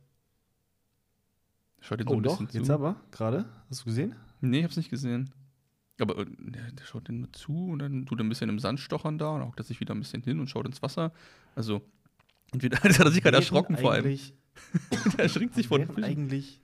Schaut 1.80 2.00
ihn 2.00 2.06
so 2.08 2.14
Oh 2.14 2.16
ein 2.18 2.22
doch, 2.22 2.38
bisschen 2.38 2.58
jetzt 2.60 2.66
zu. 2.66 2.72
aber, 2.74 2.96
gerade. 3.10 3.44
Hast 3.70 3.82
du 3.82 3.84
gesehen? 3.86 4.14
Nee, 4.40 4.58
ich 4.58 4.64
hab's 4.64 4.76
nicht 4.76 4.90
gesehen. 4.90 5.30
Aber 6.00 6.18
äh, 6.18 6.26
der, 6.38 6.72
der 6.72 6.84
schaut 6.84 7.08
den 7.08 7.20
nur 7.20 7.32
zu 7.32 7.68
und 7.70 7.78
dann 7.78 8.06
tut 8.06 8.20
er 8.20 8.24
ein 8.24 8.28
bisschen 8.28 8.48
im 8.50 8.58
Sand 8.58 8.80
stochern 8.80 9.18
da 9.18 9.30
und 9.30 9.42
hockt 9.42 9.60
er 9.60 9.64
sich 9.64 9.80
wieder 9.80 9.94
ein 9.94 10.00
bisschen 10.00 10.22
hin 10.22 10.40
und 10.40 10.48
schaut 10.50 10.66
ins 10.66 10.82
Wasser. 10.82 11.12
Also, 11.54 11.82
entweder 12.52 12.78
hat 12.82 12.98
er 12.98 13.10
sich 13.10 13.22
gerade 13.22 13.36
erschrocken 13.36 13.76
vor 13.76 13.92
allem. 13.92 14.04
Der 15.16 15.20
erschrickt 15.24 15.54
sich 15.54 15.68
vor 15.68 15.78
den 15.78 15.88
Fischen. 15.88 16.04
eigentlich 16.04 16.60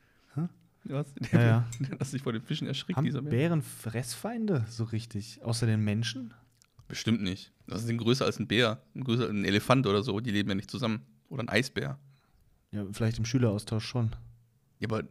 Was? 0.85 1.07
Ja, 1.31 1.41
ja. 1.43 1.69
Der 1.79 1.91
hat 1.99 2.07
sich 2.07 2.23
vor 2.23 2.33
den 2.33 2.43
Fischen 2.43 2.67
erschrickt, 2.67 2.97
Haben 2.97 3.05
dieser 3.05 3.23
Bär. 3.23 3.31
Bären 3.31 3.63
Fressfeinde 3.63 4.65
so 4.69 4.85
richtig? 4.85 5.41
Außer 5.43 5.67
den 5.67 5.81
Menschen? 5.85 6.35
Bestimmt 6.93 7.23
nicht. 7.23 7.53
Das 7.67 7.85
sind 7.85 7.97
größer 7.97 8.27
als 8.27 8.39
ein 8.39 8.47
Bär, 8.47 8.83
ein 8.95 9.03
größer 9.03 9.27
ein 9.31 9.47
Elefant 9.47 9.87
oder 9.87 10.03
so. 10.03 10.21
Die 10.21 10.31
leben 10.31 10.51
ja 10.51 10.55
nicht 10.55 10.71
zusammen. 10.71 11.01
Oder 11.31 11.43
ein 11.45 11.49
Eisbär. 11.49 11.99
Ja, 12.71 12.85
vielleicht 12.93 13.17
im 13.17 13.25
Schüleraustausch 13.25 13.87
schon. 13.87 14.11
Ja, 14.79 14.89
aber 14.91 15.05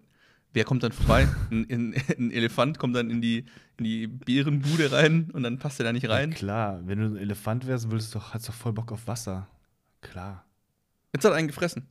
wer 0.54 0.64
kommt 0.64 0.84
dann 0.84 0.92
vorbei? 0.92 1.28
ein, 1.50 1.66
ein, 1.72 1.96
ein 2.20 2.30
Elefant 2.30 2.78
kommt 2.78 2.96
dann 2.96 3.10
in 3.10 3.20
die, 3.20 3.46
in 3.78 3.84
die 3.84 4.06
Bärenbude 4.06 4.92
rein 4.92 5.32
und 5.32 5.42
dann 5.42 5.58
passt 5.58 5.80
er 5.80 5.86
da 5.86 5.92
nicht 5.92 6.04
Ja, 6.04 6.12
rein. 6.12 6.36
klar, 6.36 6.86
wenn 6.86 7.00
du 7.00 7.06
ein 7.08 7.18
Elefant 7.18 7.66
wärst, 7.66 7.90
würdest 7.90 8.14
du 8.14 8.20
doch, 8.20 8.36
hast 8.36 8.48
doch 8.48 8.54
voll 8.54 8.74
Bock 8.74 8.92
auf 8.92 9.08
Wasser. 9.08 9.48
Klar. 10.02 10.46
Jetzt 11.16 11.26
hat 11.26 11.32
er 11.32 11.38
einen 11.38 11.48
gefressen. 11.48 11.88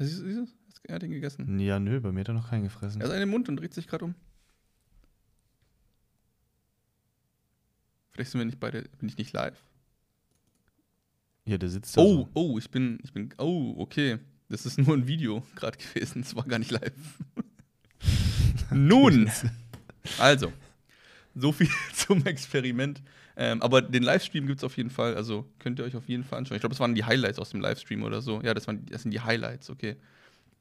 Siehst 0.00 0.20
du, 0.20 0.24
siehst 0.24 0.38
du? 0.38 0.46
Er 0.88 0.96
hat 0.96 1.04
ihn 1.04 1.12
gegessen. 1.12 1.60
Ja, 1.60 1.78
nö, 1.78 2.00
bei 2.00 2.10
mir 2.10 2.20
hat 2.20 2.28
er 2.28 2.34
noch 2.34 2.50
keinen 2.50 2.64
gefressen. 2.64 3.00
Er 3.00 3.06
hat 3.06 3.14
einen 3.14 3.22
im 3.24 3.28
Mund 3.30 3.48
und 3.48 3.56
dreht 3.56 3.72
sich 3.74 3.86
gerade 3.86 4.04
um. 4.06 4.14
Vielleicht 8.18 8.32
sind 8.32 8.40
wir 8.40 8.46
nicht 8.46 8.58
beide, 8.58 8.82
bin 8.98 9.08
ich 9.08 9.16
nicht 9.16 9.32
live. 9.32 9.62
Ja, 11.44 11.56
der 11.56 11.68
sitzt 11.68 11.96
da. 11.96 12.00
Oh, 12.00 12.16
so. 12.16 12.28
oh, 12.34 12.58
ich 12.58 12.68
bin, 12.68 12.98
ich 13.04 13.12
bin, 13.12 13.32
oh, 13.38 13.76
okay. 13.78 14.18
Das 14.48 14.66
ist 14.66 14.76
nur 14.76 14.96
ein 14.96 15.06
Video 15.06 15.44
gerade 15.54 15.78
gewesen, 15.78 16.22
das 16.22 16.34
war 16.34 16.42
gar 16.42 16.58
nicht 16.58 16.72
live. 16.72 16.90
Nun, 18.72 19.30
also, 20.18 20.52
so 21.36 21.52
viel 21.52 21.68
zum 21.94 22.26
Experiment. 22.26 23.04
Ähm, 23.36 23.62
aber 23.62 23.82
den 23.82 24.02
Livestream 24.02 24.48
gibt 24.48 24.58
es 24.58 24.64
auf 24.64 24.76
jeden 24.76 24.90
Fall, 24.90 25.14
also 25.14 25.48
könnt 25.60 25.78
ihr 25.78 25.84
euch 25.84 25.94
auf 25.94 26.08
jeden 26.08 26.24
Fall 26.24 26.40
anschauen. 26.40 26.56
Ich 26.56 26.62
glaube, 26.62 26.72
das 26.72 26.80
waren 26.80 26.96
die 26.96 27.04
Highlights 27.04 27.38
aus 27.38 27.50
dem 27.50 27.60
Livestream 27.60 28.02
oder 28.02 28.20
so. 28.20 28.42
Ja, 28.42 28.52
das, 28.52 28.66
waren, 28.66 28.84
das 28.86 29.02
sind 29.02 29.12
die 29.12 29.20
Highlights, 29.20 29.70
okay. 29.70 29.94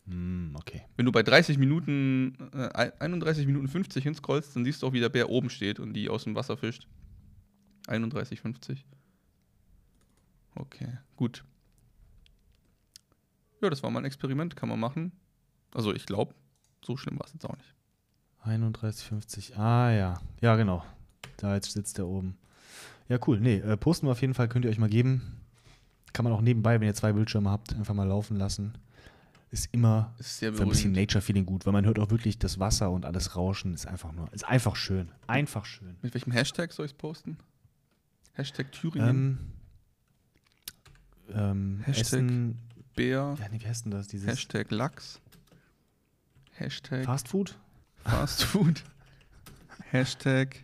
Hm, 0.06 0.56
okay. 0.60 0.84
Wenn 0.96 1.08
du 1.08 1.12
bei 1.12 1.24
30 1.24 1.58
Minuten, 1.58 2.38
äh, 2.54 2.92
31 3.00 3.48
Minuten 3.48 3.68
50 3.68 4.04
hinscrollst, 4.04 4.56
dann 4.56 4.64
siehst 4.64 4.84
du 4.84 4.86
auch, 4.86 4.94
wie 4.94 5.00
der 5.00 5.10
Bär 5.10 5.32
oben 5.32 5.50
steht 5.50 5.80
und 5.80 5.94
die 5.94 6.08
aus 6.08 6.26
dem 6.26 6.36
Wasser 6.36 6.56
fischt. 6.56 6.88
31,50. 7.88 8.80
Okay, 10.56 10.98
gut. 11.16 11.44
Ja, 13.62 13.70
das 13.70 13.84
war 13.84 13.90
mal 13.90 14.00
ein 14.00 14.06
Experiment, 14.06 14.56
kann 14.56 14.70
man 14.70 14.80
machen. 14.80 15.12
Also 15.74 15.94
ich 15.94 16.06
glaube, 16.06 16.34
so 16.84 16.98
schlimm 16.98 17.20
war 17.20 17.26
es 17.26 17.34
jetzt 17.34 17.46
auch 17.46 17.56
nicht. 17.58 17.74
31,50. 18.46 19.58
Ah, 19.58 19.92
ja. 19.92 20.22
Ja, 20.42 20.56
genau. 20.56 20.84
Da 21.38 21.56
jetzt 21.56 21.72
sitzt 21.72 21.98
der 21.98 22.08
oben. 22.08 22.38
Ja, 23.10 23.20
cool. 23.28 23.40
Nee, 23.40 23.58
äh, 23.58 23.78
posten 23.78 24.08
wir 24.08 24.12
auf 24.12 24.22
jeden 24.22 24.34
Fall, 24.34 24.48
könnt 24.48 24.66
ihr 24.66 24.72
euch 24.72 24.80
mal 24.80 24.90
geben. 24.90 25.42
Kann 26.14 26.24
man 26.24 26.34
auch 26.34 26.42
nebenbei, 26.42 26.80
wenn 26.80 26.88
ihr 26.88 26.94
zwei 26.96 27.14
Bildschirme 27.14 27.50
habt, 27.50 27.76
einfach 27.76 27.94
mal 27.94 28.08
laufen 28.08 28.38
lassen. 28.38 28.78
Ist 29.50 29.70
immer 29.72 30.14
Ist 30.18 30.44
ein 30.44 30.54
bisschen. 30.68 30.92
Nature-Feeling 30.92 31.46
gut, 31.46 31.66
weil 31.66 31.74
man 31.74 31.86
hört 31.86 32.00
auch 32.00 32.10
wirklich 32.10 32.38
das 32.38 32.60
Wasser 32.60 32.92
und 32.92 33.06
alles 33.06 33.36
rauschen. 33.36 33.74
Ist 33.74 33.88
einfach 33.88 34.12
nur, 34.12 34.32
ist 34.34 34.46
einfach 34.46 34.76
schön. 34.76 35.10
Einfach 35.28 35.66
schön. 35.66 35.96
Mit 36.02 36.14
welchem 36.14 36.32
Hashtag 36.34 36.74
soll 36.74 36.86
ich 36.86 36.92
es 36.92 36.98
posten? 36.98 37.38
Hashtag 38.38 38.72
Thüringen, 38.72 39.40
Ähm, 41.30 41.36
ähm, 41.36 41.80
Hashtag 41.84 42.02
Essen, 42.20 42.60
Bär, 42.96 43.36
ja, 43.40 43.50
nee, 43.50 43.60
wie 43.60 43.68
heißt 43.68 43.86
denn 43.86 43.92
das? 43.92 44.08
Dieses 44.08 44.28
Hashtag 44.28 44.70
Lachs, 44.72 45.20
Hashtag 46.54 47.06
Fast 47.06 47.28
Food? 47.28 47.58
Fast 48.04 48.44
Food, 48.44 48.84
Hashtag 49.92 50.64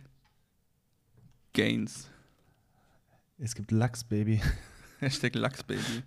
Gains, 1.52 2.08
Es 3.38 3.54
gibt 3.54 3.70
Lachs, 3.70 4.04
Baby. 4.04 4.40
Hashtag 5.00 5.34
Lachsbaby. 5.34 6.02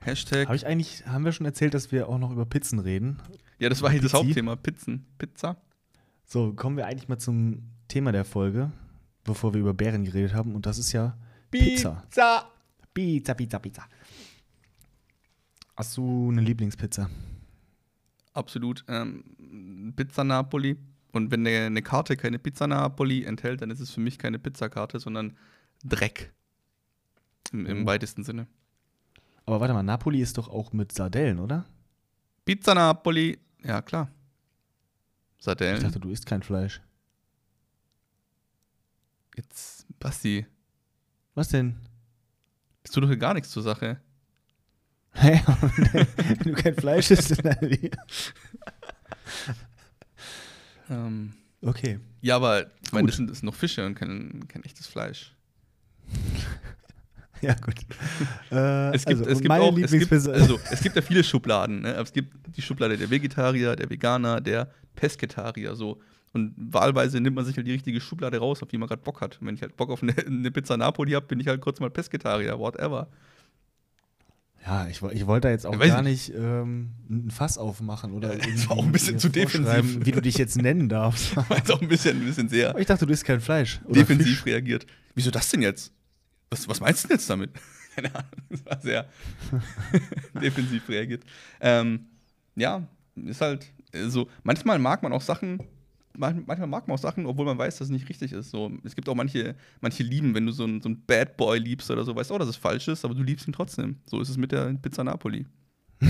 Hashtag. 0.00 0.46
Habe 0.46 0.56
ich 0.56 0.66
eigentlich, 0.66 1.06
haben 1.06 1.24
wir 1.24 1.32
schon 1.32 1.46
erzählt, 1.46 1.74
dass 1.74 1.92
wir 1.92 2.08
auch 2.08 2.18
noch 2.18 2.30
über 2.32 2.46
Pizzen 2.46 2.78
reden? 2.78 3.20
ja, 3.58 3.68
das 3.68 3.82
war 3.82 3.90
hier 3.90 4.00
das? 4.00 4.14
Hauptthema. 4.14 4.56
Pizzen. 4.56 5.06
Pizza. 5.18 5.56
So, 6.24 6.54
kommen 6.54 6.76
wir 6.76 6.86
eigentlich 6.86 7.08
mal 7.08 7.18
zum 7.18 7.70
Thema 7.90 8.12
der 8.12 8.24
Folge, 8.24 8.70
bevor 9.24 9.52
wir 9.52 9.60
über 9.60 9.74
Bären 9.74 10.04
geredet 10.04 10.32
haben. 10.34 10.54
Und 10.54 10.64
das 10.66 10.78
ist 10.78 10.92
ja 10.92 11.16
Pizza. 11.50 12.02
Pizza. 12.08 12.50
Pizza, 12.94 13.34
Pizza, 13.34 13.58
Pizza. 13.58 13.84
Hast 15.76 15.96
du 15.96 16.30
eine 16.30 16.40
Lieblingspizza? 16.40 17.08
Absolut. 18.32 18.84
Ähm, 18.88 19.92
Pizza 19.96 20.24
Napoli. 20.24 20.76
Und 21.12 21.30
wenn 21.30 21.46
eine, 21.46 21.82
Karte 21.82 22.16
keine 22.16 22.38
Pizza 22.38 22.66
Napoli 22.66 23.24
enthält, 23.24 23.62
dann 23.62 23.70
ist 23.70 23.80
es 23.80 23.90
für 23.90 24.00
mich 24.00 24.18
keine 24.18 24.38
Pizzakarte, 24.38 25.00
sondern 25.00 25.36
Dreck. 25.84 26.32
Im, 27.52 27.66
im 27.66 27.82
Oh. 27.82 27.86
weitesten 27.86 28.22
Sinne. 28.22 28.46
Aber 29.46 29.60
warte 29.60 29.74
mal, 29.74 29.82
Napoli 29.82 30.20
ist 30.20 30.38
doch 30.38 30.48
auch 30.48 30.72
mit 30.72 30.92
Sardellen, 30.92 31.40
oder? 31.40 31.64
Pizza 32.44 32.74
Napoli. 32.74 33.38
Ja, 33.64 33.82
klar. 33.82 34.08
Ich 35.38 35.44
Sardellen. 35.44 35.82
dachte, 35.82 35.98
du 35.98 36.10
isst 36.10 36.26
kein 36.26 36.42
Fleisch. 36.42 36.80
Jetzt, 39.40 39.86
Basti. 39.98 40.46
Was 41.34 41.48
denn? 41.48 41.76
Das 42.82 42.92
tut 42.92 43.04
doch 43.04 43.18
gar 43.18 43.32
nichts 43.32 43.50
zur 43.50 43.62
Sache. 43.62 43.98
Hä? 45.14 45.40
Wenn 45.46 46.52
du 46.52 46.52
kein 46.52 46.74
Fleisch 46.74 47.10
isst, 47.10 47.42
dann 47.44 47.56
Ähm, 50.90 51.32
Okay. 51.62 52.00
ja, 52.20 52.36
aber 52.36 52.66
ich 52.82 52.92
meine, 52.92 53.06
das 53.06 53.16
sind, 53.16 53.30
das 53.30 53.38
sind 53.38 53.46
noch 53.46 53.54
Fische 53.54 53.84
und 53.86 53.94
kein, 53.94 54.46
kein 54.48 54.62
echtes 54.64 54.86
Fleisch. 54.86 55.34
Ja, 57.40 57.54
gut. 57.54 57.76
Äh, 58.50 58.94
Es 58.94 59.04
gibt, 59.06 59.20
also, 59.20 59.30
es 59.30 59.40
gibt 59.40 59.50
auch, 59.52 59.78
es 59.78 59.90
gibt, 59.90 60.12
also, 60.12 60.58
es 60.70 60.80
gibt 60.82 60.96
ja 60.96 61.02
viele 61.02 61.24
Schubladen. 61.24 61.82
Ne? 61.82 61.94
Es 61.94 62.12
gibt 62.12 62.34
die 62.56 62.62
Schublade 62.62 62.98
der 62.98 63.08
Vegetarier, 63.08 63.76
der 63.76 63.88
Veganer, 63.88 64.40
der 64.40 64.70
Pesketarier, 64.94 65.74
so. 65.74 66.00
Und 66.32 66.54
wahlweise 66.56 67.20
nimmt 67.20 67.34
man 67.36 67.44
sich 67.44 67.56
halt 67.56 67.66
die 67.66 67.72
richtige 67.72 68.00
Schublade 68.00 68.38
raus, 68.38 68.62
auf 68.62 68.68
die 68.68 68.78
man 68.78 68.88
gerade 68.88 69.02
Bock 69.02 69.20
hat. 69.20 69.40
Und 69.40 69.48
wenn 69.48 69.54
ich 69.54 69.62
halt 69.62 69.76
Bock 69.76 69.90
auf 69.90 70.02
eine, 70.02 70.16
eine 70.26 70.50
Pizza 70.50 70.76
Napoli 70.76 71.12
habe, 71.12 71.26
bin 71.26 71.40
ich 71.40 71.48
halt 71.48 71.60
kurz 71.60 71.80
mal 71.80 71.90
Pesketarier, 71.90 72.58
whatever. 72.58 73.08
Ja, 74.66 74.86
ich, 74.88 75.02
ich 75.02 75.26
wollte 75.26 75.48
da 75.48 75.50
jetzt 75.50 75.66
auch 75.66 75.78
gar 75.78 76.00
ich 76.00 76.02
nicht 76.02 76.34
ähm, 76.34 76.90
ein 77.08 77.30
Fass 77.30 77.56
aufmachen 77.56 78.12
oder 78.12 78.36
Ja, 78.38 78.44
das 78.52 78.68
war 78.68 78.76
auch 78.76 78.84
ein 78.84 78.92
bisschen 78.92 79.18
zu 79.18 79.30
defensiv. 79.30 80.04
wie 80.04 80.12
du 80.12 80.20
dich 80.20 80.36
jetzt 80.36 80.60
nennen 80.60 80.88
darfst. 80.88 81.34
War 81.48 81.56
jetzt 81.56 81.72
auch 81.72 81.80
ein 81.80 81.88
bisschen, 81.88 82.20
ein 82.20 82.26
bisschen 82.26 82.48
sehr 82.50 82.70
Aber 82.70 82.80
ich 82.80 82.86
dachte, 82.86 83.06
du 83.06 83.12
isst 83.12 83.24
kein 83.24 83.40
Fleisch. 83.40 83.80
Defensiv 83.88 84.26
Fisch. 84.26 84.46
reagiert. 84.46 84.86
Wieso 85.14 85.30
das 85.30 85.48
denn 85.50 85.62
jetzt? 85.62 85.92
Was, 86.50 86.68
was 86.68 86.80
meinst 86.80 87.04
du 87.04 87.08
denn 87.08 87.16
jetzt 87.16 87.30
damit? 87.30 87.50
Keine 87.94 88.14
Ahnung, 88.14 88.30
das 88.50 88.66
war 88.66 88.80
sehr 88.80 89.08
defensiv 90.40 90.88
reagiert. 90.88 91.24
Ähm, 91.60 92.06
ja, 92.54 92.86
ist 93.16 93.40
halt 93.40 93.66
äh, 93.92 94.08
so. 94.08 94.28
Manchmal 94.42 94.78
mag 94.78 95.02
man 95.02 95.12
auch 95.12 95.22
Sachen, 95.22 95.60
manchmal 96.16 96.66
mag 96.66 96.88
man 96.88 96.94
auch 96.96 97.00
Sachen, 97.00 97.26
obwohl 97.26 97.44
man 97.46 97.58
weiß, 97.58 97.78
dass 97.78 97.86
es 97.88 97.92
nicht 97.92 98.08
richtig 98.08 98.32
ist. 98.32 98.50
So, 98.50 98.70
es 98.84 98.94
gibt 98.94 99.08
auch 99.08 99.14
manche, 99.14 99.54
manche 99.80 100.02
lieben, 100.02 100.34
wenn 100.34 100.46
du 100.46 100.52
so 100.52 100.64
einen 100.64 100.80
so 100.82 100.88
einen 100.88 101.04
Bad 101.06 101.36
Boy 101.36 101.58
liebst 101.58 101.90
oder 101.90 102.04
so, 102.04 102.14
weißt 102.14 102.30
du, 102.30 102.34
oh, 102.34 102.38
dass 102.38 102.48
es 102.48 102.56
falsch 102.56 102.88
ist, 102.88 103.04
aber 103.04 103.14
du 103.14 103.22
liebst 103.22 103.46
ihn 103.48 103.52
trotzdem. 103.52 103.96
So 104.06 104.20
ist 104.20 104.28
es 104.28 104.36
mit 104.36 104.52
der 104.52 104.74
Pizza 104.74 105.04
Napoli. 105.04 105.46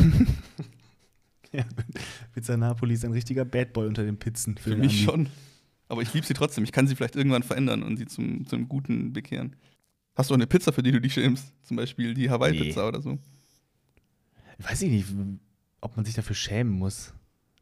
Ja, 1.52 1.64
Pizza 2.32 2.56
Napoli 2.56 2.94
ist 2.94 3.04
ein 3.04 3.12
richtiger 3.12 3.44
Bad 3.44 3.72
Boy 3.72 3.88
unter 3.88 4.04
den 4.04 4.16
Pizzen. 4.18 4.56
Für, 4.56 4.70
Für 4.70 4.76
mich 4.76 4.92
Andi. 4.92 5.04
schon. 5.04 5.28
Aber 5.88 6.00
ich 6.02 6.14
liebe 6.14 6.24
sie 6.24 6.34
trotzdem. 6.34 6.62
Ich 6.62 6.70
kann 6.70 6.86
sie 6.86 6.94
vielleicht 6.94 7.16
irgendwann 7.16 7.42
verändern 7.42 7.82
und 7.82 7.96
sie 7.96 8.06
zum, 8.06 8.46
zum 8.46 8.68
Guten 8.68 9.12
bekehren. 9.12 9.56
Hast 10.14 10.30
du 10.30 10.34
auch 10.34 10.38
eine 10.38 10.46
Pizza, 10.46 10.72
für 10.72 10.84
die 10.84 10.92
du 10.92 11.00
dich 11.00 11.14
schämst? 11.14 11.52
Zum 11.64 11.76
Beispiel 11.76 12.14
die 12.14 12.30
Hawaii-Pizza 12.30 12.82
Nee. 12.82 12.88
oder 12.88 13.02
so. 13.02 13.18
Weiß 14.58 14.80
ich 14.82 14.90
nicht, 14.92 15.06
ob 15.80 15.96
man 15.96 16.04
sich 16.04 16.14
dafür 16.14 16.36
schämen 16.36 16.72
muss. 16.72 17.14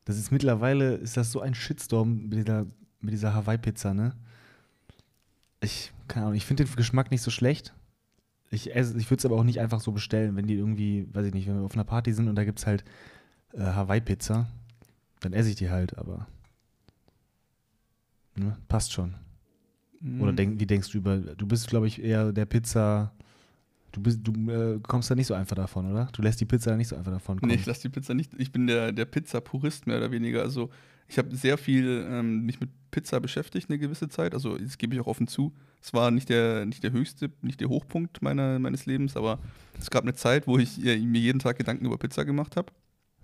Das 0.09 0.17
ist 0.19 0.31
mittlerweile, 0.33 0.95
ist 0.95 1.19
das 1.19 1.31
so 1.31 1.41
ein 1.41 1.55
Shitstorm 1.55 2.29
mit 2.29 2.39
dieser, 2.39 2.65
mit 3.01 3.13
dieser 3.13 3.35
Hawaii-Pizza, 3.35 3.93
ne? 3.93 4.15
Ich, 5.61 5.93
keine 6.09 6.25
Ahnung, 6.27 6.37
ich 6.37 6.47
finde 6.47 6.65
den 6.65 6.75
Geschmack 6.77 7.11
nicht 7.11 7.21
so 7.21 7.31
schlecht. 7.31 7.75
Ich, 8.51 8.75
esse- 8.75 8.97
ich 8.97 9.11
würde 9.11 9.19
es 9.19 9.27
aber 9.27 9.37
auch 9.37 9.45
nicht 9.45 9.61
einfach 9.61 9.81
so 9.81 9.93
bestellen, 9.93 10.35
wenn 10.35 10.47
die 10.47 10.55
irgendwie, 10.55 11.07
weiß 11.13 11.27
ich 11.27 11.35
nicht, 11.35 11.47
wenn 11.47 11.57
wir 11.59 11.63
auf 11.67 11.75
einer 11.75 11.85
Party 11.85 12.15
sind 12.15 12.27
und 12.29 12.37
da 12.37 12.45
gibt 12.45 12.59
es 12.59 12.67
halt 12.67 12.85
äh, 13.53 13.61
Hawaii-Pizza, 13.61 14.47
dann 15.21 15.35
esse 15.35 15.51
ich 15.51 15.57
die 15.57 15.69
halt, 15.69 15.99
aber 15.99 16.27
ne, 18.37 18.57
passt 18.69 18.93
schon. 18.93 19.15
Oder 20.21 20.33
Mhm. 20.33 20.37
denk, 20.37 20.61
wie 20.61 20.67
denkst 20.67 20.91
du 20.93 20.99
über, 20.99 21.19
du 21.19 21.47
bist, 21.47 21.69
glaube 21.69 21.87
ich, 21.89 22.01
eher 22.03 22.33
der 22.33 22.47
Pizza, 22.47 23.13
du 23.93 24.01
bist, 24.01 24.21
du 24.23 24.33
äh, 24.51 24.81
kommst 24.81 25.11
da 25.11 25.15
nicht 25.15 25.27
so 25.27 25.35
einfach 25.35 25.57
davon, 25.57 25.91
oder? 25.91 26.09
Du 26.13 26.23
lässt 26.23 26.41
die 26.41 26.45
Pizza 26.45 26.77
nicht 26.77 26.89
so 26.89 26.97
einfach 26.97 27.13
davon 27.13 27.41
kommen. 27.41 27.51
Nee, 27.51 27.59
ich 27.59 27.67
lasse 27.67 27.83
die 27.83 27.89
Pizza 27.89 28.15
nicht. 28.15 28.33
Ich 28.39 28.53
bin 28.53 28.67
der, 28.67 28.93
der 28.93 29.05
Pizza-Purist 29.05 29.87
mehr 29.87 29.99
oder 29.99 30.11
weniger. 30.11 30.43
Also 30.43 30.71
ich 31.09 31.19
habe 31.19 31.35
sehr 31.35 31.57
viel 31.57 32.07
ähm, 32.11 32.45
mich 32.45 32.61
mit 32.61 32.71
Pizza 32.91 33.21
beschäftigt 33.21 33.71
eine 33.71 33.79
gewisse 33.79 34.09
Zeit. 34.09 34.35
Also 34.35 34.59
das 34.59 34.79
gebe 34.79 34.95
ich 34.95 35.01
auch 35.01 35.07
offen 35.07 35.27
zu. 35.27 35.55
Es 35.81 35.95
war 35.95 36.11
nicht 36.11 36.29
der, 36.29 36.67
nicht 36.67 36.83
der 36.83 36.93
höchste, 36.93 37.31
nicht 37.41 37.61
der 37.61 37.69
Hochpunkt 37.69 38.21
meiner, 38.23 38.59
meines 38.59 38.87
Lebens, 38.87 39.17
aber 39.17 39.39
es 39.79 39.91
gab 39.91 40.03
eine 40.03 40.15
Zeit, 40.15 40.47
wo 40.47 40.59
ich 40.59 40.85
äh, 40.85 40.99
mir 40.99 41.21
jeden 41.21 41.39
Tag 41.39 41.57
Gedanken 41.57 41.87
über 41.87 41.99
Pizza 41.99 42.25
gemacht 42.25 42.57
habe. 42.57 42.73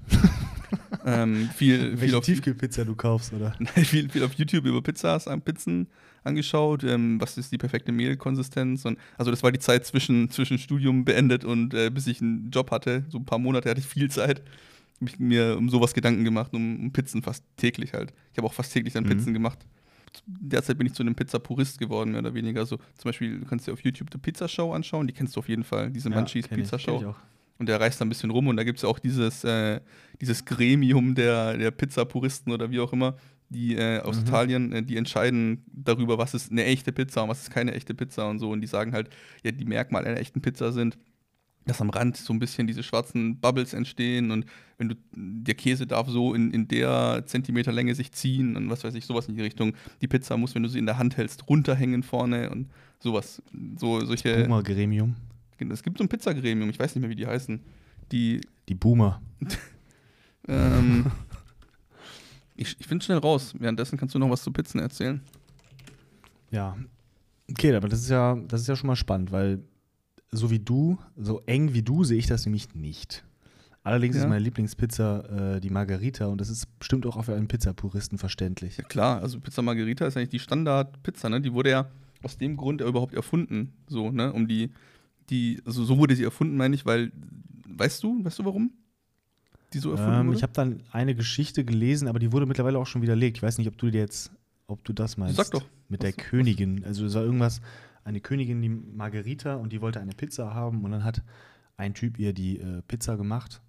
ähm, 1.07 1.50
viel, 1.55 1.96
viel, 1.96 2.14
auf, 2.14 2.24
Tiefkühlpizza 2.24 2.85
du 2.85 2.94
kaufst, 2.94 3.33
oder? 3.33 3.53
viel, 3.74 4.09
viel 4.09 4.24
auf 4.24 4.35
YouTube 4.35 4.66
über 4.66 4.83
Pizzas, 4.83 5.29
an 5.29 5.42
Pizzen 5.42 5.88
angeschaut. 6.24 6.85
Ähm, 6.85 7.20
was 7.20 7.38
ist 7.38 7.53
die 7.53 7.59
perfekte 7.59 7.92
Mehlkonsistenz? 7.92 8.85
Und, 8.85 8.98
also 9.18 9.31
das 9.31 9.42
war 9.42 9.53
die 9.53 9.59
Zeit 9.59 9.87
zwischen, 9.87 10.31
zwischen 10.31 10.59
Studium 10.59 11.05
beendet 11.05 11.44
und 11.44 11.74
äh, 11.74 11.90
bis 11.90 12.07
ich 12.07 12.20
einen 12.20 12.50
Job 12.50 12.70
hatte. 12.70 13.05
So 13.09 13.18
ein 13.18 13.24
paar 13.24 13.38
Monate 13.38 13.70
hatte 13.70 13.81
ich 13.81 13.87
viel 13.87 14.11
Zeit. 14.11 14.42
Habe 15.00 15.11
ich 15.11 15.18
mir 15.18 15.57
um 15.59 15.68
sowas 15.68 15.92
Gedanken 15.92 16.24
gemacht, 16.24 16.55
um, 16.55 16.81
um 16.81 16.92
Pizzen 16.92 17.22
fast 17.22 17.44
täglich 17.57 17.92
halt. 17.92 18.12
Ich 18.33 18.38
habe 18.38 18.46
auch 18.46 18.55
fast 18.55 18.72
täglich 18.72 18.94
dann 18.94 19.05
Mhm. 19.05 19.09
Pizzen 19.09 19.35
gemacht. 19.35 19.59
Derzeit 20.27 20.79
bin 20.79 20.87
ich 20.87 20.94
zu 20.94 21.03
einem 21.03 21.16
Pizza-Purist 21.16 21.79
geworden, 21.79 22.12
mehr 22.12 22.20
oder 22.20 22.35
weniger. 22.35 22.61
Also 22.61 22.77
zum 22.77 23.09
Beispiel, 23.09 23.40
du 23.40 23.46
kannst 23.46 23.66
dir 23.66 23.72
auf 23.72 23.81
YouTube 23.81 24.11
die 24.11 24.18
Pizza-Show 24.18 24.72
anschauen, 24.72 25.09
die 25.09 25.12
kennst 25.12 25.35
du 25.35 25.40
auf 25.40 25.48
jeden 25.48 25.64
Fall, 25.64 25.90
diese 25.90 26.09
Munchies 26.09 26.48
kenn 26.48 26.61
ich, 26.61 26.64
Pizza-Show. 26.64 26.98
ich 27.00 27.07
auch. 27.07 27.16
Und 27.59 27.69
der 27.69 27.81
reist 27.81 28.01
da 28.01 28.05
ein 28.05 28.09
bisschen 28.09 28.31
rum 28.31 28.49
und 28.49 28.57
da 28.57 28.64
gibt 28.64 28.79
es 28.79 28.83
ja 28.83 28.88
auch 28.88 28.99
dieses, 28.99 29.45
äh, 29.45 29.81
dieses 30.21 30.45
Gremium 30.45 31.14
der, 31.14 31.57
der 31.57 31.71
Pizza-Puristen 31.71 32.53
oder 32.53 32.71
wie 32.71 32.81
auch 32.81 32.93
immer, 32.93 33.17
die 33.49 33.77
äh, 33.77 34.01
aus 34.01 34.17
Mhm. 34.17 34.23
Italien, 34.27 34.73
äh, 34.73 34.83
die 34.83 34.97
entscheiden 34.97 35.64
darüber, 35.73 36.19
was 36.19 36.35
ist 36.35 36.51
eine 36.51 36.64
echte 36.64 36.93
Pizza 36.93 37.23
und 37.23 37.29
was 37.29 37.43
ist 37.43 37.51
keine 37.51 37.73
echte 37.75 37.95
Pizza 37.95 38.29
und 38.29 38.40
so. 38.40 38.51
Und 38.51 38.61
die 38.61 38.67
sagen 38.67 38.93
halt, 38.93 39.09
ja, 39.45 39.53
die 39.53 39.64
Merkmale 39.64 40.07
einer 40.07 40.19
echten 40.19 40.40
Pizza 40.40 40.73
sind, 40.73 40.99
dass 41.67 41.81
am 41.81 41.90
Rand 41.90 42.17
so 42.17 42.33
ein 42.33 42.38
bisschen 42.38 42.67
diese 42.67 42.83
schwarzen 42.83 43.40
Bubbles 43.40 43.73
entstehen 43.73 44.31
und 44.31 44.45
wenn 44.77 44.90
du, 44.90 44.97
der 45.14 45.55
Käse 45.55 45.87
darf 45.87 46.09
so 46.09 46.35
in, 46.35 46.51
in 46.51 46.69
der 46.69 47.23
Zentimeterlänge 47.25 47.95
sich 47.95 48.12
ziehen 48.12 48.57
und 48.57 48.69
was 48.69 48.85
weiß 48.85 48.95
ich, 48.97 49.07
sowas 49.07 49.29
in 49.29 49.35
die 49.37 49.40
Richtung. 49.43 49.73
Die 50.03 50.09
Pizza 50.09 50.37
muss, 50.37 50.55
wenn 50.55 50.62
du 50.62 50.69
sie 50.69 50.79
in 50.79 50.87
der 50.87 50.99
Hand 50.99 51.17
hältst, 51.17 51.49
runterhängen 51.49 52.03
vorne 52.03 52.51
und 52.51 52.69
sowas. 52.99 53.40
So, 53.79 54.05
solche. 54.05 54.43
Boomer-Gremium. 54.43 55.14
Es 55.70 55.83
gibt 55.83 55.98
so 55.98 56.05
ein 56.05 56.09
Pizzagremium, 56.09 56.68
ich 56.70 56.79
weiß 56.79 56.94
nicht 56.94 57.00
mehr, 57.03 57.11
wie 57.11 57.14
die 57.16 57.27
heißen. 57.27 57.61
Die, 58.12 58.40
Die 58.68 58.74
Boomer. 58.74 59.20
ähm, 60.48 61.07
ich, 62.57 62.77
ich 62.79 62.87
finde 62.87 63.05
schnell 63.05 63.18
raus. 63.18 63.55
Währenddessen 63.59 63.98
kannst 63.98 64.14
du 64.14 64.18
noch 64.18 64.31
was 64.31 64.42
zu 64.42 64.53
Pizzen 64.53 64.81
erzählen. 64.81 65.20
Ja. 66.50 66.77
Okay, 67.50 67.74
aber 67.74 67.88
das 67.88 68.00
ist 68.00 68.11
ja, 68.11 68.37
das 68.48 68.62
ist 68.62 68.68
ja 68.68 68.77
schon 68.77 68.87
mal 68.87 68.96
spannend, 68.96 69.33
weil 69.33 69.62
so 70.31 70.50
wie 70.50 70.59
du, 70.59 70.98
so 71.16 71.42
eng 71.46 71.74
wie 71.74 71.83
du 71.83 72.05
sehe 72.05 72.18
ich 72.18 72.27
das 72.27 72.44
nämlich 72.46 72.74
nicht. 72.74 73.24
Allerdings 73.83 74.16
Ja. 74.16 74.22
ist 74.22 74.29
meine 74.29 74.40
Lieblingspizza 74.42 75.57
äh, 75.57 75.61
die 75.61 75.68
Margarita 75.68 76.27
und 76.27 76.40
das 76.40 76.48
ist 76.48 76.66
bestimmt 76.79 77.05
auch 77.07 77.22
für 77.22 77.35
einen 77.35 77.48
Pizzapuristen 77.48 78.16
verständlich. 78.18 78.79
Ja 78.79 78.85
klar, 78.85 79.20
also 79.20 79.38
Pizza 79.40 79.61
Margherita 79.62 80.07
ist 80.07 80.16
eigentlich 80.16 80.31
die 80.31 80.38
Standard-Pizza, 80.38 81.29
ne? 81.29 81.40
Die 81.42 81.53
wurde 81.53 81.70
ja 81.70 81.90
aus 82.22 82.38
dem 82.38 82.57
Grund 82.57 82.81
ja 82.81 82.87
überhaupt 82.87 83.12
erfunden, 83.14 83.74
so, 83.87 84.11
ne? 84.11 84.33
Um 84.33 84.48
die, 84.48 84.70
die, 85.31 85.61
also 85.65 85.85
so 85.85 85.99
wurde 85.99 86.15
sie 86.17 86.25
erfunden, 86.25 86.57
meine 86.57 86.75
ich, 86.75 86.85
weil, 86.87 87.13
weißt 87.69 88.03
du, 88.03 88.25
weißt 88.25 88.39
du 88.39 88.45
warum? 88.45 88.73
Die 89.73 89.79
so 89.79 89.91
erfunden 89.91 90.13
Ähm, 90.21 90.27
wurde? 90.29 90.37
ich 90.37 90.43
habe 90.43 90.53
dann 90.53 90.83
eine 90.93 91.15
Geschichte 91.15 91.65
gelesen, 91.65 92.07
aber 92.09 92.19
die 92.19 92.31
wurde 92.33 92.47
mittlerweile 92.47 92.79
auch 92.79 92.87
schon 92.87 93.03
widerlegt. 93.03 93.39
Ich 93.39 93.43
weiß 93.43 93.59
nicht, 93.59 93.69
ob 93.69 93.77
du 93.79 93.91
dir 93.91 93.99
jetzt, 94.01 94.31
ob 94.67 94.85
du 94.85 94.93
das 94.93 95.17
meinst. 95.17 95.37
Sag 95.37 95.51
doch. 95.51 95.65
Mit 95.89 96.03
Was- 96.03 96.15
der 96.15 96.25
Königin. 96.25 96.85
Also 96.85 97.07
es 97.07 97.15
war 97.15 97.23
irgendwas, 97.25 97.61
eine 98.05 98.21
Königin, 98.21 98.61
die 98.63 98.69
Margarita 98.69 99.55
und 99.57 99.73
die 99.73 99.81
wollte 99.81 100.01
eine 100.01 100.13
Pizza 100.13 100.55
haben 100.55 100.85
und 100.85 100.91
dann 100.93 101.05
hat 101.05 101.23
ein 101.77 101.95
Typ 101.95 102.19
ihr 102.19 102.33
die 102.33 102.59
äh, 102.61 102.83
Pizza 102.87 103.17
gemacht 103.17 103.61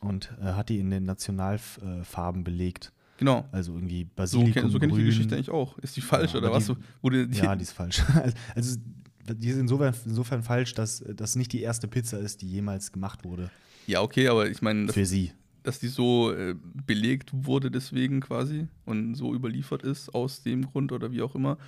und 0.00 0.32
äh, 0.40 0.44
hat 0.52 0.68
die 0.68 0.78
in 0.78 0.90
den 0.90 1.04
Nationalfarben 1.04 2.44
belegt. 2.44 2.92
genau. 3.18 3.46
Also 3.52 3.74
irgendwie 3.74 4.04
So, 4.04 4.10
Basilikum, 4.16 4.52
kenn, 4.54 4.70
so 4.70 4.78
kenne 4.78 4.92
ich 4.92 4.98
die. 4.98 5.04
Geschichte 5.04 5.34
eigentlich 5.34 5.50
auch. 5.50 5.76
Ist 5.78 5.96
die 5.96 6.00
falsch 6.00 6.32
Ja, 6.32 6.38
oder 6.40 6.52
was? 6.52 6.66
die, 6.66 7.28
Ja, 7.38 7.54
die 7.56 7.62
ist 7.62 7.72
falsch. 7.72 8.02
Also 8.54 8.78
die 9.26 9.48
ist 9.48 9.58
insofern, 9.58 9.94
insofern 10.04 10.42
falsch, 10.42 10.74
dass 10.74 11.04
das 11.14 11.36
nicht 11.36 11.52
die 11.52 11.62
erste 11.62 11.88
Pizza 11.88 12.18
ist, 12.18 12.42
die 12.42 12.48
jemals 12.48 12.92
gemacht 12.92 13.24
wurde 13.24 13.50
ja, 13.86 14.02
okay, 14.02 14.28
aber 14.28 14.48
ich 14.48 14.62
meine, 14.62 14.86
dass, 14.86 14.94
für 14.94 15.06
sie. 15.06 15.32
dass 15.62 15.78
die 15.78 15.88
so 15.88 16.32
äh, 16.32 16.54
belegt 16.86 17.30
wurde 17.32 17.70
deswegen 17.70 18.20
quasi 18.20 18.68
und 18.84 19.14
so 19.14 19.34
überliefert 19.34 19.82
ist 19.82 20.14
aus 20.14 20.42
dem 20.42 20.66
Grund 20.66 20.92
oder 20.92 21.12
wie 21.12 21.22
auch 21.22 21.34
immer. 21.34 21.58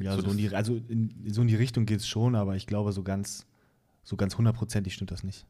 Ja, 0.00 0.14
so 0.16 0.22
so 0.22 0.30
in 0.30 0.36
die, 0.36 0.54
also 0.54 0.80
in, 0.88 1.10
so 1.28 1.42
in 1.42 1.48
die 1.48 1.56
Richtung 1.56 1.86
geht 1.86 2.00
es 2.00 2.08
schon, 2.08 2.34
aber 2.34 2.56
ich 2.56 2.66
glaube, 2.66 2.92
so 2.92 3.02
ganz, 3.02 3.46
so 4.04 4.16
ganz 4.16 4.38
hundertprozentig 4.38 4.94
stimmt 4.94 5.10
das 5.10 5.24
nicht. 5.24 5.46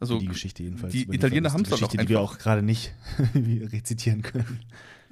Also 0.00 0.18
die 0.18 0.26
Geschichte 0.26 0.62
jedenfalls. 0.62 0.92
die 0.92 1.02
Italiener 1.12 1.52
haben's 1.52 1.64
Die 1.68 1.70
doch 1.70 1.78
Geschichte, 1.78 1.98
die 1.98 2.08
wir 2.08 2.20
auch 2.20 2.38
gerade 2.38 2.62
nicht 2.62 2.94
rezitieren 3.34 4.22
können. 4.22 4.60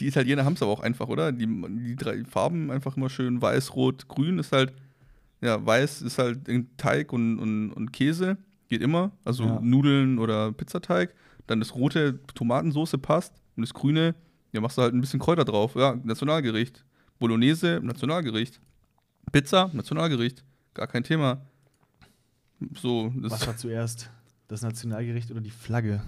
Die 0.00 0.06
Italiener 0.06 0.44
haben 0.44 0.52
es 0.54 0.62
aber 0.62 0.70
auch 0.72 0.80
einfach, 0.80 1.08
oder? 1.08 1.32
Die, 1.32 1.46
die 1.46 1.96
drei 1.96 2.24
Farben 2.24 2.70
einfach 2.70 2.96
immer 2.96 3.08
schön 3.08 3.40
weiß, 3.40 3.74
rot, 3.74 4.08
grün 4.08 4.38
ist 4.38 4.52
halt, 4.52 4.72
ja, 5.40 5.64
weiß 5.64 6.02
ist 6.02 6.18
halt 6.18 6.48
Teig 6.76 7.12
und, 7.12 7.38
und, 7.38 7.72
und 7.72 7.92
Käse, 7.92 8.36
geht 8.68 8.82
immer. 8.82 9.12
Also 9.24 9.44
Ja. 9.44 9.60
Nudeln 9.60 10.18
oder 10.18 10.52
Pizzateig. 10.52 11.14
Dann 11.46 11.60
das 11.60 11.74
rote 11.74 12.20
Tomatensoße 12.34 12.98
passt 12.98 13.32
und 13.56 13.62
das 13.62 13.72
grüne, 13.72 14.14
ja, 14.52 14.60
machst 14.60 14.76
du 14.78 14.82
halt 14.82 14.94
ein 14.94 15.00
bisschen 15.00 15.20
Kräuter 15.20 15.44
drauf. 15.44 15.74
Ja, 15.76 15.96
Nationalgericht. 16.02 16.84
Bolognese, 17.18 17.80
Nationalgericht. 17.82 18.60
Pizza, 19.32 19.70
Nationalgericht. 19.72 20.44
Gar 20.74 20.86
kein 20.88 21.04
Thema. 21.04 21.40
So, 22.74 23.12
das 23.16 23.32
Was 23.32 23.46
war 23.46 23.56
zuerst? 23.56 24.10
Das 24.48 24.62
Nationalgericht 24.62 25.30
oder 25.30 25.40
die 25.40 25.50
Flagge? 25.50 26.02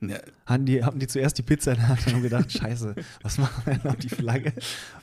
ja, 0.00 0.18
Haben 0.46 0.66
die, 0.66 0.84
haben 0.84 0.98
die 0.98 1.06
zuerst 1.06 1.38
die 1.38 1.42
Pizza 1.42 1.72
in 1.72 1.78
der 1.78 1.88
Hand 1.88 2.06
und 2.06 2.14
haben 2.14 2.22
gedacht, 2.22 2.50
scheiße, 2.52 2.94
was 3.22 3.38
machen 3.38 3.62
wir 3.64 3.80
noch, 3.84 3.96
die 3.96 4.08
Flagge? 4.08 4.52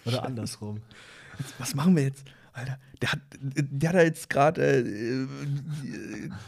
Oder 0.05 0.23
andersrum? 0.23 0.81
was 1.57 1.73
machen 1.73 1.95
wir 1.95 2.03
jetzt? 2.03 2.25
Alter, 2.51 2.77
der 3.01 3.11
hat, 3.13 3.19
der 3.41 3.89
hat 3.89 3.95
da 3.95 4.01
jetzt 4.01 4.29
gerade 4.29 4.79
äh, 4.81 5.27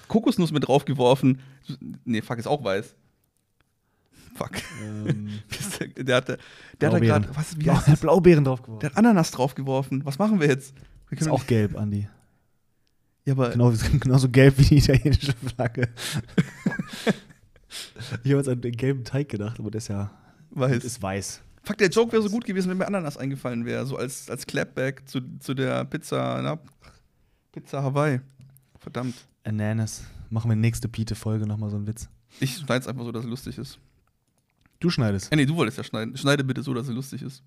Kokosnuss 0.08 0.52
mit 0.52 0.68
draufgeworfen. 0.68 1.40
Nee, 2.04 2.22
fuck, 2.22 2.38
ist 2.40 2.48
auch 2.48 2.64
weiß. 2.64 2.96
Fuck. 4.36 4.52
Ähm, 4.84 5.30
Der 5.98 6.18
hat, 6.18 6.28
der 6.28 6.38
hat 6.38 6.94
da 6.94 7.00
gerade, 7.00 7.28
was, 7.36 7.60
wie 7.60 7.70
heißt 7.70 7.88
das? 7.88 8.00
Blaubeeren 8.00 8.44
draufgeworfen. 8.44 8.80
Der 8.82 8.92
hat 8.92 8.98
Ananas 8.98 9.32
draufgeworfen. 9.32 10.06
Was 10.06 10.20
machen 10.20 10.40
wir 10.40 10.48
jetzt? 10.48 10.76
Wir 11.10 11.18
Ist 11.20 11.28
auch 11.28 11.46
gelb, 11.48 11.76
Andi. 11.76 12.08
Ja, 13.26 13.34
aber 13.34 13.50
Genau, 13.52 13.72
genauso 14.00 14.30
gelb 14.30 14.58
wie 14.58 14.64
die 14.64 14.78
italienische 14.78 15.34
Flagge. 15.34 15.90
ich 18.24 18.32
habe 18.32 18.38
jetzt 18.38 18.50
an 18.50 18.62
den 18.62 18.76
gelben 18.76 19.04
Teig 19.04 19.30
gedacht, 19.30 19.60
aber 19.60 19.72
der 19.72 19.80
ist 19.80 19.88
ja 19.88 20.12
weiß. 20.52 20.84
ist 20.84 21.02
weiß. 21.02 21.42
Fuck, 21.64 21.78
der 21.78 21.90
Joke 21.90 22.12
wäre 22.12 22.24
so 22.24 22.30
gut 22.30 22.46
gewesen, 22.46 22.70
wenn 22.70 22.78
mir 22.78 22.88
Ananas 22.88 23.18
eingefallen 23.18 23.66
wäre. 23.66 23.86
So 23.86 23.96
als, 23.96 24.30
als 24.30 24.48
Clapback 24.48 25.08
zu, 25.08 25.22
zu 25.40 25.54
der 25.54 25.86
Pizza, 25.86 26.42
na, 26.42 26.60
Pizza 27.52 27.84
Hawaii. 27.84 28.20
Verdammt. 28.80 29.16
Ananas. 29.44 30.04
Machen 30.30 30.50
wir 30.50 30.56
nächste 30.56 30.88
Pete-Folge 30.88 31.46
nochmal 31.46 31.70
so 31.70 31.76
einen 31.76 31.88
Witz. 31.88 32.10
Ich 32.40 32.56
schneide 32.58 32.82
es 32.82 32.88
einfach 32.88 33.04
so, 33.04 33.12
dass 33.12 33.26
es 33.26 33.30
lustig 33.30 33.58
ist. 33.58 33.78
Du 34.80 34.90
schneidest. 34.90 35.32
Äh, 35.32 35.36
nee, 35.36 35.46
du 35.46 35.56
wolltest 35.56 35.78
ja 35.78 35.84
schneiden. 35.84 36.18
Schneide 36.18 36.44
bitte 36.44 36.64
so, 36.64 36.74
dass 36.74 36.88
es 36.88 36.94
lustig 36.94 37.22
ist. 37.22 37.44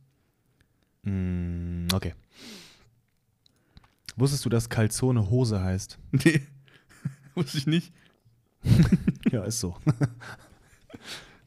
Mm, 1.02 1.86
okay. 1.92 2.14
Wusstest 4.16 4.44
du, 4.44 4.48
dass 4.48 4.68
Calzone 4.68 5.30
Hose 5.30 5.62
heißt? 5.62 5.98
Nee. 6.24 6.42
Wusste 7.34 7.58
ich 7.58 7.66
nicht. 7.66 7.92
ja, 9.30 9.44
ist 9.44 9.60
so. 9.60 9.76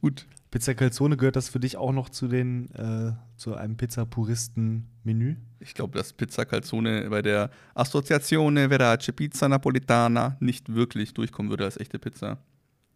Gut. 0.02 0.28
Pizza 0.52 0.74
Calzone 0.74 1.18
gehört 1.18 1.36
das 1.36 1.50
für 1.50 1.60
dich 1.60 1.76
auch 1.76 1.92
noch 1.92 2.10
zu 2.10 2.28
den 2.28 2.72
äh, 2.72 3.12
zu 3.36 3.56
einem 3.56 3.76
Pizza-Puristen-Menü? 3.76 5.36
Ich 5.60 5.74
glaube, 5.74 5.98
dass 5.98 6.14
Pizza 6.14 6.46
Calzone 6.46 7.10
bei 7.10 7.22
der 7.22 7.52
Associazione 7.74 8.70
Verace 8.70 9.12
Pizza 9.14 9.50
Napolitana 9.50 10.38
nicht 10.40 10.74
wirklich 10.74 11.14
durchkommen 11.14 11.50
würde 11.50 11.66
als 11.66 11.78
echte 11.78 12.00
Pizza. 12.00 12.38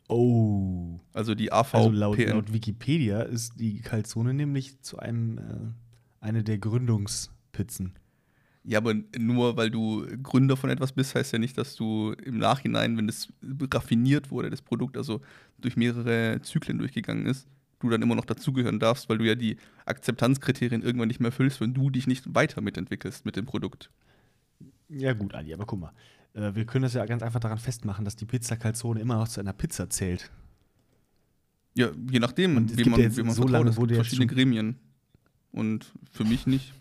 Oh. 0.08 1.00
Also 1.14 1.36
die 1.36 1.52
AVPN. 1.52 1.78
Also 1.78 1.90
laut, 1.92 2.20
laut 2.20 2.54
Wikipedia 2.54 3.22
ist 3.22 3.60
die 3.60 3.82
Calzone 3.82 4.34
nämlich 4.34 4.80
zu 4.82 5.00
einem 5.00 5.38
äh, 5.38 5.42
eine 6.22 6.44
der 6.44 6.58
Gründungspizzen. 6.58 7.94
Ja, 8.64 8.78
aber 8.78 8.94
nur 9.18 9.58
weil 9.58 9.72
du 9.72 10.06
Gründer 10.22 10.56
von 10.56 10.70
etwas 10.70 10.92
bist, 10.92 11.16
heißt 11.16 11.34
ja 11.34 11.40
nicht, 11.40 11.58
dass 11.58 11.76
du 11.76 12.14
im 12.24 12.38
Nachhinein, 12.38 12.96
wenn 12.96 13.08
das 13.08 13.28
raffiniert 13.74 14.30
wurde, 14.30 14.52
das 14.52 14.62
Produkt, 14.62 14.98
also 14.98 15.22
durch 15.58 15.76
mehrere 15.78 16.40
Zyklen 16.44 16.78
durchgegangen 16.78 17.26
ist, 17.26 17.48
du 17.80 17.90
dann 17.90 18.04
immer 18.04 18.14
noch 18.16 18.26
dazugehören 18.26 18.80
darfst, 18.80 19.10
weil 19.10 19.18
du 19.18 19.26
ja 19.26 19.34
die 19.34 19.58
Akzeptanzkriterien 19.86 20.84
irgendwann 20.84 21.08
nicht 21.08 21.20
mehr 21.20 21.30
erfüllst, 21.30 21.60
wenn 21.60 21.74
du 21.74 21.90
dich 21.90 22.06
nicht 22.06 22.36
weiter 22.36 22.62
mitentwickelst 22.62 23.26
mit 23.26 23.36
dem 23.36 23.46
Produkt. 23.46 23.90
Ja, 24.90 25.14
gut, 25.14 25.34
Ali, 25.34 25.54
aber 25.54 25.66
guck 25.66 25.80
mal. 25.80 25.94
Äh, 26.34 26.54
wir 26.54 26.66
können 26.66 26.84
das 26.84 26.94
ja 26.94 27.06
ganz 27.06 27.24
einfach 27.24 27.40
daran 27.40 27.58
festmachen, 27.58 28.06
dass 28.06 28.16
die 28.16 28.26
Pizza 28.26 28.58
Calzone 28.58 29.00
immer 29.00 29.16
noch 29.16 29.28
zu 29.28 29.40
einer 29.40 29.54
Pizza 29.54 29.90
zählt. 29.90 30.30
Ja, 31.74 31.90
je 32.12 32.20
nachdem, 32.20 32.58
Und 32.58 32.76
gibt 32.76 32.90
man, 32.90 33.00
ja 33.00 33.16
wem 33.16 33.26
man 33.26 33.36
so 33.36 33.44
vertraut. 33.44 33.66
lange 33.66 33.78
wurde 33.78 33.96
verschiedene 33.96 34.28
Gremien. 34.28 34.76
Und 35.52 35.92
für 36.12 36.24
mich 36.26 36.46
nicht. 36.46 36.74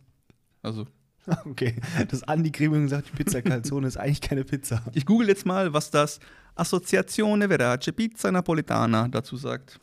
Also, 0.62 0.86
Okay, 1.44 1.76
das 2.09 2.22
Andi-Gremium 2.22 2.88
sagt, 2.88 3.09
die 3.09 3.16
Pizza 3.16 3.42
Calzone 3.42 3.87
ist 3.87 3.96
eigentlich 3.96 4.20
keine 4.20 4.44
Pizza. 4.44 4.83
ich 4.94 5.06
google 5.06 5.28
jetzt 5.28 5.46
mal, 5.46 5.72
was 5.72 5.90
das 5.90 6.18
Associazione 6.54 7.48
Verace 7.48 7.92
Pizza 7.94 8.33
Napoletana 8.33 9.09
dazu 9.09 9.37
sagt. 9.37 9.78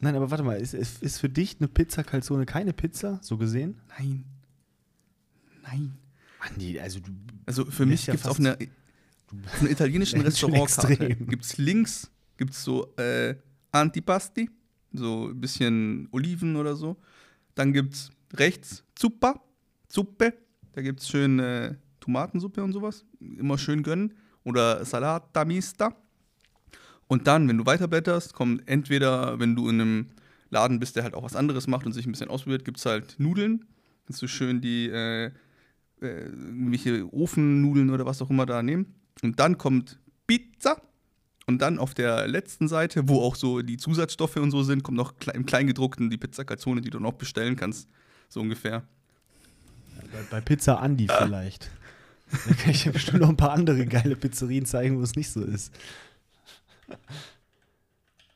Nein, 0.00 0.16
aber 0.16 0.30
warte 0.30 0.42
mal, 0.42 0.56
ist, 0.58 0.74
ist, 0.74 1.02
ist 1.02 1.18
für 1.18 1.28
dich 1.28 1.56
eine 1.60 1.68
Pizza 1.68 2.02
Calzone 2.02 2.46
keine 2.46 2.72
Pizza, 2.72 3.18
so 3.22 3.36
gesehen? 3.36 3.76
Nein. 3.98 4.24
Nein. 5.62 5.92
Andi, 6.40 6.80
also 6.80 7.00
du. 7.00 7.10
Also 7.46 7.64
für 7.66 7.86
mich 7.86 8.06
ja 8.06 8.14
gibt 8.14 8.24
es 8.24 8.30
auf 8.30 8.38
einer, 8.38 8.54
auf 8.54 9.60
einer 9.60 9.70
italienischen 9.70 10.20
Restaurantkarte 10.22 10.92
extrem. 10.92 11.26
gibt 11.26 11.44
es 11.44 11.58
links 11.58 12.10
gibt's 12.40 12.64
so 12.64 12.94
äh, 12.96 13.36
Antipasti, 13.70 14.48
so 14.94 15.28
ein 15.28 15.40
bisschen 15.40 16.08
Oliven 16.10 16.56
oder 16.56 16.74
so. 16.74 16.96
Dann 17.54 17.72
gibt 17.74 17.92
es 17.92 18.10
rechts 18.32 18.82
Zuppa, 18.94 19.40
Suppe, 19.88 20.32
da 20.80 20.82
gibt 20.82 21.00
es 21.00 21.10
schön 21.10 21.38
äh, 21.38 21.74
Tomatensuppe 22.00 22.64
und 22.64 22.72
sowas, 22.72 23.04
immer 23.20 23.58
schön 23.58 23.82
gönnen. 23.82 24.14
Oder 24.44 24.82
Salata 24.86 25.44
Mista. 25.44 25.94
Und 27.06 27.26
dann, 27.26 27.46
wenn 27.46 27.58
du 27.58 27.66
weiterblätterst, 27.66 28.32
kommt 28.32 28.66
entweder, 28.66 29.38
wenn 29.38 29.54
du 29.54 29.68
in 29.68 29.78
einem 29.78 30.06
Laden 30.48 30.80
bist, 30.80 30.96
der 30.96 31.02
halt 31.02 31.12
auch 31.12 31.22
was 31.22 31.36
anderes 31.36 31.66
macht 31.66 31.84
und 31.84 31.92
sich 31.92 32.06
ein 32.06 32.12
bisschen 32.12 32.30
ausprobiert, 32.30 32.64
gibt 32.64 32.78
es 32.78 32.86
halt 32.86 33.16
Nudeln. 33.18 33.66
Kannst 34.06 34.22
du 34.22 34.26
schön 34.26 34.62
die 34.62 34.88
äh, 34.88 35.26
äh, 35.26 35.32
irgendwelche 36.00 37.12
Ofennudeln 37.12 37.90
oder 37.90 38.06
was 38.06 38.22
auch 38.22 38.30
immer 38.30 38.46
da 38.46 38.62
nehmen. 38.62 38.94
Und 39.22 39.38
dann 39.38 39.58
kommt 39.58 39.98
Pizza. 40.26 40.80
Und 41.46 41.60
dann 41.60 41.78
auf 41.78 41.92
der 41.92 42.26
letzten 42.26 42.68
Seite, 42.68 43.06
wo 43.06 43.20
auch 43.20 43.34
so 43.34 43.60
die 43.60 43.76
Zusatzstoffe 43.76 44.36
und 44.36 44.50
so 44.50 44.62
sind, 44.62 44.82
kommt 44.82 44.96
noch 44.96 45.12
im 45.34 45.44
Kleingedruckten 45.44 46.08
die 46.08 46.16
Pizza 46.16 46.46
Calzone, 46.46 46.80
die 46.80 46.88
du 46.88 47.00
noch 47.00 47.12
bestellen 47.12 47.56
kannst. 47.56 47.86
So 48.30 48.40
ungefähr. 48.40 48.86
Bei, 50.12 50.18
bei 50.30 50.40
Pizza 50.40 50.80
Andi 50.80 51.08
vielleicht. 51.08 51.70
Da 52.30 52.54
kann 52.54 52.70
ich 52.70 52.84
dir 52.84 52.92
bestimmt 52.92 53.20
noch 53.20 53.28
ein 53.28 53.36
paar 53.36 53.52
andere 53.52 53.86
geile 53.86 54.16
Pizzerien 54.16 54.64
zeigen, 54.64 54.98
wo 54.98 55.02
es 55.02 55.16
nicht 55.16 55.30
so 55.30 55.42
ist. 55.42 55.72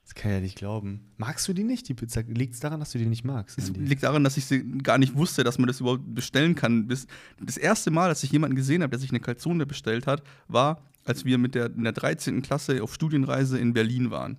Das 0.04 0.14
kann 0.14 0.30
ich 0.30 0.36
ja 0.36 0.40
nicht 0.40 0.56
glauben. 0.56 1.12
Magst 1.16 1.46
du 1.48 1.52
die 1.52 1.64
nicht, 1.64 1.88
die 1.88 1.94
Pizza? 1.94 2.22
Liegt 2.22 2.54
es 2.54 2.60
daran, 2.60 2.80
dass 2.80 2.92
du 2.92 2.98
die 2.98 3.06
nicht 3.06 3.24
magst? 3.24 3.58
Es 3.58 3.70
liegt 3.70 4.02
daran, 4.02 4.24
dass 4.24 4.36
ich 4.36 4.46
sie 4.46 4.62
gar 4.78 4.98
nicht 4.98 5.16
wusste, 5.16 5.44
dass 5.44 5.58
man 5.58 5.66
das 5.66 5.80
überhaupt 5.80 6.14
bestellen 6.14 6.54
kann. 6.54 6.86
Bis 6.86 7.06
das 7.40 7.56
erste 7.56 7.90
Mal, 7.90 8.08
dass 8.08 8.22
ich 8.22 8.32
jemanden 8.32 8.56
gesehen 8.56 8.82
habe, 8.82 8.90
der 8.90 9.00
sich 9.00 9.10
eine 9.10 9.20
Calzone 9.20 9.66
bestellt 9.66 10.06
hat, 10.06 10.22
war, 10.48 10.82
als 11.04 11.24
wir 11.24 11.38
mit 11.38 11.54
der, 11.54 11.66
in 11.66 11.84
der 11.84 11.92
13. 11.92 12.42
Klasse 12.42 12.82
auf 12.82 12.94
Studienreise 12.94 13.58
in 13.58 13.72
Berlin 13.72 14.10
waren. 14.10 14.38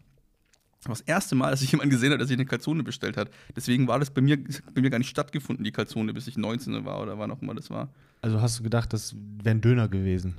Das 0.86 0.89
war 0.89 1.06
das 1.06 1.08
erste 1.08 1.34
Mal, 1.34 1.50
dass 1.50 1.63
ich 1.63 1.71
jemanden 1.71 1.89
gesehen 1.89 2.12
habe, 2.12 2.19
der 2.19 2.28
sich 2.28 2.38
eine 2.38 2.45
Calzone 2.45 2.84
bestellt 2.84 3.17
hat. 3.17 3.32
Deswegen 3.56 3.88
war 3.88 3.98
das 3.98 4.12
bei 4.12 4.21
mir, 4.21 4.38
bei 4.38 4.82
mir 4.82 4.91
gar 4.91 5.00
nicht 5.00 5.10
stattgefunden, 5.10 5.63
die 5.63 5.71
Calzone, 5.71 6.13
bis 6.13 6.28
ich 6.28 6.38
19 6.38 6.86
war 6.86 7.02
oder 7.02 7.17
wann 7.17 7.32
auch 7.32 7.41
immer 7.41 7.56
das 7.56 7.71
war. 7.71 7.89
Also 8.21 8.39
hast 8.39 8.60
du 8.60 8.63
gedacht, 8.63 8.93
das 8.93 9.15
wäre 9.41 9.56
ein 9.56 9.62
Döner 9.62 9.88
gewesen? 9.88 10.36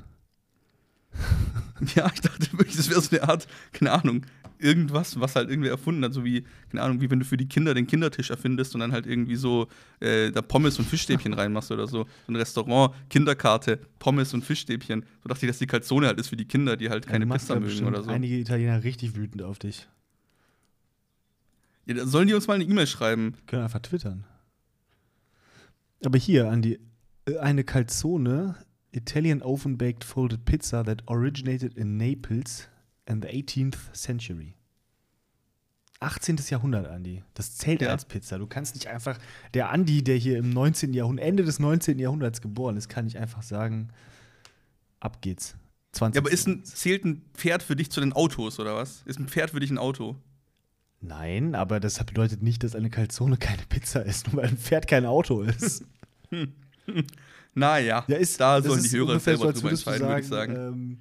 Ja, 1.95 2.11
ich 2.15 2.21
dachte 2.21 2.53
wirklich, 2.53 2.77
das 2.77 2.89
wäre 2.89 3.01
so 3.01 3.17
eine 3.17 3.29
Art, 3.29 3.47
keine 3.73 3.93
Ahnung, 3.93 4.25
irgendwas, 4.59 5.21
was 5.21 5.37
halt 5.37 5.51
irgendwer 5.51 5.71
erfunden 5.71 6.05
hat, 6.05 6.15
so 6.15 6.25
wie, 6.25 6.45
keine 6.71 6.83
Ahnung, 6.83 7.01
wie 7.01 7.11
wenn 7.11 7.19
du 7.19 7.25
für 7.25 7.37
die 7.37 7.47
Kinder 7.49 7.75
den 7.75 7.87
Kindertisch 7.87 8.31
erfindest 8.31 8.75
und 8.75 8.81
dann 8.81 8.93
halt 8.93 9.07
irgendwie 9.07 9.37
so 9.37 9.67
äh, 10.01 10.31
da 10.31 10.43
Pommes 10.43 10.79
und 10.79 10.87
Fischstäbchen 10.87 11.33
reinmachst 11.35 11.71
oder 11.71 11.87
so. 11.87 12.05
So 12.05 12.33
ein 12.33 12.37
Restaurant, 12.37 12.95
Kinderkarte, 13.11 13.79
Pommes 13.99 14.33
und 14.33 14.45
Fischstäbchen. 14.45 15.05
So 15.23 15.29
dachte 15.29 15.45
ich, 15.45 15.51
dass 15.51 15.59
die 15.59 15.67
Calzone 15.67 16.07
halt 16.07 16.19
ist 16.19 16.29
für 16.29 16.37
die 16.37 16.47
Kinder, 16.47 16.77
die 16.77 16.89
halt 16.89 17.07
keine 17.07 17.27
machst 17.27 17.49
Pizza 17.49 17.61
mögen 17.61 17.85
oder 17.87 18.03
so. 18.03 18.11
einige 18.11 18.39
Italiener 18.39 18.83
richtig 18.85 19.17
wütend 19.17 19.43
auf 19.43 19.59
dich. 19.59 19.89
Ja, 21.87 22.07
sollen 22.07 22.29
die 22.29 22.35
uns 22.35 22.47
mal 22.47 22.55
eine 22.55 22.65
E-Mail 22.65 22.87
schreiben? 22.87 23.35
Können 23.47 23.63
einfach 23.63 23.81
twittern. 23.81 24.25
Aber 26.05 26.19
hier, 26.19 26.51
Andi, 26.51 26.79
äh, 27.27 27.39
eine 27.39 27.65
Calzone, 27.65 28.57
Italian 28.93 29.43
oven-baked 29.43 30.05
folded 30.05 30.45
pizza 30.45 30.83
that 30.85 31.03
originated 31.09 31.75
in 31.75 31.97
Naples 31.97 32.69
in 33.07 33.23
the 33.23 33.29
18th 33.29 33.77
century. 33.95 34.55
18. 36.01 36.37
Jahrhundert, 36.51 36.87
Andi. 36.89 37.23
Das 37.35 37.57
zählt 37.57 37.81
Ja. 37.81 37.89
als 37.89 38.05
Pizza. 38.05 38.39
Du 38.39 38.47
kannst 38.47 38.75
nicht 38.75 38.89
einfach, 38.89 39.19
der 39.55 39.71
Andi, 39.71 40.05
der 40.05 40.17
hier 40.17 40.37
im 40.39 40.51
19. 40.51 40.93
Jahrhundert, 40.93 41.25
Ende 41.27 41.43
des 41.45 41.59
19. 41.59 41.99
Jahrhunderts 41.99 42.43
geboren 42.43 42.77
ist, 42.77 42.89
kann 42.89 43.07
nicht 43.07 43.17
einfach 43.17 43.43
sagen, 43.43 43.89
ab 45.01 45.23
geht's. 45.23 45.57
20. 45.93 46.17
Ja, 46.17 46.21
aber 46.21 46.31
ist 46.33 46.47
ein, 46.47 46.63
zählt 46.65 47.05
ein 47.07 47.23
Pferd 47.33 47.63
für 47.63 47.77
dich 47.77 47.91
zu 47.91 48.01
den 48.01 48.13
Autos 48.13 48.61
oder 48.61 48.77
was? 48.77 49.03
Ist 49.07 49.19
ein 49.19 49.29
Pferd 49.29 49.51
für 49.53 49.61
dich 49.61 49.71
ein 49.71 49.79
Auto? 49.79 50.17
Nein, 51.07 51.55
aber 51.55 51.81
das 51.81 52.03
bedeutet 52.05 52.43
nicht, 52.43 52.65
dass 52.65 52.75
eine 52.75 52.91
Calzone 52.91 53.37
keine 53.37 53.63
Pizza 53.69 54.05
ist, 54.05 54.27
nur 54.33 54.43
weil 54.43 54.51
ein 54.51 54.59
Pferd 54.59 54.89
kein 54.89 55.07
Auto 55.07 55.43
ist. 55.43 55.85
Naja, 57.59 58.05
Ja, 58.07 58.17
ist, 58.19 58.39
da 58.39 58.61
sollen 58.61 58.83
die 58.83 58.91
Hörer 58.91 59.19
selber 59.19 59.47
so, 59.47 59.53
drüber 59.53 59.71
entscheiden, 59.71 60.07
würde 60.07 60.21
ich 60.21 60.29
sagen. 60.29 60.57
Ähm, 60.57 60.99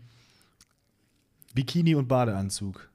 Bikini 1.54 1.96
und 1.96 2.08
Badeanzug. 2.08 2.90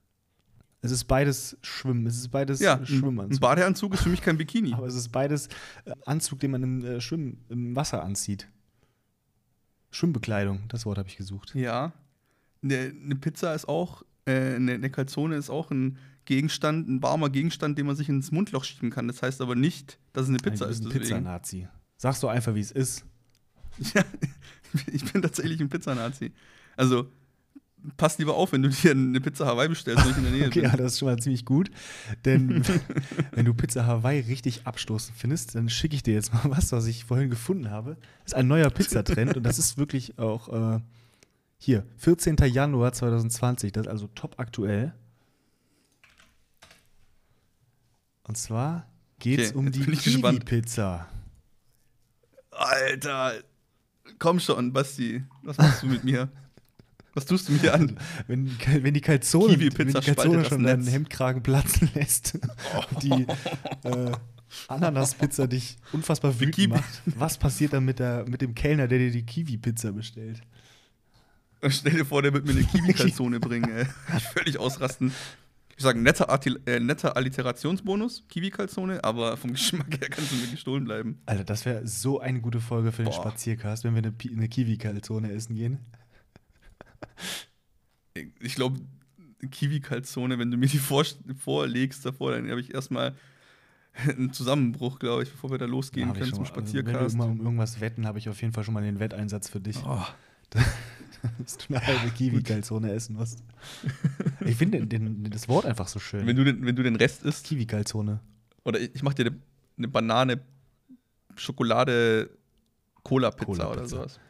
Es 0.81 0.91
ist 0.91 1.05
beides 1.05 1.59
Schwimmen. 1.61 2.07
Es 2.07 2.17
ist 2.17 2.29
beides 2.29 2.59
ja, 2.61 2.77
äh, 2.77 2.79
ein, 2.79 2.87
Schwimmanzug. 2.87 3.41
Badeanzug 3.41 3.93
ist 3.93 4.03
für 4.03 4.09
mich 4.09 4.23
kein 4.23 4.39
Bikini. 4.39 4.73
Aber 4.73 4.87
es 4.87 4.95
ist 4.95 5.11
beides 5.11 5.49
äh, 5.85 5.93
Anzug, 6.07 6.41
den 6.41 6.53
man 6.53 6.63
im 6.63 6.85
äh, 6.85 7.01
Schwimmen, 7.03 7.45
im 7.51 7.77
Wasser 7.77 8.03
anzieht. 8.03 8.49
Schwimmbekleidung, 9.91 10.63
das 10.69 10.87
Wort 10.87 10.97
habe 10.97 11.11
ich 11.11 11.19
gesucht. 11.19 11.55
Ja. 11.55 11.93
Eine, 12.63 12.95
eine 13.05 13.17
Pizza 13.17 13.55
ist 13.55 13.69
auch, 13.69 14.05
äh, 14.25 14.55
eine, 14.55 14.73
eine 14.73 14.89
Calzone 14.89 15.37
ist 15.37 15.51
auch 15.51 15.71
ein 15.71 15.99
Gegenstand, 16.25 16.89
ein 16.89 17.03
warmer 17.03 17.31
Gegenstand, 17.31 17.79
den 17.79 17.87
man 17.87 17.97
sich 17.97 18.09
ins 18.09 18.31
Mundloch 18.31 18.65
schieben 18.65 18.91
kann. 18.91 19.09
Das 19.09 19.23
heißt 19.23 19.41
aber 19.41 19.55
nicht, 19.55 19.99
dass 20.13 20.25
es 20.25 20.29
eine 20.29 20.39
Pizza 20.39 20.65
Nein, 20.67 20.73
ist. 20.73 20.85
ein. 20.85 20.91
Pizzanazi. 20.91 21.69
Sagst 21.97 22.23
du 22.23 22.29
einfach, 22.29 22.55
wie 22.55 22.61
es 22.61 22.71
ist. 22.71 23.05
Ja, 23.95 24.05
ich 24.93 25.11
bin 25.13 25.23
tatsächlich 25.23 25.61
ein 25.61 25.69
Pizzanazi. 25.69 26.33
Also, 26.77 27.07
pass 27.97 28.19
lieber 28.19 28.35
auf, 28.35 28.53
wenn 28.53 28.63
du 28.63 28.69
dir 28.69 28.93
eine 28.93 29.21
Pizza 29.21 29.47
Hawaii 29.47 29.69
bestellst, 29.69 30.05
wenn 30.05 30.11
ich 30.13 30.17
in 30.19 30.23
der 30.25 30.33
Nähe 30.33 30.47
Okay, 30.49 30.63
ja, 30.63 30.69
bin. 30.71 30.79
das 30.79 30.93
ist 30.93 30.99
schon 30.99 31.09
mal 31.09 31.19
ziemlich 31.19 31.45
gut. 31.45 31.71
Denn 32.25 32.63
wenn 33.33 33.45
du 33.45 33.55
Pizza 33.55 33.87
Hawaii 33.87 34.21
richtig 34.21 34.67
abstoßend 34.67 35.17
findest, 35.17 35.55
dann 35.55 35.69
schicke 35.69 35.95
ich 35.97 36.03
dir 36.03 36.15
jetzt 36.15 36.33
mal 36.33 36.43
was, 36.45 36.73
was 36.73 36.87
ich 36.87 37.05
vorhin 37.05 37.31
gefunden 37.31 37.71
habe. 37.71 37.97
Das 38.25 38.33
ist 38.33 38.35
ein 38.35 38.49
neuer 38.49 38.71
Pizzatrend 38.71 39.37
und 39.37 39.43
das 39.43 39.59
ist 39.59 39.79
wirklich 39.79 40.19
auch 40.19 40.77
äh, 40.77 40.81
hier, 41.59 41.85
14. 41.99 42.37
Januar 42.47 42.93
2020, 42.93 43.73
das 43.73 43.87
ist 43.87 43.91
also 43.91 44.09
top 44.15 44.39
aktuell. 44.39 44.95
Und 48.31 48.37
zwar 48.37 48.87
geht 49.19 49.41
es 49.41 49.49
Okay, 49.49 49.59
um 49.59 49.73
die. 49.73 49.81
Kiwi-Pizza. 49.81 51.09
Alter, 52.53 53.33
komm 54.21 54.39
schon, 54.39 54.73
Basti. 54.73 55.25
Was 55.43 55.59
machst 55.59 55.83
du 55.83 55.89
mit 55.89 56.05
mir? 56.05 56.29
Was 57.15 57.27
tust 57.27 57.49
du 57.49 57.53
mir 57.55 57.75
an? 57.75 57.99
Wenn, 58.29 58.57
wenn 58.85 58.95
die 58.95 59.01
Calzone, 59.01 59.55
Kiwi-Pizza 59.55 59.95
wenn 59.95 60.15
die 60.15 60.37
das 60.37 60.47
schon 60.47 60.63
deinen. 60.63 60.87
Hemdkragen 60.87 61.43
platzen 61.43 61.91
lässt 61.95 62.39
und 62.91 63.03
die 63.03 63.27
äh, 63.83 64.13
Ananaspizza 64.69 65.49
dich 65.49 65.77
unfassbar 65.91 66.39
wütend 66.39 66.69
macht, 66.69 67.03
was 67.07 67.37
passiert 67.37 67.73
dann 67.73 67.85
mit, 67.85 67.99
der, 67.99 68.29
mit 68.29 68.43
dem 68.43 68.55
Kellner, 68.55 68.87
der 68.87 69.01
dir 69.01 69.11
die 69.11 69.27
Kiwi-Pizza 69.27 69.91
bestellt? 69.91 70.41
Stell 71.69 71.95
dir 71.95 72.07
vor, 72.07 72.23
der 72.23 72.33
wird 72.33 72.47
mir 72.47 72.53
eine 72.53 72.63
Kiwi-Calzone 72.65 73.41
bringen, 73.41 73.71
ey. 73.71 73.87
Ich 74.17 74.23
völlig 74.33 74.57
ausrasten. 74.57 75.13
Ich 75.81 75.85
sage, 75.85 75.99
netter, 75.99 76.29
Artil- 76.29 76.61
äh, 76.67 76.79
netter 76.79 77.17
Alliterationsbonus, 77.17 78.25
Kiwi-Calzone, 78.29 79.03
aber 79.03 79.39
vom 79.39 79.53
Geschmack 79.55 79.99
her 79.99 80.11
kannst 80.11 80.31
du 80.31 80.37
mir 80.37 80.47
gestohlen 80.49 80.85
bleiben. 80.85 81.23
Alter, 81.25 81.43
das 81.43 81.65
wäre 81.65 81.87
so 81.87 82.21
eine 82.21 82.43
gute 82.43 82.61
Folge 82.61 82.93
für 82.93 83.03
den 83.03 83.07
Boah. 83.11 83.15
Spaziercast, 83.23 83.85
wenn 83.85 83.95
wir 83.95 84.03
eine, 84.03 84.13
eine 84.31 84.47
Kiwi-Calzone 84.47 85.33
essen 85.33 85.55
gehen. 85.55 85.79
Ich 88.41 88.57
glaube, 88.57 88.79
Kiwi-Calzone, 89.51 90.39
wenn 90.39 90.51
du 90.51 90.59
mir 90.59 90.67
die 90.67 90.77
vor 90.77 91.03
vorlegst 91.39 92.05
davor, 92.05 92.33
dann 92.33 92.51
habe 92.51 92.61
ich 92.61 92.75
erstmal 92.75 93.15
einen 94.07 94.35
Zusammenbruch, 94.35 94.99
glaube 94.99 95.23
ich, 95.23 95.31
bevor 95.31 95.51
wir 95.51 95.57
da 95.57 95.65
losgehen 95.65 96.13
können 96.13 96.31
zum 96.35 96.43
mal. 96.43 96.51
Also, 96.51 96.57
wenn 96.57 96.67
wir 96.67 96.83
Spaziercast. 96.83 97.15
immer 97.15 97.25
um 97.25 97.41
irgendwas 97.41 97.81
wetten, 97.81 98.07
habe 98.07 98.19
ich 98.19 98.29
auf 98.29 98.39
jeden 98.43 98.53
Fall 98.53 98.65
schon 98.65 98.75
mal 98.75 98.83
den 98.83 99.01
Wetteinsatz 99.01 99.49
für 99.49 99.61
dich, 99.63 99.79
Oh, 99.87 100.05
dass 101.39 101.59
du 101.59 101.75
eine 101.75 101.87
halbe 101.87 102.11
Kiwi-Calzone 102.11 102.93
essen 102.93 103.17
musst. 103.17 103.43
Ich 104.45 104.57
finde 104.57 104.87
das 105.31 105.49
Wort 105.49 105.67
einfach 105.67 105.89
so 105.89 105.99
schön. 105.99 106.27
wenn, 106.27 106.37
du 106.37 106.45
den, 106.45 106.65
wenn 106.65 106.77
du 106.77 106.83
den 106.83 106.97
Rest 106.97 107.23
isst, 107.23 107.47
Kiwi-Calzone. 107.47 108.21
oder 108.65 108.81
ich, 108.81 108.95
ich 108.95 109.03
mache 109.03 109.17
dir 109.17 109.27
eine, 109.27 109.37
eine 109.77 109.89
Banane 109.89 110.41
Schokolade 111.37 112.31
Cola-Pizza 113.03 113.51
oder 113.51 113.83
Cola-Pizza. 113.83 113.89
sowas. 113.89 114.21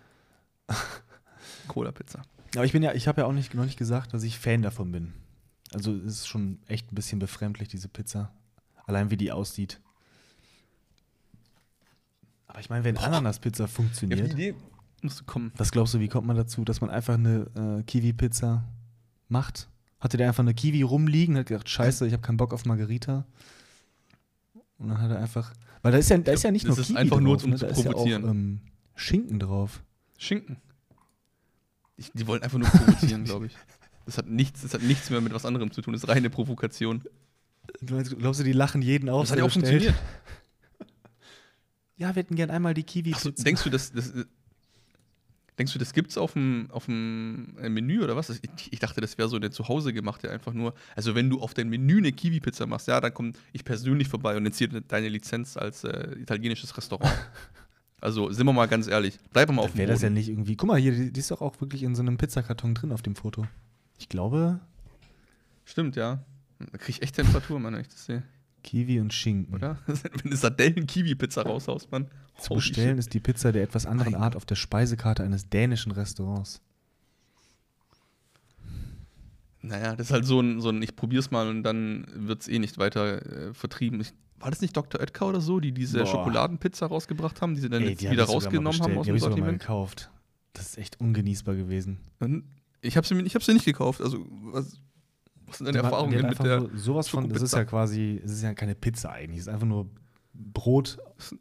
Cola-Pizza. 1.68 2.22
Aber 2.54 2.64
ich 2.64 2.72
bin 2.72 2.82
ja, 2.82 2.94
ich 2.94 3.08
habe 3.08 3.22
ja 3.22 3.26
auch 3.26 3.32
nicht, 3.32 3.54
noch 3.54 3.64
nicht 3.64 3.78
gesagt, 3.78 4.12
dass 4.14 4.22
ich 4.22 4.38
Fan 4.38 4.62
davon 4.62 4.92
bin. 4.92 5.12
Also 5.72 5.94
es 5.94 6.20
ist 6.20 6.26
schon 6.28 6.58
echt 6.66 6.90
ein 6.90 6.94
bisschen 6.94 7.18
befremdlich, 7.18 7.68
diese 7.68 7.88
Pizza. 7.88 8.32
Allein 8.86 9.10
wie 9.10 9.16
die 9.16 9.30
aussieht. 9.30 9.80
Aber 12.48 12.58
ich 12.58 12.68
meine, 12.68 12.82
wenn 12.82 12.96
Ananas-Pizza 12.96 13.64
Ja, 13.64 13.68
funktioniert, 13.68 14.30
auf 14.30 14.34
die 14.34 14.54
Idee 15.00 15.06
musst 15.06 15.20
du 15.20 15.24
kommen. 15.24 15.52
was 15.56 15.72
glaubst 15.72 15.94
du, 15.94 16.00
wie 16.00 16.08
kommt 16.08 16.26
man 16.26 16.36
dazu, 16.36 16.64
dass 16.64 16.80
man 16.80 16.90
einfach 16.90 17.14
eine 17.14 17.46
äh, 17.80 17.82
Kiwi-Pizza 17.82 18.64
macht? 19.28 19.68
Hatte 19.98 20.16
der 20.16 20.28
einfach 20.28 20.42
eine 20.42 20.54
Kiwi 20.54 20.82
rumliegen, 20.82 21.36
hat 21.36 21.46
gedacht, 21.46 21.68
scheiße, 21.68 22.06
ich 22.06 22.12
habe 22.12 22.22
keinen 22.22 22.36
Bock 22.36 22.52
auf 22.52 22.64
Margarita. 22.64 23.26
Und 24.78 24.88
dann 24.88 25.00
hat 25.00 25.10
er 25.10 25.18
einfach, 25.18 25.52
weil 25.82 25.92
da 25.92 25.98
ist 25.98 26.08
ja, 26.08 26.18
da 26.18 26.32
ist 26.32 26.42
ja 26.42 26.50
nicht 26.50 26.66
Das 26.66 26.76
nur 26.76 26.80
ist 26.80 26.88
Kiwi 26.88 26.98
einfach 26.98 27.20
nur, 27.20 27.36
drauf, 27.36 27.44
um 27.44 27.50
ne? 27.50 27.56
zu 27.56 27.66
da 27.66 27.72
ist 27.72 27.84
ja 27.84 27.94
auch 27.94 28.06
ähm, 28.06 28.60
Schinken 28.94 29.38
drauf. 29.38 29.82
Schinken. 30.18 30.56
Ich, 31.96 32.10
die 32.12 32.26
wollen 32.26 32.42
einfach 32.42 32.58
nur 32.58 32.68
provozieren, 32.68 33.24
glaube 33.24 33.46
ich. 33.46 33.56
Das 34.06 34.16
hat, 34.16 34.26
nichts, 34.26 34.62
das 34.62 34.74
hat 34.74 34.82
nichts 34.82 35.10
mehr 35.10 35.20
mit 35.20 35.34
was 35.34 35.44
anderem 35.44 35.70
zu 35.70 35.82
tun. 35.82 35.92
Das 35.92 36.02
ist 36.02 36.08
reine 36.08 36.30
Provokation. 36.30 37.02
Du 37.82 37.94
meinst, 37.94 38.18
glaubst 38.18 38.40
du, 38.40 38.44
die 38.44 38.52
lachen 38.52 38.82
jeden 38.82 39.08
aus? 39.08 39.28
Das 39.28 39.32
hat 39.32 39.38
ja 39.38 39.44
auch 39.44 39.52
funktioniert. 39.52 39.94
Ja, 41.96 42.08
wir 42.08 42.22
hätten 42.22 42.34
gern 42.34 42.48
einmal 42.48 42.72
die 42.72 42.82
kiwi 42.82 43.12
Ach 43.14 43.20
so, 43.20 43.30
denkst 43.30 43.62
du, 43.62 43.68
das, 43.68 43.92
das, 43.92 44.14
denkst 45.60 45.72
du, 45.72 45.78
das 45.78 45.92
gibt's 45.92 46.18
auf 46.18 46.32
dem, 46.32 46.68
auf 46.70 46.86
dem 46.86 47.54
äh, 47.60 47.68
Menü 47.68 48.02
oder 48.02 48.16
was? 48.16 48.30
Ich, 48.30 48.40
ich 48.70 48.78
dachte, 48.80 49.00
das 49.00 49.16
wäre 49.18 49.28
so 49.28 49.36
eine 49.36 49.50
zu 49.50 49.68
Hause 49.68 49.92
gemachte 49.92 50.30
einfach 50.30 50.52
nur. 50.52 50.74
Also 50.96 51.14
wenn 51.14 51.30
du 51.30 51.40
auf 51.40 51.54
dein 51.54 51.68
Menü 51.68 51.98
eine 51.98 52.10
Kiwi-Pizza 52.10 52.66
machst, 52.66 52.88
ja, 52.88 53.00
dann 53.00 53.14
komme 53.14 53.32
ich 53.52 53.64
persönlich 53.64 54.08
vorbei 54.08 54.36
und 54.36 54.44
entziehe 54.46 54.68
deine 54.68 55.08
Lizenz 55.08 55.56
als 55.56 55.84
äh, 55.84 56.16
italienisches 56.18 56.76
Restaurant. 56.76 57.14
also 58.00 58.32
sind 58.32 58.46
wir 58.46 58.52
mal 58.52 58.66
ganz 58.66 58.88
ehrlich, 58.88 59.18
bleib 59.32 59.52
mal 59.52 59.62
auf 59.62 59.72
dem 59.72 59.78
Wäre 59.78 59.92
das 59.92 60.02
ja 60.02 60.10
nicht 60.10 60.28
irgendwie. 60.28 60.56
Guck 60.56 60.68
mal, 60.68 60.80
hier, 60.80 60.92
die, 60.92 61.20
ist 61.20 61.30
doch 61.30 61.42
auch 61.42 61.60
wirklich 61.60 61.84
in 61.84 61.94
so 61.94 62.02
einem 62.02 62.16
Pizzakarton 62.16 62.74
drin 62.74 62.90
auf 62.90 63.02
dem 63.02 63.14
Foto. 63.14 63.46
Ich 63.98 64.08
glaube, 64.08 64.60
Stimmt, 65.70 65.94
ja. 65.94 66.18
Da 66.58 66.78
krieg 66.78 66.96
ich 66.96 67.02
echt 67.02 67.14
Temperatur, 67.14 67.60
Mann, 67.60 67.74
wenn 67.74 67.82
ich 67.82 67.88
das 67.88 68.04
sehe, 68.04 68.24
Kiwi 68.62 69.00
und 69.00 69.12
Schinken. 69.12 69.54
oder? 69.54 69.78
wenn 69.86 70.30
du 70.30 70.36
Sardellen-Kiwi-Pizza 70.36 71.42
raushaust, 71.42 71.90
Mann. 71.92 72.08
Zu 72.38 72.54
bestellen 72.54 72.98
ist 72.98 73.12
die 73.12 73.20
Pizza 73.20 73.52
der 73.52 73.62
etwas 73.62 73.84
anderen 73.86 74.14
Art 74.14 74.34
auf 74.36 74.46
der 74.46 74.54
Speisekarte 74.54 75.22
eines 75.22 75.48
dänischen 75.50 75.92
Restaurants. 75.92 76.60
Naja, 79.62 79.94
das 79.94 80.06
ist 80.06 80.12
halt 80.12 80.24
so 80.24 80.40
ein, 80.40 80.60
so 80.60 80.70
ein 80.70 80.80
ich 80.82 80.96
probier's 80.96 81.30
mal 81.30 81.46
und 81.48 81.62
dann 81.62 82.06
wird's 82.14 82.48
eh 82.48 82.58
nicht 82.58 82.78
weiter 82.78 83.48
äh, 83.50 83.54
vertrieben. 83.54 84.00
Ich, 84.00 84.14
war 84.38 84.50
das 84.50 84.62
nicht 84.62 84.74
Dr. 84.74 85.00
Oetker 85.00 85.26
oder 85.28 85.42
so, 85.42 85.60
die 85.60 85.72
diese 85.72 85.98
Boah. 85.98 86.06
Schokoladenpizza 86.06 86.86
rausgebracht 86.86 87.42
haben, 87.42 87.54
die 87.54 87.60
sie 87.60 87.68
dann 87.68 87.82
Ey, 87.82 87.90
jetzt 87.90 88.00
die 88.00 88.10
wieder 88.10 88.24
rausgenommen 88.24 88.80
haben 88.80 88.96
aus 88.96 89.04
Die 89.04 89.12
dem 89.12 89.18
sogar 89.18 89.30
mal 89.30 89.36
Sortiment? 89.36 89.60
gekauft. 89.60 90.10
Das 90.54 90.66
ist 90.70 90.78
echt 90.78 90.98
ungenießbar 90.98 91.56
gewesen. 91.56 91.98
Und 92.20 92.44
Ich 92.80 92.96
habe 92.96 93.06
sie, 93.06 93.20
ich 93.20 93.34
hab 93.34 93.42
sie 93.42 93.52
nicht 93.52 93.66
gekauft. 93.66 94.00
Also, 94.00 94.26
was, 94.30 94.80
was 95.50 95.58
sind 95.58 95.66
deine 95.66 95.78
hat- 95.78 95.84
Erfahrungen 95.84 96.26
mit 96.26 96.38
der. 96.42 96.68
sowas 96.76 97.08
von, 97.08 97.28
das 97.28 97.42
ist 97.42 97.54
ja 97.54 97.64
quasi, 97.64 98.20
es 98.24 98.32
ist 98.32 98.42
ja 98.42 98.54
keine 98.54 98.74
Pizza 98.74 99.10
eigentlich, 99.12 99.40
es 99.40 99.46
ist 99.46 99.52
einfach 99.52 99.66
nur 99.66 99.90
Brot, 100.32 100.98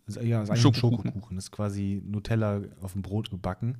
es 0.07 0.15
ja, 0.21 0.41
es 0.41 0.49
ist 0.49 0.49
eigentlich 0.49 0.61
Schokokuchen. 0.61 1.05
Schokokuchen, 1.11 1.35
das 1.37 1.45
ist 1.45 1.51
quasi 1.51 2.01
Nutella 2.05 2.61
auf 2.81 2.93
dem 2.93 3.01
Brot 3.01 3.29
gebacken, 3.29 3.77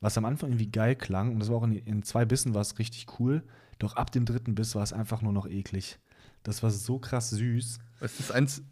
was 0.00 0.16
am 0.18 0.24
Anfang 0.26 0.50
irgendwie 0.50 0.70
geil 0.70 0.94
klang 0.94 1.32
und 1.32 1.40
das 1.40 1.48
war 1.48 1.56
auch 1.56 1.64
in, 1.64 1.72
in 1.72 2.02
zwei 2.02 2.24
Bissen 2.24 2.54
war 2.54 2.60
es 2.60 2.78
richtig 2.78 3.06
cool, 3.18 3.42
doch 3.78 3.96
ab 3.96 4.12
dem 4.12 4.24
dritten 4.26 4.54
Biss 4.54 4.74
war 4.74 4.82
es 4.82 4.92
einfach 4.92 5.22
nur 5.22 5.32
noch 5.32 5.46
eklig. 5.46 5.98
Das 6.42 6.62
war 6.62 6.70
so 6.70 6.98
krass 6.98 7.30
süß. 7.30 7.78
Es 8.00 8.20
ist 8.20 8.30
eins 8.30 8.62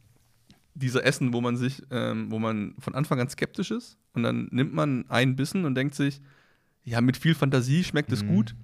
dieser 0.75 1.05
Essen, 1.05 1.33
wo 1.33 1.41
man 1.41 1.57
sich, 1.57 1.83
ähm, 1.91 2.31
wo 2.31 2.39
man 2.39 2.75
von 2.79 2.95
Anfang 2.95 3.19
an 3.21 3.29
skeptisch 3.29 3.71
ist 3.71 3.99
und 4.15 4.23
dann 4.23 4.49
nimmt 4.53 4.73
man 4.75 5.09
einen 5.11 5.37
Bissen 5.37 5.65
und 5.65 5.75
denkt 5.75 5.95
sich, 5.95 6.21
ja, 6.85 7.01
mit 7.01 7.17
viel 7.17 7.35
Fantasie 7.35 7.83
schmeckt 7.85 8.13
es 8.13 8.23
Mhm. 8.23 8.29
gut 8.29 8.55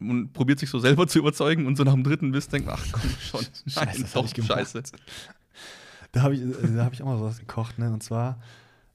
und 0.00 0.32
probiert 0.32 0.58
sich 0.58 0.70
so 0.70 0.78
selber 0.78 1.06
zu 1.06 1.18
überzeugen 1.18 1.66
und 1.66 1.76
so 1.76 1.84
nach 1.84 1.94
dem 1.94 2.04
dritten 2.04 2.32
Biss 2.32 2.48
denkt, 2.48 2.68
ach 2.68 2.84
komm 2.92 3.10
schon, 3.20 3.40
Scheiße, 3.66 3.84
nein, 3.84 4.02
das 4.02 4.14
hab 4.14 4.26
doch, 4.26 4.38
ich 4.38 4.44
scheiße. 4.46 4.82
Da 6.12 6.22
habe 6.22 6.34
ich, 6.34 6.42
äh, 6.42 6.76
da 6.76 6.84
hab 6.84 6.92
ich 6.92 7.02
auch 7.02 7.06
mal 7.06 7.20
was 7.20 7.38
gekocht, 7.38 7.78
ne? 7.78 7.92
Und 7.92 8.02
zwar, 8.02 8.40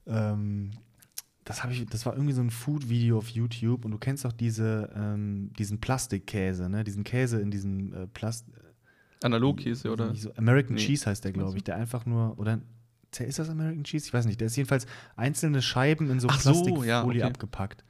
ähm, 0.06 0.72
das, 1.44 1.62
ich, 1.70 1.86
das 1.86 2.06
war 2.06 2.14
irgendwie 2.14 2.32
so 2.32 2.40
ein 2.40 2.50
Food-Video 2.50 3.18
auf 3.18 3.28
YouTube 3.28 3.84
und 3.84 3.90
du 3.90 3.98
kennst 3.98 4.24
doch 4.24 4.32
diese, 4.32 4.90
ähm, 4.96 5.52
diesen 5.58 5.80
Plastikkäse, 5.80 6.68
ne? 6.68 6.84
Diesen 6.84 7.04
Käse 7.04 7.40
in 7.40 7.50
diesem 7.50 7.92
äh, 7.92 8.06
Plast 8.06 8.46
Analogkäse, 9.22 9.90
oder? 9.90 10.14
So, 10.14 10.34
American 10.34 10.74
Nee. 10.74 10.82
Cheese 10.82 11.06
heißt 11.06 11.24
der, 11.24 11.32
glaube 11.32 11.56
ich, 11.56 11.64
der 11.64 11.76
einfach 11.76 12.04
nur, 12.04 12.38
oder 12.38 12.60
ist 13.18 13.38
das 13.38 13.48
American 13.48 13.84
Cheese? 13.84 14.06
Ich 14.06 14.12
weiß 14.12 14.26
nicht. 14.26 14.40
Der 14.40 14.46
ist 14.46 14.56
jedenfalls 14.56 14.86
einzelne 15.16 15.62
Scheiben 15.62 16.10
in 16.10 16.20
so 16.20 16.28
Ach 16.28 16.40
so, 16.40 16.50
Plastikfolie 16.50 16.88
ja, 16.88 17.04
okay. 17.04 17.22
abgepackt. 17.22 17.84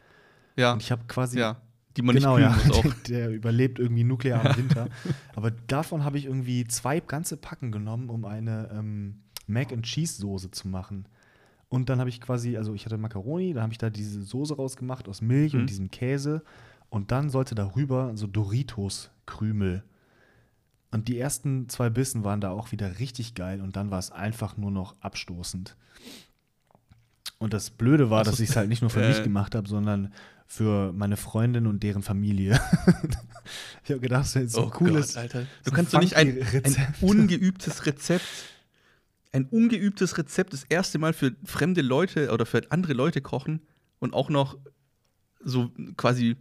Ja, 0.57 0.73
Und 0.75 0.83
ich 0.83 0.93
habe 0.93 1.03
quasi 1.09 1.39
ja. 1.39 1.61
Die 1.97 2.03
man 2.03 2.17
genau, 2.17 2.37
nicht 2.39 2.47
ja. 2.47 2.53
kühlen 2.55 2.69
muss 2.69 2.79
auch. 2.79 3.03
Der 3.09 3.31
überlebt 3.31 3.79
irgendwie 3.79 4.05
nuklearen 4.05 4.57
Winter. 4.57 4.89
Aber 5.35 5.51
davon 5.51 6.05
habe 6.05 6.19
ich 6.19 6.27
irgendwie 6.27 6.65
zwei 6.67 7.01
ganze 7.01 7.37
Packen 7.37 7.71
genommen, 7.71 8.11
um 8.11 8.25
eine 8.25 8.71
ähm, 8.73 9.21
Mac 9.47 9.73
and 9.73 9.85
Cheese 9.85 10.21
Soße 10.21 10.51
zu 10.51 10.69
machen. 10.69 11.07
Und 11.69 11.89
dann 11.89 11.99
habe 11.99 12.09
ich 12.11 12.21
quasi, 12.21 12.57
also 12.57 12.75
ich 12.75 12.85
hatte 12.85 12.99
Macaroni, 12.99 13.53
dann 13.53 13.65
habe 13.65 13.73
ich 13.73 13.79
da 13.79 13.91
diese 13.91 14.23
Soße 14.23 14.55
rausgemacht 14.57 15.09
aus 15.09 15.23
Milch 15.23 15.55
Mhm. 15.55 15.61
und 15.61 15.71
diesem 15.71 15.91
Käse. 15.91 16.43
Und 16.91 17.11
dann 17.11 17.31
sollte 17.31 17.55
darüber 17.55 18.13
so 18.17 18.27
Doritos-Krümel. 18.27 19.83
Und 20.93 21.09
die 21.09 21.19
ersten 21.19 21.69
zwei 21.69 21.91
Bissen 21.91 22.23
waren 22.23 22.41
da 22.41 22.51
auch 22.51 22.71
wieder 22.71 23.01
richtig 23.01 23.35
geil. 23.35 23.61
Und 23.61 23.75
dann 23.77 23.91
war 23.91 23.99
es 23.99 24.13
einfach 24.13 24.57
nur 24.57 24.71
noch 24.71 24.95
abstoßend. 25.01 25.77
Und 27.39 27.53
das 27.53 27.71
Blöde 27.71 28.11
war, 28.11 28.21
Ach 28.21 28.25
so, 28.27 28.31
dass 28.31 28.41
ich 28.41 28.51
es 28.51 28.57
halt 28.57 28.69
nicht 28.69 28.81
nur 28.81 28.91
für 28.91 29.03
äh, 29.05 29.09
mich 29.09 29.23
gemacht 29.25 29.55
habe, 29.57 29.69
sondern 29.69 30.13
für 30.47 30.93
meine 30.93 31.17
Freundin 31.17 31.67
und 31.67 31.83
deren 31.83 32.03
Familie. 32.03 32.61
ich 33.85 33.91
habe 33.91 34.01
gedacht, 34.01 34.23
das 34.25 34.37
ist 34.37 34.53
so 34.53 34.65
ein 34.65 34.71
cooles. 34.71 35.17
Oh 35.17 35.21
Alter. 35.21 35.47
Du 35.65 35.71
kannst 35.73 35.95
doch 35.95 36.01
nicht 36.01 36.17
ein, 36.17 36.39
ein 36.65 36.95
ungeübtes 37.01 37.87
Rezept, 37.87 38.25
ein 39.33 39.47
ungeübtes 39.47 40.17
Rezept 40.19 40.53
das 40.53 40.65
erste 40.65 40.99
Mal 40.99 41.13
für 41.13 41.33
fremde 41.45 41.83
Leute 41.83 42.31
oder 42.31 42.47
für 42.47 42.63
andere 42.71 42.93
Leute 42.93 43.21
kochen 43.21 43.61
und 43.99 44.15
auch 44.15 44.31
noch 44.31 44.57
so 45.43 45.71
quasi 45.97 46.37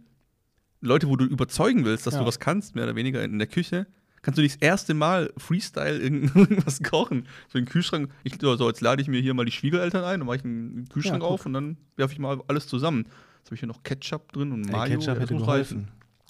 Leute, 0.80 1.08
wo 1.08 1.16
du 1.16 1.24
überzeugen 1.24 1.84
willst, 1.84 2.06
dass 2.06 2.14
Ja. 2.14 2.20
du 2.20 2.26
was 2.26 2.38
kannst, 2.38 2.74
mehr 2.74 2.84
oder 2.84 2.94
weniger 2.96 3.22
in 3.24 3.38
der 3.38 3.48
Küche. 3.48 3.86
Kannst 4.22 4.38
du 4.38 4.42
nicht 4.42 4.56
das 4.56 4.62
erste 4.62 4.94
Mal 4.94 5.32
Freestyle 5.36 5.98
irgend- 5.98 6.34
irgendwas 6.36 6.82
kochen? 6.82 7.26
So 7.48 7.58
in 7.58 7.64
den 7.64 7.70
Kühlschrank. 7.70 8.10
Ich, 8.22 8.34
so, 8.40 8.68
jetzt 8.68 8.80
lade 8.80 9.02
ich 9.02 9.08
mir 9.08 9.20
hier 9.20 9.34
mal 9.34 9.44
die 9.44 9.52
Schwiegereltern 9.52 10.04
ein, 10.04 10.20
dann 10.20 10.26
mache 10.26 10.36
ich 10.36 10.44
einen 10.44 10.88
Kühlschrank 10.88 11.22
Ja, 11.22 11.28
auf 11.28 11.44
und 11.46 11.52
dann 11.52 11.76
werfe 11.96 12.12
ich 12.14 12.18
mal 12.18 12.40
alles 12.48 12.66
zusammen. 12.66 13.06
Jetzt 13.44 13.48
habe 13.50 13.56
ich 13.56 13.60
hier 13.60 13.68
noch 13.68 13.82
Ketchup 13.82 14.32
drin 14.32 14.52
und 14.52 14.62
Mayo. 14.62 14.98
Ketchup 14.98 15.16
das 15.16 15.24
hätte 15.24 15.36
geholfen. 15.36 15.88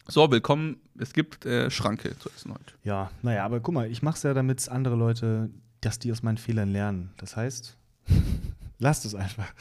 So, 0.09 0.33
willkommen. 0.33 0.81
Es 0.99 1.13
gibt 1.13 1.47
äh, 1.47 1.71
Schranke 1.71 2.19
zu 2.19 2.29
essen 2.31 2.53
heute. 2.53 2.75
Ja, 2.83 3.13
naja, 3.23 3.45
aber 3.45 3.61
guck 3.61 3.73
mal, 3.73 3.89
ich 3.89 4.03
mache 4.03 4.17
es 4.17 4.25
ja, 4.25 4.35
damit 4.35 4.69
andere 4.69 4.97
Leute, 4.97 5.49
dass 5.81 6.01
die 6.01 6.11
aus 6.11 6.25
meinen 6.25 6.39
Fehlern 6.39 6.73
lernen. 6.73 7.13
Das 7.19 7.37
heißt, 7.37 7.79
lasst 8.81 9.05
es 9.05 9.15
einfach. 9.15 9.55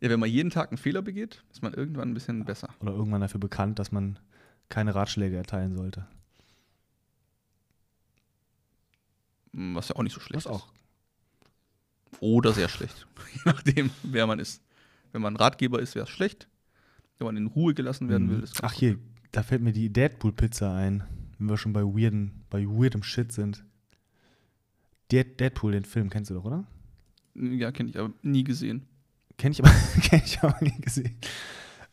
Ja, 0.00 0.10
wenn 0.10 0.20
man 0.20 0.28
jeden 0.28 0.50
Tag 0.50 0.72
einen 0.72 0.76
Fehler 0.76 1.00
begeht, 1.00 1.42
ist 1.50 1.62
man 1.62 1.72
irgendwann 1.72 2.10
ein 2.10 2.14
bisschen 2.14 2.44
besser. 2.44 2.68
Oder 2.80 2.92
irgendwann 2.92 3.22
dafür 3.22 3.40
bekannt, 3.40 3.78
dass 3.78 3.92
man 3.92 4.18
keine 4.68 4.94
Ratschläge 4.94 5.38
erteilen 5.38 5.74
sollte. 5.74 6.06
Hm, 9.54 9.74
Was 9.74 9.88
ja 9.88 9.96
auch 9.96 10.02
nicht 10.02 10.12
so 10.12 10.20
schlecht 10.20 10.46
auch. 10.46 10.66
ist. 12.12 12.18
Oder 12.20 12.52
sehr 12.52 12.68
schlecht. 12.68 13.06
Je 13.32 13.40
nachdem, 13.46 13.90
wer 14.02 14.26
man 14.26 14.38
ist. 14.38 14.60
Wenn 15.12 15.22
man 15.22 15.36
Ratgeber 15.36 15.80
ist, 15.80 15.94
wäre 15.94 16.04
es 16.04 16.10
schlecht. 16.10 16.48
Wenn 17.18 17.26
man 17.26 17.36
in 17.36 17.46
Ruhe 17.46 17.74
gelassen 17.74 18.08
werden 18.08 18.28
will, 18.30 18.42
ist 18.42 18.54
Mhm. 18.60 18.60
Ach 18.66 18.72
hier, 18.72 18.98
da 19.30 19.42
fällt 19.42 19.62
mir 19.62 19.72
die 19.72 19.92
Deadpool-Pizza 19.92 20.74
ein, 20.74 21.04
wenn 21.38 21.48
wir 21.48 21.56
schon 21.56 21.72
bei 21.72 21.82
weirden, 21.82 22.42
bei 22.50 22.64
weirdem 22.66 23.02
Shit 23.02 23.32
sind. 23.32 23.64
Dead, 25.10 25.38
Deadpool, 25.38 25.72
den 25.72 25.84
Film, 25.84 26.08
kennst 26.10 26.30
du 26.30 26.34
doch, 26.34 26.44
oder? 26.44 26.64
Ja, 27.34 27.70
kenne 27.72 27.90
ich 27.90 27.98
aber 27.98 28.12
nie 28.22 28.44
gesehen. 28.44 28.86
Kenn 29.36 29.52
ich 29.52 29.60
aber, 29.62 29.70
kenn 30.02 30.22
ich 30.24 30.42
aber 30.42 30.56
nie 30.62 30.80
gesehen. 30.80 31.16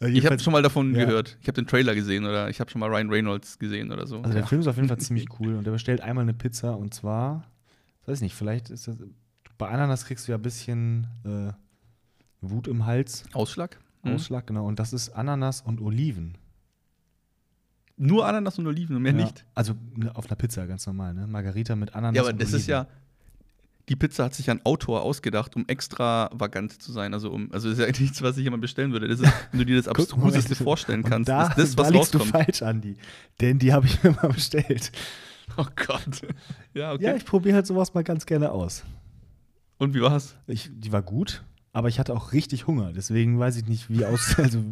Äh, 0.01 0.09
Ich 0.09 0.25
habe 0.25 0.39
schon 0.39 0.53
mal 0.53 0.61
davon 0.61 0.93
ja. 0.95 1.05
gehört. 1.05 1.37
Ich 1.41 1.47
habe 1.47 1.55
den 1.61 1.67
Trailer 1.67 1.95
gesehen 1.95 2.25
oder 2.25 2.49
ich 2.49 2.59
habe 2.59 2.69
schon 2.69 2.79
mal 2.79 2.89
Ryan 2.89 3.09
Reynolds 3.09 3.59
gesehen 3.59 3.91
oder 3.91 4.07
so. 4.07 4.17
Also 4.19 4.31
der 4.31 4.41
ja. 4.41 4.47
Film 4.47 4.61
ist 4.61 4.67
auf 4.67 4.75
jeden 4.77 4.87
Fall 4.87 4.97
ziemlich 4.99 5.27
cool 5.39 5.55
und 5.55 5.65
der 5.65 5.71
bestellt 5.71 6.01
einmal 6.01 6.23
eine 6.23 6.33
Pizza 6.33 6.75
und 6.77 6.93
zwar, 6.93 7.45
weiß 8.05 8.17
ich 8.19 8.23
nicht, 8.23 8.35
vielleicht 8.35 8.69
ist 8.69 8.87
das, 8.87 8.97
bei 9.57 9.67
Ananas 9.67 10.05
kriegst 10.05 10.27
du 10.27 10.31
ja 10.31 10.37
ein 10.37 10.41
bisschen 10.41 11.07
äh, 11.25 11.51
Wut 12.41 12.67
im 12.67 12.85
Hals, 12.85 13.23
Ausschlag? 13.33 13.79
Mhm. 14.03 14.13
Ausschlag, 14.15 14.47
genau, 14.47 14.65
und 14.65 14.79
das 14.79 14.93
ist 14.93 15.09
Ananas 15.09 15.61
und 15.61 15.81
Oliven. 15.81 16.37
Nur 17.97 18.25
Ananas 18.25 18.57
und 18.57 18.65
Oliven 18.65 18.95
und 18.95 19.01
mehr 19.01 19.11
ja, 19.13 19.25
nicht. 19.25 19.45
Also 19.55 19.73
ne, 19.95 20.15
auf 20.15 20.27
einer 20.27 20.37
Pizza, 20.37 20.65
ganz 20.67 20.87
normal, 20.87 21.13
ne? 21.13 21.27
Margarita 21.27 21.75
mit 21.75 21.95
Ananas 21.95 22.15
Ja, 22.15 22.21
aber 22.21 22.31
das 22.31 22.47
Oliven. 22.47 22.59
ist 22.59 22.67
ja. 22.67 22.87
Die 23.89 23.95
Pizza 23.95 24.25
hat 24.25 24.35
sich 24.35 24.49
ein 24.51 24.63
Autor 24.65 25.01
ausgedacht, 25.01 25.55
um 25.55 25.67
extravagant 25.67 26.79
zu 26.81 26.91
sein. 26.91 27.13
Also, 27.13 27.31
um, 27.31 27.51
also 27.51 27.69
das 27.69 27.79
ist 27.79 27.85
ja 27.85 27.91
nichts, 28.01 28.21
was 28.21 28.37
ich 28.37 28.43
jemand 28.43 28.61
bestellen 28.61 28.93
würde. 28.93 29.07
Das 29.07 29.19
ist, 29.19 29.33
wenn 29.51 29.59
du 29.59 29.65
dir 29.65 29.75
das 29.75 29.87
Abstruseste 29.87 30.55
vorstellen 30.55 31.03
kannst, 31.03 31.27
da, 31.27 31.47
ist 31.47 31.57
das, 31.57 31.75
da 31.75 31.83
was 31.83 31.89
liegst 31.89 32.13
du 32.13 32.19
rauskommt. 32.19 32.45
falsch, 32.45 32.61
Andi. 32.61 32.95
Denn 33.41 33.59
die 33.59 33.73
habe 33.73 33.87
ich 33.87 34.01
mir 34.01 34.11
mal 34.11 34.29
bestellt. 34.29 34.91
Oh 35.57 35.65
Gott. 35.75 36.21
Ja, 36.75 36.93
okay. 36.93 37.03
Ja, 37.03 37.15
ich 37.15 37.25
probiere 37.25 37.55
halt 37.55 37.65
sowas 37.67 37.93
mal 37.95 38.03
ganz 38.03 38.27
gerne 38.27 38.51
aus. 38.51 38.83
Und 39.79 39.95
wie 39.95 40.01
war's? 40.01 40.35
Ich, 40.45 40.69
die 40.71 40.91
war 40.91 41.01
gut, 41.01 41.43
aber 41.73 41.87
ich 41.89 41.99
hatte 41.99 42.13
auch 42.13 42.33
richtig 42.33 42.67
Hunger. 42.67 42.93
Deswegen 42.93 43.39
weiß 43.39 43.55
ich 43.57 43.65
nicht, 43.67 43.89
wie 43.89 44.05
aus, 44.05 44.35
also 44.39 44.63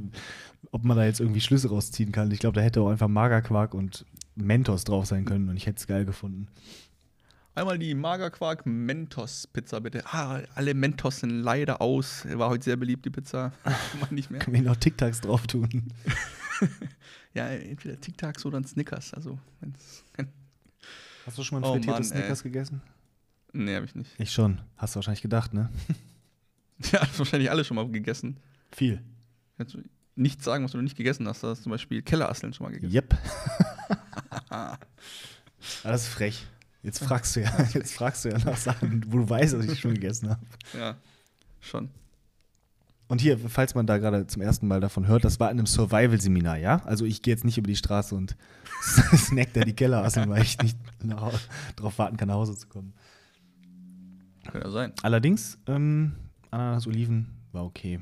ob 0.71 0.83
man 0.83 0.97
da 0.97 1.05
jetzt 1.05 1.19
irgendwie 1.19 1.41
Schlüsse 1.41 1.69
rausziehen 1.69 2.11
kann. 2.11 2.31
Ich 2.31 2.39
glaube, 2.39 2.55
da 2.55 2.61
hätte 2.61 2.81
auch 2.81 2.89
einfach 2.89 3.07
Magerquark 3.07 3.73
und 3.73 4.05
Mentos 4.35 4.83
drauf 4.83 5.05
sein 5.05 5.25
können 5.25 5.49
und 5.49 5.57
ich 5.57 5.65
hätte 5.65 5.77
es 5.79 5.87
geil 5.87 6.05
gefunden. 6.05 6.47
Einmal 7.55 7.79
die 7.79 7.95
Magerquark-Mentos-Pizza, 7.95 9.79
bitte. 9.81 10.03
Ah, 10.05 10.41
alle 10.53 10.75
Mentos 10.75 11.21
sind 11.21 11.31
leider 11.41 11.81
aus. 11.81 12.23
War 12.31 12.49
heute 12.49 12.65
sehr 12.65 12.75
beliebt, 12.75 13.03
die 13.05 13.09
Pizza. 13.09 13.51
Mach 13.99 14.11
nicht 14.11 14.29
mehr. 14.29 14.39
Können 14.41 14.57
wir 14.57 14.61
noch 14.63 14.75
Tic-Tacs 14.75 15.21
drauf 15.21 15.47
tun? 15.47 15.91
Ja, 17.33 17.45
entweder 17.49 17.99
Tic 18.01 18.17
Tacs 18.17 18.43
oder 18.47 18.57
ein 18.59 18.65
Snickers. 18.65 19.13
Also, 19.13 19.37
wenn's- 19.59 20.03
Hast 21.27 21.37
du 21.37 21.43
schon 21.43 21.61
mal 21.61 21.67
Oh 21.67 21.73
ein 21.73 21.83
frittiertes 21.83 22.09
Mann, 22.09 22.17
ey. 22.17 22.21
Snickers 22.23 22.41
gegessen? 22.43 22.81
nee, 23.53 23.75
habe 23.75 23.85
ich 23.85 23.93
nicht. 23.93 24.09
Ich 24.19 24.31
schon. 24.31 24.59
Hast 24.75 24.95
du 24.95 24.97
wahrscheinlich 24.97 25.21
gedacht, 25.21 25.53
ne? 25.53 25.69
Ja, 26.91 27.01
wahrscheinlich 27.17 27.49
alle 27.49 27.63
schon 27.63 27.75
mal 27.75 27.89
gegessen. 27.89 28.37
Viel. 28.71 29.01
Kannst 29.57 29.73
du 29.73 29.79
nicht 30.15 30.43
sagen, 30.43 30.63
was 30.63 30.71
du 30.71 30.81
nicht 30.81 30.97
gegessen 30.97 31.27
hast. 31.27 31.43
Du 31.43 31.47
hast 31.47 31.63
zum 31.63 31.71
Beispiel 31.71 32.01
Kellerasseln 32.01 32.53
schon 32.53 32.65
mal 32.65 32.71
gegessen. 32.71 32.93
Yep. 32.93 33.17
Ah, 34.49 34.77
das 35.83 36.03
ist 36.03 36.09
frech. 36.09 36.45
Jetzt 36.83 36.99
fragst 36.99 37.35
du 37.35 37.41
ja, 37.41 37.51
jetzt 37.73 37.93
fragst 37.93 38.23
du 38.23 38.29
ja 38.29 38.37
nach 38.37 38.55
Sachen, 38.55 39.03
wo 39.07 39.17
du 39.17 39.29
weißt, 39.29 39.53
dass 39.53 39.65
ich 39.65 39.79
schon 39.79 39.93
gegessen 39.93 40.29
habe. 40.29 40.39
Ja, 40.77 40.95
schon. 41.59 41.89
Und 43.07 43.21
hier, 43.21 43.37
falls 43.37 43.75
man 43.75 43.87
da 43.87 43.97
gerade 43.97 44.27
zum 44.27 44.41
ersten 44.41 44.67
Mal 44.67 44.79
davon 44.79 45.07
hört, 45.07 45.25
das 45.25 45.39
war 45.39 45.49
in 45.51 45.57
einem 45.57 45.67
Survival-Seminar, 45.67 46.57
ja? 46.57 46.81
Also 46.85 47.05
ich 47.05 47.21
gehe 47.21 47.33
jetzt 47.33 47.45
nicht 47.45 47.57
über 47.57 47.67
die 47.67 47.75
Straße 47.75 48.15
und 48.15 48.35
snack 49.15 49.53
da 49.53 49.61
die 49.61 49.73
Kellerasseln, 49.73 50.29
weil 50.29 50.43
ich 50.43 50.57
nicht 50.61 50.77
darauf 51.03 51.97
warten 51.97 52.17
kann, 52.17 52.27
nach 52.29 52.35
Hause 52.35 52.55
zu 52.55 52.67
kommen. 52.67 52.93
Kann 54.45 54.61
ja 54.61 54.69
sein. 54.69 54.93
Allerdings, 55.01 55.57
ähm, 55.67 56.15
Ananas, 56.51 56.87
Oliven 56.87 57.27
war 57.51 57.65
okay. 57.65 57.99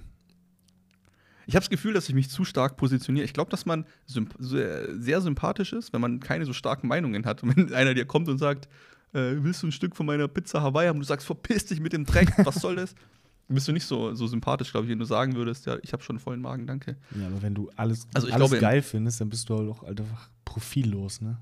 Ich 1.48 1.56
habe 1.56 1.62
das 1.62 1.70
Gefühl, 1.70 1.94
dass 1.94 2.10
ich 2.10 2.16
mich 2.16 2.30
zu 2.30 2.44
stark 2.44 2.76
positioniere. 2.76 3.24
Ich 3.24 3.34
glaube, 3.34 3.52
dass 3.52 3.66
man 3.66 3.86
symp 4.06 4.34
sehr, 4.40 5.00
sehr 5.00 5.22
sympathisch 5.22 5.74
ist, 5.74 5.94
wenn 5.94 6.02
man 6.02 6.20
keine 6.20 6.46
so 6.46 6.54
starken 6.54 6.88
Meinungen 6.88 7.26
hat. 7.26 7.44
Und 7.44 7.56
wenn 7.58 7.74
einer 7.74 7.94
dir 7.94 8.06
kommt 8.06 8.28
und 8.30 8.38
sagt, 8.38 8.68
äh, 9.14 9.36
willst 9.38 9.62
du 9.64 9.68
ein 9.68 9.72
Stück 9.72 9.96
von 9.96 10.06
meiner 10.06 10.28
Pizza 10.28 10.62
Hawaii 10.62 10.88
haben? 10.88 11.00
Du 11.00 11.06
sagst, 11.06 11.26
verpiss 11.28 11.66
dich 11.66 11.80
mit 11.80 11.94
dem 11.94 12.06
Dreck, 12.06 12.34
was 12.46 12.56
soll 12.56 12.76
das? 12.76 12.96
Bist 13.48 13.68
du 13.68 13.74
nicht 13.74 13.86
so, 13.86 14.16
so 14.16 14.26
sympathisch, 14.26 14.72
glaube 14.72 14.88
ich, 14.88 14.92
wenn 14.92 14.98
du 14.98 15.06
sagen 15.06 15.36
würdest, 15.36 15.68
ja, 15.68 15.78
ich 15.84 15.94
habe 15.94 16.02
schon 16.02 16.16
einen 16.16 16.24
vollen 16.24 16.42
Magen, 16.42 16.66
danke. 16.66 16.98
Ja, 17.16 17.28
aber 17.28 17.44
wenn 17.44 17.54
du 17.54 17.70
alles, 17.76 18.08
Also 18.16 18.26
alles 18.28 18.38
glaube, 18.38 18.58
geil 18.58 18.82
findest, 18.82 19.22
dann 19.22 19.30
bist 19.30 19.48
du 19.50 19.56
halt 19.56 19.70
auch 19.70 19.84
einfach 19.84 20.32
profillos, 20.46 21.22
ne? 21.22 21.38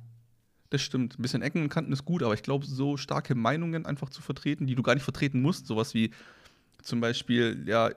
Das 0.69 0.81
stimmt. 0.81 1.17
Ein 1.17 1.21
bisschen 1.21 1.41
Ecken 1.41 1.61
und 1.61 1.69
Kanten 1.69 1.93
ist 1.93 2.03
gut, 2.03 2.23
aber 2.23 2.33
ich 2.33 2.43
glaube, 2.43 2.65
so 2.65 2.97
starke 2.97 3.35
Meinungen 3.35 3.85
einfach 3.85 4.09
zu 4.09 4.21
vertreten, 4.21 4.67
die 4.67 4.75
du 4.75 4.83
gar 4.83 4.95
nicht 4.95 5.03
vertreten 5.03 5.41
musst, 5.41 5.65
sowas 5.65 5.93
wie 5.93 6.11
zum 6.83 7.01
Beispiel, 7.01 7.63
ja, 7.65 7.91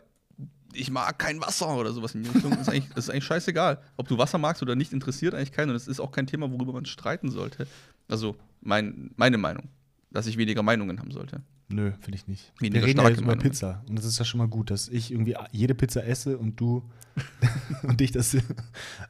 ich 0.72 0.90
mag 0.90 1.18
kein 1.18 1.40
Wasser 1.40 1.76
oder 1.76 1.92
sowas 1.92 2.14
in 2.14 2.22
die 2.22 2.30
Richtung, 2.30 2.52
ist 2.52 2.68
eigentlich, 2.68 2.96
ist 2.96 3.10
eigentlich 3.10 3.24
scheißegal. 3.24 3.80
Ob 3.96 4.08
du 4.08 4.18
Wasser 4.18 4.38
magst 4.38 4.62
oder 4.62 4.74
nicht, 4.74 4.92
interessiert 4.92 5.34
eigentlich 5.34 5.52
keinen 5.52 5.70
und 5.70 5.76
es 5.76 5.88
ist 5.88 6.00
auch 6.00 6.12
kein 6.12 6.26
Thema, 6.26 6.50
worüber 6.50 6.72
man 6.72 6.86
streiten 6.86 7.30
sollte. 7.30 7.66
Also, 8.08 8.36
mein, 8.60 9.10
meine 9.16 9.38
Meinung, 9.38 9.68
dass 10.10 10.26
ich 10.26 10.36
weniger 10.36 10.62
Meinungen 10.62 11.00
haben 11.00 11.10
sollte. 11.10 11.42
Nö, 11.68 11.92
finde 12.00 12.16
ich 12.16 12.28
nicht. 12.28 12.52
Weniger 12.60 12.82
Wir 12.82 12.88
reden 12.88 13.00
ja 13.00 13.08
jetzt 13.08 13.20
über. 13.20 13.36
Pizza. 13.36 13.82
Und 13.88 13.96
das 13.96 14.04
ist 14.04 14.18
ja 14.18 14.24
schon 14.24 14.38
mal 14.38 14.46
gut, 14.46 14.70
dass 14.70 14.88
ich 14.88 15.10
irgendwie 15.10 15.34
jede 15.50 15.74
Pizza 15.74 16.04
esse 16.04 16.38
und 16.38 16.60
du 16.60 16.88
und 17.82 18.00
dich 18.00 18.12
das 18.12 18.36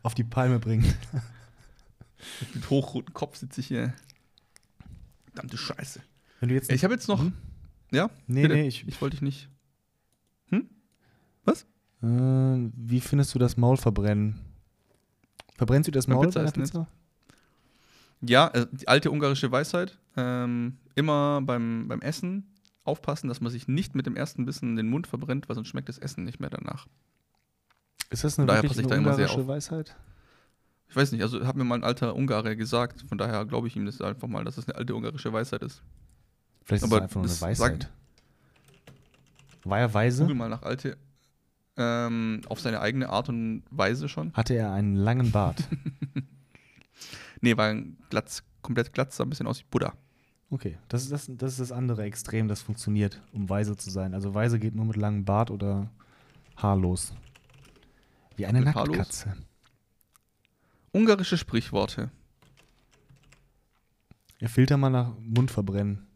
auf 0.02 0.14
die 0.14 0.24
Palme 0.24 0.58
bringt. 0.58 0.86
Mit 2.54 2.70
hochrotem 2.70 3.12
Kopf 3.12 3.36
sitze 3.36 3.60
ich 3.60 3.66
hier. 3.66 3.92
Verdammte 5.26 5.58
Scheiße. 5.58 6.00
Wenn 6.40 6.48
du 6.48 6.54
jetzt 6.54 6.72
Ich 6.72 6.82
habe 6.82 6.94
jetzt 6.94 7.08
noch. 7.08 7.22
Mhm. 7.22 7.34
Ja? 7.92 8.10
Nee, 8.26 8.42
bitte. 8.42 8.54
nee, 8.54 8.68
ich, 8.68 8.88
Ich 8.88 9.00
wollte 9.00 9.16
dich 9.16 9.22
nicht. 9.22 9.48
Äh, 11.46 12.70
wie 12.76 13.00
findest 13.00 13.34
du 13.34 13.38
das 13.38 13.56
Maulverbrennen? 13.56 14.40
Verbrennst 15.56 15.88
du 15.88 15.92
das 15.92 16.06
Maul 16.06 16.26
Pizza 16.26 16.40
bei 16.44 16.50
der? 16.50 16.62
Pizza? 16.62 16.88
Ja, 18.20 18.48
äh, 18.48 18.66
die 18.70 18.88
alte 18.88 19.10
ungarische 19.10 19.50
Weisheit. 19.50 19.98
Ähm, 20.16 20.78
immer 20.94 21.40
beim, 21.42 21.88
beim 21.88 22.00
Essen 22.00 22.54
aufpassen, 22.84 23.28
dass 23.28 23.40
man 23.40 23.50
sich 23.50 23.68
nicht 23.68 23.94
mit 23.94 24.06
dem 24.06 24.16
ersten 24.16 24.44
Bissen 24.44 24.76
den 24.76 24.88
Mund 24.88 25.06
verbrennt, 25.06 25.48
weil 25.48 25.56
sonst 25.56 25.68
schmeckt 25.68 25.88
das 25.88 25.98
Essen 25.98 26.24
nicht 26.24 26.40
mehr 26.40 26.50
danach. 26.50 26.86
Ist 28.10 28.24
das 28.24 28.38
eine 28.38 28.46
Daher 28.46 28.62
wirklich 28.62 28.78
eine 28.78 28.88
da 28.88 28.94
immer 28.94 29.14
sehr 29.14 29.26
ungarische. 29.26 29.48
Weisheit? 29.48 29.96
Ich 30.88 30.94
weiß 30.94 31.12
nicht, 31.12 31.22
also 31.22 31.44
hat 31.44 31.56
mir 31.56 31.64
mal 31.64 31.74
ein 31.74 31.84
alter 31.84 32.14
Ungare 32.14 32.56
gesagt, 32.56 33.04
von 33.08 33.18
daher 33.18 33.44
glaube 33.44 33.66
ich 33.66 33.76
ihm 33.76 33.86
das 33.86 34.00
einfach 34.00 34.28
mal, 34.28 34.44
dass 34.44 34.56
es 34.56 34.68
eine 34.68 34.76
alte 34.76 34.94
ungarische 34.94 35.32
Weisheit 35.32 35.62
ist. 35.62 35.82
Vielleicht 36.62 36.84
ist 36.84 36.92
Aber 36.92 36.98
es 36.98 37.02
einfach 37.02 37.16
nur 37.16 37.24
eine 37.24 37.32
das 37.32 37.42
Weisheit. 37.42 37.90
War 39.64 39.80
er 39.80 39.92
weise? 39.92 40.22
Google 40.22 40.36
mal 40.36 40.48
nach 40.48 40.62
alte. 40.62 40.96
Ähm, 41.76 42.40
auf 42.48 42.60
seine 42.60 42.80
eigene 42.80 43.10
Art 43.10 43.28
und 43.28 43.62
Weise 43.70 44.08
schon. 44.08 44.32
Hatte 44.32 44.54
er 44.54 44.72
einen 44.72 44.96
langen 44.96 45.30
Bart? 45.30 45.62
Nee, 47.40 47.56
war 47.56 47.68
ein 47.68 47.98
glatz, 48.10 48.42
komplett 48.62 48.92
glatt, 48.92 49.12
sah 49.12 49.24
ein 49.24 49.30
bisschen 49.30 49.46
aus 49.46 49.60
wie 49.60 49.66
Buddha. 49.70 49.94
Okay, 50.50 50.78
das 50.88 51.02
ist 51.02 51.12
das, 51.12 51.26
das 51.28 51.52
ist 51.52 51.60
das 51.60 51.72
andere 51.72 52.04
Extrem, 52.04 52.48
das 52.48 52.62
funktioniert, 52.62 53.20
um 53.32 53.48
weise 53.48 53.76
zu 53.76 53.90
sein. 53.90 54.14
Also 54.14 54.34
weise 54.34 54.58
geht 54.58 54.74
nur 54.74 54.84
mit 54.84 54.96
langem 54.96 55.24
Bart 55.24 55.50
oder 55.50 55.90
haarlos. 56.56 57.12
Wie 58.36 58.46
eine 58.46 58.64
haarlos? 58.64 58.96
Nacktkatze. 58.96 59.36
Ungarische 60.92 61.36
Sprichworte. 61.36 62.10
Ja, 64.38 64.48
filter 64.48 64.76
mal 64.76 64.90
nach 64.90 65.12
Mund 65.20 65.50
verbrennen. 65.50 66.06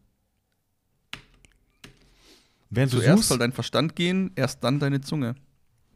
Während 2.69 2.93
du 2.93 2.97
Zuerst 2.97 3.17
suchst, 3.17 3.29
soll 3.29 3.39
dein 3.39 3.51
Verstand 3.51 3.95
gehen, 3.95 4.31
erst 4.35 4.63
dann 4.63 4.79
deine 4.79 5.01
Zunge. 5.01 5.35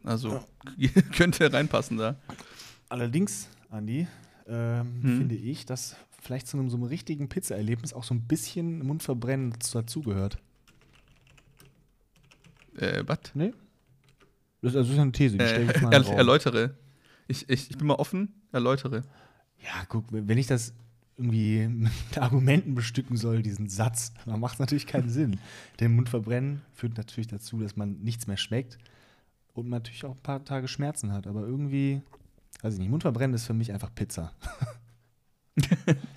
Also 0.06 0.44
könnte 1.16 1.52
reinpassen 1.52 1.98
da. 1.98 2.16
allerdings, 2.90 3.50
Andi, 3.70 4.08
ähm, 4.48 5.02
Hm. 5.02 5.18
finde 5.18 5.36
ich, 5.36 5.66
dass 5.66 5.96
vielleicht 6.22 6.48
zu 6.48 6.58
einem 6.58 6.70
so 6.70 6.78
einem 6.78 6.86
richtigen 6.86 7.28
Pizza-Erlebnis 7.30 7.94
auch 7.94 8.04
so 8.04 8.14
ein 8.14 8.22
bisschen 8.22 8.86
Mundverbrennen 8.86 9.54
dazugehört. 9.74 10.38
Äh, 12.78 13.04
was? 13.06 13.20
Nee? 13.34 13.54
Das 14.62 14.74
das 14.74 14.90
ist 14.90 14.96
ja 14.96 15.02
eine 15.04 15.12
These, 15.12 15.38
die 15.38 15.46
stelle 15.46 15.72
ich 15.72 15.78
Äh, 15.78 15.82
mal 15.82 15.94
er, 15.94 16.06
erläutere. 16.18 16.76
Ich, 17.28 17.48
ich, 17.50 17.72
ich 17.72 17.78
bin 17.78 17.88
mal 17.88 17.96
offen, 17.96 18.34
erläutere. 18.52 19.02
Ja, 19.64 19.86
guck, 19.88 20.06
wenn 20.10 20.38
ich 20.38 20.48
das 20.48 20.74
irgendwie 21.18 21.68
mit 21.70 22.18
Argumenten 22.18 22.76
bestücken 22.76 23.18
soll, 23.18 23.42
diesen 23.42 23.70
Satz, 23.70 24.14
dann 24.26 24.40
macht 24.40 24.56
es 24.56 24.60
natürlich 24.60 24.88
keinen 24.88 25.10
Sinn. 25.10 25.40
Der 25.80 25.90
Mundverbrennen 25.90 26.62
führt 26.74 26.98
natürlich 26.98 27.28
dazu, 27.28 27.60
dass 27.62 27.76
man 27.76 28.00
nichts 28.02 28.28
mehr 28.28 28.38
schmeckt 28.38 28.78
und 29.56 29.68
man 29.70 29.80
natürlich 29.80 30.06
auch 30.06 30.12
ein 30.16 30.22
paar 30.22 30.44
Tage 30.46 30.68
Schmerzen 30.68 31.12
hat. 31.12 31.28
Aber 31.28 31.42
irgendwie, 31.42 32.02
weiß 32.62 32.74
ich 32.76 32.80
nicht, 32.80 32.90
Mundverbrennen 32.90 33.34
ist 33.34 33.46
für 33.46 33.54
mich 33.54 33.72
einfach 33.72 33.94
Pizza. 33.96 34.32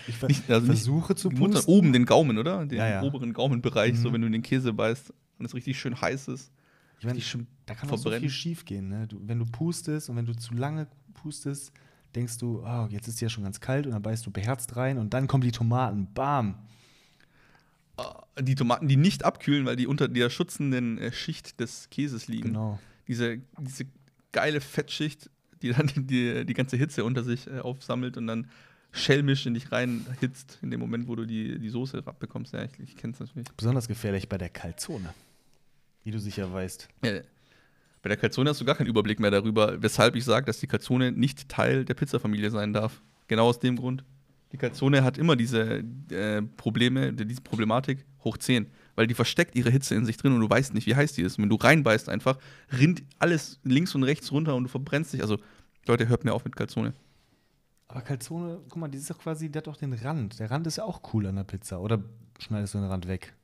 ich 0.08 0.16
ver 0.16 0.28
Nicht- 0.28 0.50
also 0.50 0.66
versuche 0.66 1.14
zu 1.14 1.28
pusten. 1.30 1.64
oben 1.72 1.92
den 1.92 2.04
Gaumen, 2.04 2.38
oder? 2.38 2.66
Den 2.66 2.78
Ja, 2.78 2.88
ja. 2.88 3.02
oberen 3.02 3.32
Gaumenbereich, 3.32 3.96
so 3.98 4.08
Mhm. 4.08 4.14
wenn 4.14 4.20
du 4.22 4.26
in 4.26 4.32
den 4.32 4.42
Käse 4.42 4.72
beißt 4.72 5.12
und 5.38 5.44
es 5.46 5.54
richtig 5.54 5.78
schön 5.78 6.00
heiß 6.00 6.28
ist. 6.28 6.50
Ich 6.98 7.06
meine, 7.06 7.20
da 7.66 7.74
kann 7.74 7.88
auch 7.90 7.96
so 7.98 8.10
viel 8.10 8.28
schief 8.30 8.64
gehen. 8.64 8.88
Ne? 8.88 9.06
Du, 9.06 9.20
wenn 9.24 9.38
du 9.38 9.44
pustest 9.46 10.10
und 10.10 10.16
wenn 10.16 10.26
du 10.26 10.34
zu 10.34 10.54
lange 10.54 10.88
pustest, 11.14 11.72
denkst 12.16 12.38
du, 12.38 12.64
oh, 12.66 12.86
jetzt 12.90 13.06
ist 13.06 13.20
ja 13.20 13.28
schon 13.28 13.44
ganz 13.44 13.60
kalt 13.60 13.86
und 13.86 13.92
dann 13.92 14.02
beißt 14.02 14.26
du 14.26 14.32
beherzt 14.32 14.74
rein 14.74 14.98
und 14.98 15.14
dann 15.14 15.28
kommen 15.28 15.44
die 15.44 15.52
Tomaten, 15.52 16.08
bam. 16.12 16.56
Ah, 17.96 18.24
Die 18.40 18.56
Tomaten, 18.56 18.88
die 18.88 18.96
nicht 18.96 19.24
abkühlen, 19.24 19.64
weil 19.66 19.76
die 19.76 19.86
unter 19.86 20.08
der 20.08 20.30
schützenden 20.30 20.98
äh, 20.98 21.12
Schicht 21.12 21.60
des 21.60 21.88
Käses 21.90 22.26
liegen. 22.26 22.48
Genau. 22.48 22.80
Diese, 23.08 23.38
diese 23.60 23.86
geile 24.32 24.60
Fettschicht, 24.60 25.30
die 25.62 25.72
dann 25.72 25.90
die, 25.96 26.44
die 26.44 26.54
ganze 26.54 26.76
Hitze 26.76 27.04
unter 27.04 27.24
sich 27.24 27.46
äh, 27.46 27.58
aufsammelt 27.60 28.16
und 28.16 28.26
dann 28.26 28.48
schelmisch 28.92 29.44
in 29.46 29.54
dich 29.54 29.70
reinhitzt, 29.72 30.58
in 30.62 30.70
dem 30.70 30.80
Moment, 30.80 31.08
wo 31.08 31.16
du 31.16 31.26
die, 31.26 31.58
die 31.58 31.68
Soße 31.68 32.02
abbekommst. 32.06 32.54
Ja, 32.54 32.64
ich, 32.64 32.78
ich 32.80 32.96
kenne 32.96 33.12
es 33.12 33.20
natürlich. 33.20 33.48
Besonders 33.56 33.88
gefährlich 33.88 34.28
bei 34.28 34.38
der 34.38 34.48
Kalzone. 34.48 35.12
Wie 36.04 36.10
du 36.10 36.18
sicher 36.20 36.50
weißt. 36.52 36.88
Ja, 37.04 37.20
bei 38.00 38.08
der 38.08 38.16
Calzone 38.16 38.48
hast 38.50 38.60
du 38.60 38.64
gar 38.64 38.76
keinen 38.76 38.86
Überblick 38.86 39.18
mehr 39.20 39.30
darüber, 39.32 39.82
weshalb 39.82 40.14
ich 40.14 40.24
sage, 40.24 40.46
dass 40.46 40.60
die 40.60 40.66
Calzone 40.68 41.10
nicht 41.12 41.48
Teil 41.48 41.84
der 41.84 41.94
Pizzafamilie 41.94 42.50
sein 42.50 42.72
darf. 42.72 43.02
Genau 43.26 43.48
aus 43.48 43.58
dem 43.58 43.76
Grund. 43.76 44.04
Die 44.52 44.56
Calzone 44.56 45.02
hat 45.04 45.18
immer 45.18 45.36
diese 45.36 45.82
äh, 46.10 46.40
Probleme, 46.56 47.12
die- 47.12 47.26
diese 47.26 47.42
Problematik 47.42 48.06
hoch 48.24 48.38
10, 48.38 48.66
weil 48.98 49.06
die 49.06 49.14
versteckt 49.14 49.54
ihre 49.54 49.70
Hitze 49.70 49.94
in 49.94 50.04
sich 50.04 50.16
drin 50.16 50.32
und 50.32 50.40
du 50.40 50.50
weißt 50.50 50.74
nicht, 50.74 50.88
wie 50.88 50.96
heiß 50.96 51.12
die 51.12 51.22
ist. 51.22 51.38
Und 51.38 51.44
wenn 51.44 51.50
du 51.50 51.54
reinbeißt 51.54 52.08
einfach, 52.08 52.36
rinnt 52.72 53.04
alles 53.20 53.60
links 53.62 53.94
und 53.94 54.02
rechts 54.02 54.32
runter 54.32 54.56
und 54.56 54.64
du 54.64 54.68
verbrennst 54.68 55.12
dich. 55.12 55.22
Also, 55.22 55.38
Leute, 55.86 56.08
hört 56.08 56.24
mir 56.24 56.34
auf 56.34 56.44
mit 56.44 56.56
Calzone. 56.56 56.94
Aber 57.86 58.00
Calzone, 58.00 58.58
guck 58.68 58.76
mal, 58.76 58.88
die 58.88 58.98
ist 58.98 59.08
doch 59.08 59.18
quasi, 59.18 59.50
der 59.50 59.60
hat 59.60 59.68
doch 59.68 59.76
den 59.76 59.92
Rand. 59.92 60.40
Der 60.40 60.50
Rand 60.50 60.66
ist 60.66 60.78
ja 60.78 60.84
auch 60.84 61.00
cool 61.14 61.28
an 61.28 61.36
der 61.36 61.44
Pizza. 61.44 61.80
Oder 61.80 62.02
schneidest 62.40 62.74
du 62.74 62.78
den 62.78 62.88
Rand 62.88 63.06
weg? 63.06 63.34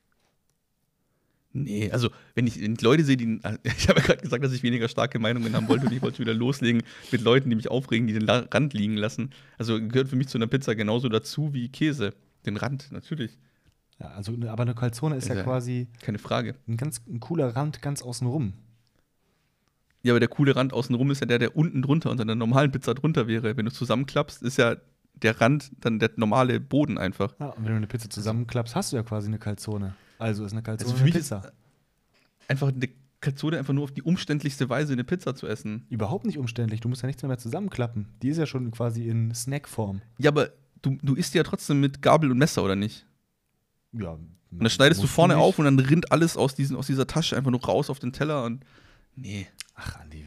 Nee, 1.52 1.88
also 1.92 2.10
wenn 2.34 2.48
ich, 2.48 2.60
wenn 2.60 2.72
ich 2.72 2.80
Leute 2.80 3.04
sehe, 3.04 3.16
die. 3.16 3.40
Ich 3.62 3.88
habe 3.88 4.00
ja 4.00 4.06
gerade 4.06 4.22
gesagt, 4.22 4.42
dass 4.42 4.52
ich 4.52 4.64
weniger 4.64 4.88
starke 4.88 5.20
Meinungen 5.20 5.54
haben 5.54 5.68
wollte 5.68 5.86
und 5.86 5.92
ich 5.92 6.02
wollte 6.02 6.18
wieder 6.18 6.34
loslegen 6.34 6.82
mit 7.12 7.20
Leuten, 7.20 7.48
die 7.48 7.54
mich 7.54 7.70
aufregen, 7.70 8.08
die 8.08 8.12
den 8.12 8.28
Rand 8.28 8.74
liegen 8.74 8.96
lassen. 8.96 9.30
Also 9.56 9.80
gehört 9.80 10.08
für 10.08 10.16
mich 10.16 10.26
zu 10.26 10.36
einer 10.36 10.48
Pizza 10.48 10.74
genauso 10.74 11.08
dazu 11.08 11.54
wie 11.54 11.68
Käse. 11.68 12.12
Den 12.44 12.56
Rand, 12.56 12.90
natürlich. 12.90 13.38
Ja, 14.00 14.08
also, 14.08 14.32
aber 14.48 14.62
eine 14.62 14.74
Calzone 14.74 15.16
ist 15.16 15.28
ja 15.28 15.36
ja- 15.36 15.42
quasi 15.44 15.88
Keine 16.02 16.18
Frage. 16.18 16.56
ein 16.66 16.76
ganz 16.76 17.00
ein 17.08 17.20
cooler 17.20 17.54
Rand 17.54 17.80
ganz 17.82 18.02
außen 18.02 18.26
rum. 18.26 18.54
Ja, 20.02 20.12
aber 20.12 20.20
der 20.20 20.28
coole 20.28 20.54
Rand 20.54 20.72
außenrum 20.72 21.10
ist 21.10 21.20
ja 21.20 21.26
der, 21.26 21.38
der 21.38 21.56
unten 21.56 21.80
drunter 21.80 22.10
unter 22.10 22.24
der 22.24 22.34
normalen 22.34 22.70
Pizza 22.70 22.94
drunter 22.94 23.26
wäre. 23.26 23.56
Wenn 23.56 23.64
du 23.64 23.72
zusammenklappst, 23.72 24.42
ist 24.42 24.58
ja 24.58 24.76
der 25.14 25.40
Rand 25.40 25.70
dann 25.80 25.98
der 25.98 26.10
normale 26.16 26.60
Boden 26.60 26.98
einfach. 26.98 27.34
Ja, 27.40 27.46
und 27.50 27.64
wenn 27.64 27.70
du 27.70 27.76
eine 27.76 27.86
Pizza 27.86 28.10
zusammenklappst, 28.10 28.74
hast 28.74 28.92
du 28.92 28.96
ja 28.96 29.02
quasi 29.02 29.28
eine 29.28 29.38
Calzone. 29.38 29.94
Also 30.18 30.44
ist 30.44 30.52
eine 30.52 30.62
Calzone 30.62 30.84
Also 30.90 30.96
für 30.96 31.04
eine 31.04 31.12
mich 31.12 31.14
Pizza. 31.14 31.52
Einfach 32.48 32.68
eine 32.68 32.88
Calzone 33.20 33.56
einfach 33.58 33.72
nur 33.72 33.84
auf 33.84 33.92
die 33.92 34.02
umständlichste 34.02 34.68
Weise 34.68 34.92
eine 34.92 35.04
Pizza 35.04 35.34
zu 35.34 35.46
essen. 35.46 35.86
Überhaupt 35.88 36.26
nicht 36.26 36.36
umständlich. 36.36 36.80
Du 36.80 36.88
musst 36.90 37.00
ja 37.02 37.06
nichts 37.06 37.22
mehr, 37.22 37.28
mehr 37.28 37.38
zusammenklappen. 37.38 38.08
Die 38.20 38.28
ist 38.28 38.36
ja 38.36 38.44
schon 38.44 38.70
quasi 38.72 39.08
in 39.08 39.34
Snackform. 39.34 40.02
Ja, 40.18 40.30
aber 40.30 40.50
du, 40.82 40.98
du 41.02 41.14
isst 41.14 41.32
ja 41.34 41.42
trotzdem 41.44 41.80
mit 41.80 42.02
Gabel 42.02 42.30
und 42.30 42.36
Messer, 42.36 42.62
oder 42.62 42.76
nicht? 42.76 43.06
Ja. 43.98 44.10
Und 44.10 44.28
dann 44.62 44.70
schneidest 44.70 45.02
du 45.02 45.06
vorne 45.08 45.36
auf 45.36 45.58
und 45.58 45.64
dann 45.64 45.78
rinnt 45.78 46.12
alles 46.12 46.36
aus, 46.36 46.54
diesen, 46.54 46.76
aus 46.76 46.86
dieser 46.86 47.06
Tasche 47.06 47.36
einfach 47.36 47.50
nur 47.50 47.64
raus 47.64 47.90
auf 47.90 47.98
den 47.98 48.12
Teller 48.12 48.44
und. 48.44 48.64
Nee. 49.16 49.46
Ach, 49.74 50.00
Andi. 50.00 50.24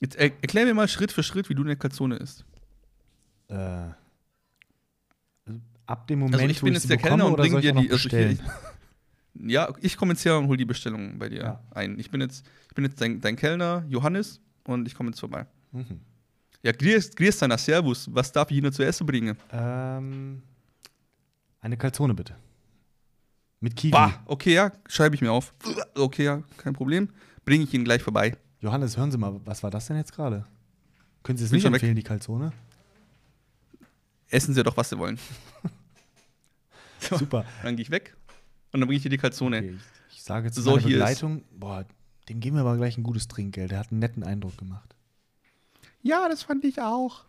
Jetzt 0.00 0.16
er, 0.16 0.26
erklär 0.42 0.64
mir 0.64 0.74
mal 0.74 0.88
Schritt 0.88 1.12
für 1.12 1.22
Schritt, 1.22 1.48
wie 1.48 1.54
du 1.54 1.62
eine 1.62 1.76
Calzone 1.76 2.16
isst. 2.16 2.44
Äh, 3.48 3.54
also 3.54 3.94
ab 5.86 6.06
dem 6.08 6.18
Moment, 6.20 6.34
Also 6.34 6.46
ich 6.48 6.60
wo 6.62 6.64
bin 6.66 6.74
ich 6.74 6.80
jetzt 6.80 6.90
der 6.90 6.96
Kellner 6.96 7.26
und 7.26 7.36
bringe 7.36 7.60
dir 7.60 7.72
die. 7.72 7.90
Also 7.90 8.08
ich, 8.08 8.38
ja, 9.46 9.72
ich 9.80 9.96
komme 9.96 10.12
jetzt 10.12 10.24
her 10.24 10.38
und 10.38 10.48
hol 10.48 10.56
die 10.56 10.64
Bestellung 10.64 11.18
bei 11.18 11.28
dir 11.28 11.40
Ja. 11.42 11.60
ein. 11.70 11.98
Ich 12.00 12.10
bin 12.10 12.20
jetzt, 12.20 12.44
ich 12.68 12.74
bin 12.74 12.84
jetzt 12.84 13.00
dein, 13.00 13.20
dein 13.20 13.36
Kellner, 13.36 13.84
Johannes, 13.88 14.40
und 14.64 14.86
ich 14.88 14.94
komme 14.94 15.10
jetzt 15.10 15.20
vorbei. 15.20 15.46
mhm. 15.72 16.00
Ja, 16.64 16.70
grüß, 16.70 17.16
grüß 17.16 17.38
deiner 17.38 17.58
Servus. 17.58 18.08
Was 18.14 18.30
darf 18.30 18.48
ich 18.52 18.56
Ihnen 18.58 18.72
zu 18.72 18.84
essen 18.84 19.04
bringen? 19.04 19.36
ähm, 19.52 20.42
eine 21.62 21.76
Calzone 21.78 22.12
bitte. 22.12 22.36
Mit 23.60 23.76
Kiwi. 23.76 23.92
Bah, 23.92 24.20
okay, 24.26 24.52
ja, 24.52 24.72
schreibe 24.88 25.14
ich 25.14 25.22
mir 25.22 25.32
auf. 25.32 25.54
Okay, 25.94 26.24
ja, 26.24 26.42
kein 26.58 26.74
Problem. 26.74 27.08
Bringe 27.44 27.64
ich 27.64 27.72
Ihnen 27.72 27.84
gleich 27.84 28.02
vorbei. 28.02 28.36
Johannes, 28.60 28.96
hören 28.96 29.10
Sie 29.10 29.18
mal, 29.18 29.40
was 29.44 29.62
war 29.62 29.70
das 29.70 29.86
denn 29.86 29.96
jetzt 29.96 30.12
gerade? 30.12 30.44
Können 31.22 31.38
Sie 31.38 31.44
es 31.44 31.52
nicht 31.52 31.62
schon 31.62 31.72
weg. 31.72 31.80
empfehlen, 31.80 31.96
die 31.96 32.02
Calzone? 32.02 32.52
Essen 34.28 34.54
Sie 34.54 34.62
doch, 34.62 34.76
was 34.76 34.90
Sie 34.90 34.98
wollen. 34.98 35.18
So, 37.00 37.16
Super. 37.18 37.44
Dann 37.64 37.74
gehe 37.74 37.82
ich 37.82 37.90
weg 37.90 38.16
und 38.70 38.78
dann 38.78 38.86
bringe 38.86 38.96
ich 38.96 39.02
dir 39.02 39.08
die 39.08 39.18
Calzone. 39.18 39.56
Okay, 39.58 39.76
ich, 40.08 40.18
ich 40.18 40.22
sage 40.22 40.46
jetzt 40.46 40.54
So, 40.54 40.70
meine 40.76 40.82
Begleitung, 40.82 41.42
boah, 41.50 41.84
dem 42.28 42.38
geben 42.38 42.54
wir 42.54 42.60
aber 42.60 42.76
gleich 42.76 42.96
ein 42.96 43.02
gutes 43.02 43.26
Trinkgeld. 43.26 43.72
Der 43.72 43.80
hat 43.80 43.90
einen 43.90 43.98
netten 43.98 44.22
Eindruck 44.22 44.56
gemacht. 44.56 44.94
Ja, 46.00 46.28
das 46.28 46.44
fand 46.44 46.64
ich 46.64 46.80
auch. 46.80 47.24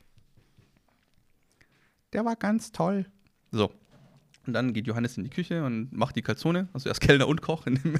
Der 2.13 2.23
war 2.23 2.35
ganz 2.35 2.71
toll. 2.71 3.07
So. 3.51 3.71
Und 4.45 4.53
dann 4.53 4.73
geht 4.73 4.87
Johannes 4.87 5.17
in 5.17 5.23
die 5.23 5.29
Küche 5.29 5.63
und 5.63 5.93
macht 5.93 6.15
die 6.15 6.21
Calzone. 6.21 6.67
Also 6.73 6.89
er 6.89 6.91
ist 6.91 6.99
Kellner 6.99 7.27
und 7.27 7.41
Koch 7.41 7.65
in 7.65 7.75
dem, 7.75 7.95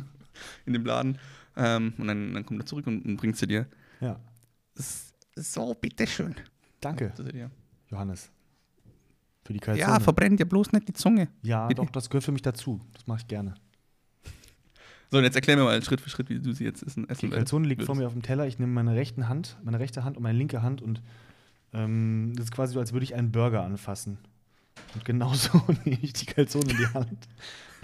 in 0.66 0.72
dem 0.72 0.84
Laden. 0.84 1.18
Ähm, 1.56 1.92
und 1.98 2.06
dann, 2.06 2.34
dann 2.34 2.46
kommt 2.46 2.60
er 2.60 2.66
zurück 2.66 2.86
und, 2.86 3.04
und 3.04 3.16
bringt 3.16 3.36
sie 3.36 3.46
dir. 3.46 3.66
Ja. 4.00 4.18
So, 5.36 5.74
bitteschön. 5.74 6.34
Danke. 6.80 7.12
Johannes. 7.90 8.30
Für 9.44 9.52
die 9.52 9.60
Calzone. 9.60 9.80
Ja, 9.80 10.00
verbrennt 10.00 10.40
dir 10.40 10.46
bloß 10.46 10.72
nicht 10.72 10.88
die 10.88 10.94
Zunge. 10.94 11.28
ja 11.42 11.68
doch, 11.68 11.90
das 11.90 12.08
gehört 12.08 12.24
für 12.24 12.32
mich 12.32 12.42
dazu. 12.42 12.80
Das 12.94 13.06
mache 13.06 13.20
ich 13.20 13.28
gerne. 13.28 13.54
So, 15.10 15.18
und 15.18 15.24
jetzt 15.24 15.36
erklär 15.36 15.56
mir 15.56 15.64
mal 15.64 15.82
Schritt 15.82 16.00
für 16.00 16.10
Schritt, 16.10 16.28
wie 16.30 16.40
du 16.40 16.52
sie 16.52 16.64
jetzt 16.64 16.82
essen, 16.82 17.08
essen 17.08 17.30
Die 17.30 17.36
Calzone 17.36 17.68
liegt 17.68 17.84
vor 17.84 17.94
mir 17.94 18.06
auf 18.06 18.14
dem 18.14 18.22
Teller. 18.22 18.46
Ich 18.46 18.58
nehme 18.58 18.72
meine 18.72 18.94
rechten 18.94 19.28
Hand, 19.28 19.58
meine 19.62 19.78
rechte 19.78 20.02
Hand 20.02 20.16
und 20.16 20.22
meine 20.22 20.36
linke 20.36 20.62
Hand 20.62 20.82
und 20.82 21.02
ähm, 21.72 22.32
das 22.36 22.46
ist 22.46 22.50
quasi 22.52 22.74
so, 22.74 22.80
als 22.80 22.92
würde 22.92 23.04
ich 23.04 23.14
einen 23.14 23.30
Burger 23.30 23.62
anfassen. 23.62 24.18
Und 24.94 25.04
genauso 25.04 25.62
nehme 25.84 25.98
ich 26.02 26.12
die 26.12 26.26
Calzone 26.26 26.70
in 26.70 26.76
die 26.76 26.86
Hand, 26.88 27.28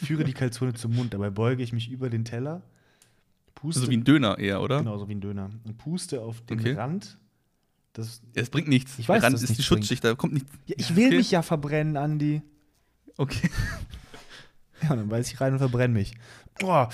führe 0.02 0.24
die 0.24 0.32
Calzone 0.32 0.74
zum 0.74 0.94
Mund. 0.94 1.12
Dabei 1.14 1.30
beuge 1.30 1.62
ich 1.62 1.72
mich 1.72 1.90
über 1.90 2.08
den 2.10 2.24
Teller, 2.24 2.62
puste, 3.54 3.80
Also 3.80 3.90
wie 3.90 3.96
ein 3.96 4.04
Döner 4.04 4.38
eher, 4.38 4.60
oder? 4.62 4.78
genau 4.78 4.96
so 4.98 5.08
wie 5.08 5.14
ein 5.14 5.20
Döner, 5.20 5.50
und 5.64 5.76
puste 5.78 6.20
auf 6.22 6.40
den 6.42 6.60
Okay. 6.60 6.72
Rand. 6.74 7.18
Das, 7.92 8.20
Ja, 8.36 8.42
Es 8.42 8.50
bringt 8.50 8.68
nichts. 8.68 8.98
Ich 8.98 9.08
weiß, 9.08 9.20
Der 9.22 9.32
Rand 9.32 9.42
ist 9.42 9.58
die. 9.58 9.62
Schutzschicht, 9.62 10.04
da 10.04 10.14
kommt 10.14 10.34
nichts. 10.34 10.50
ja, 10.66 10.76
ich 10.78 10.94
will 10.94 11.06
Okay. 11.08 11.16
mich 11.16 11.30
ja 11.32 11.42
verbrennen, 11.42 11.96
Andi. 11.96 12.42
Okay. 13.16 13.50
Ja, 14.82 14.92
und 14.92 14.96
dann 14.96 15.08
beiß 15.10 15.30
ich 15.30 15.38
rein 15.42 15.52
und 15.52 15.58
verbrenne 15.58 15.92
mich. 15.92 16.14
Oh, 16.62 16.68
ah, 16.68 16.88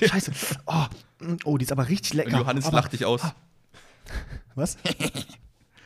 scheiße. 0.00 0.30
Oh, 0.66 0.84
mm, 1.18 1.34
oh, 1.42 1.58
die 1.58 1.64
ist 1.64 1.72
aber 1.72 1.88
richtig 1.88 2.12
Und 2.12 2.18
lecker. 2.18 2.38
Johannes 2.38 2.66
aber, 2.66 2.76
lacht 2.76 2.92
dich 2.92 3.04
aus. 3.04 3.22
Was? 4.54 4.76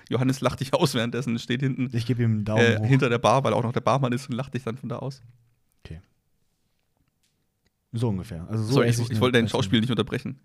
Johannes 0.09 0.41
lacht 0.41 0.61
dich 0.61 0.73
aus, 0.73 0.95
währenddessen 0.95 1.39
steht 1.39 1.61
hinten 1.61 1.91
Ich 1.93 2.07
gebe 2.07 2.23
ihm 2.23 2.31
einen 2.31 2.45
Daumen 2.45 2.63
äh, 2.63 2.87
hinter 2.87 3.09
der 3.09 3.19
Bar, 3.19 3.45
weil 3.45 3.53
auch 3.53 3.63
noch 3.63 3.73
der 3.73 3.81
Barmann 3.81 4.13
ist 4.13 4.29
und 4.29 4.37
lacht 4.37 4.55
dich 4.55 4.63
dann 4.63 4.77
von 4.77 4.89
da 4.89 4.97
aus. 4.99 5.23
So 7.93 8.09
ungefähr. 8.09 8.47
Also 8.49 8.65
so 8.65 8.73
Sorry, 8.75 8.89
ich, 8.89 8.99
ich 9.11 9.21
wollte 9.21 9.39
dein. 9.39 9.49
Schauspiel 9.49 9.81
nicht 9.81 9.91
unterbrechen. 9.91 10.39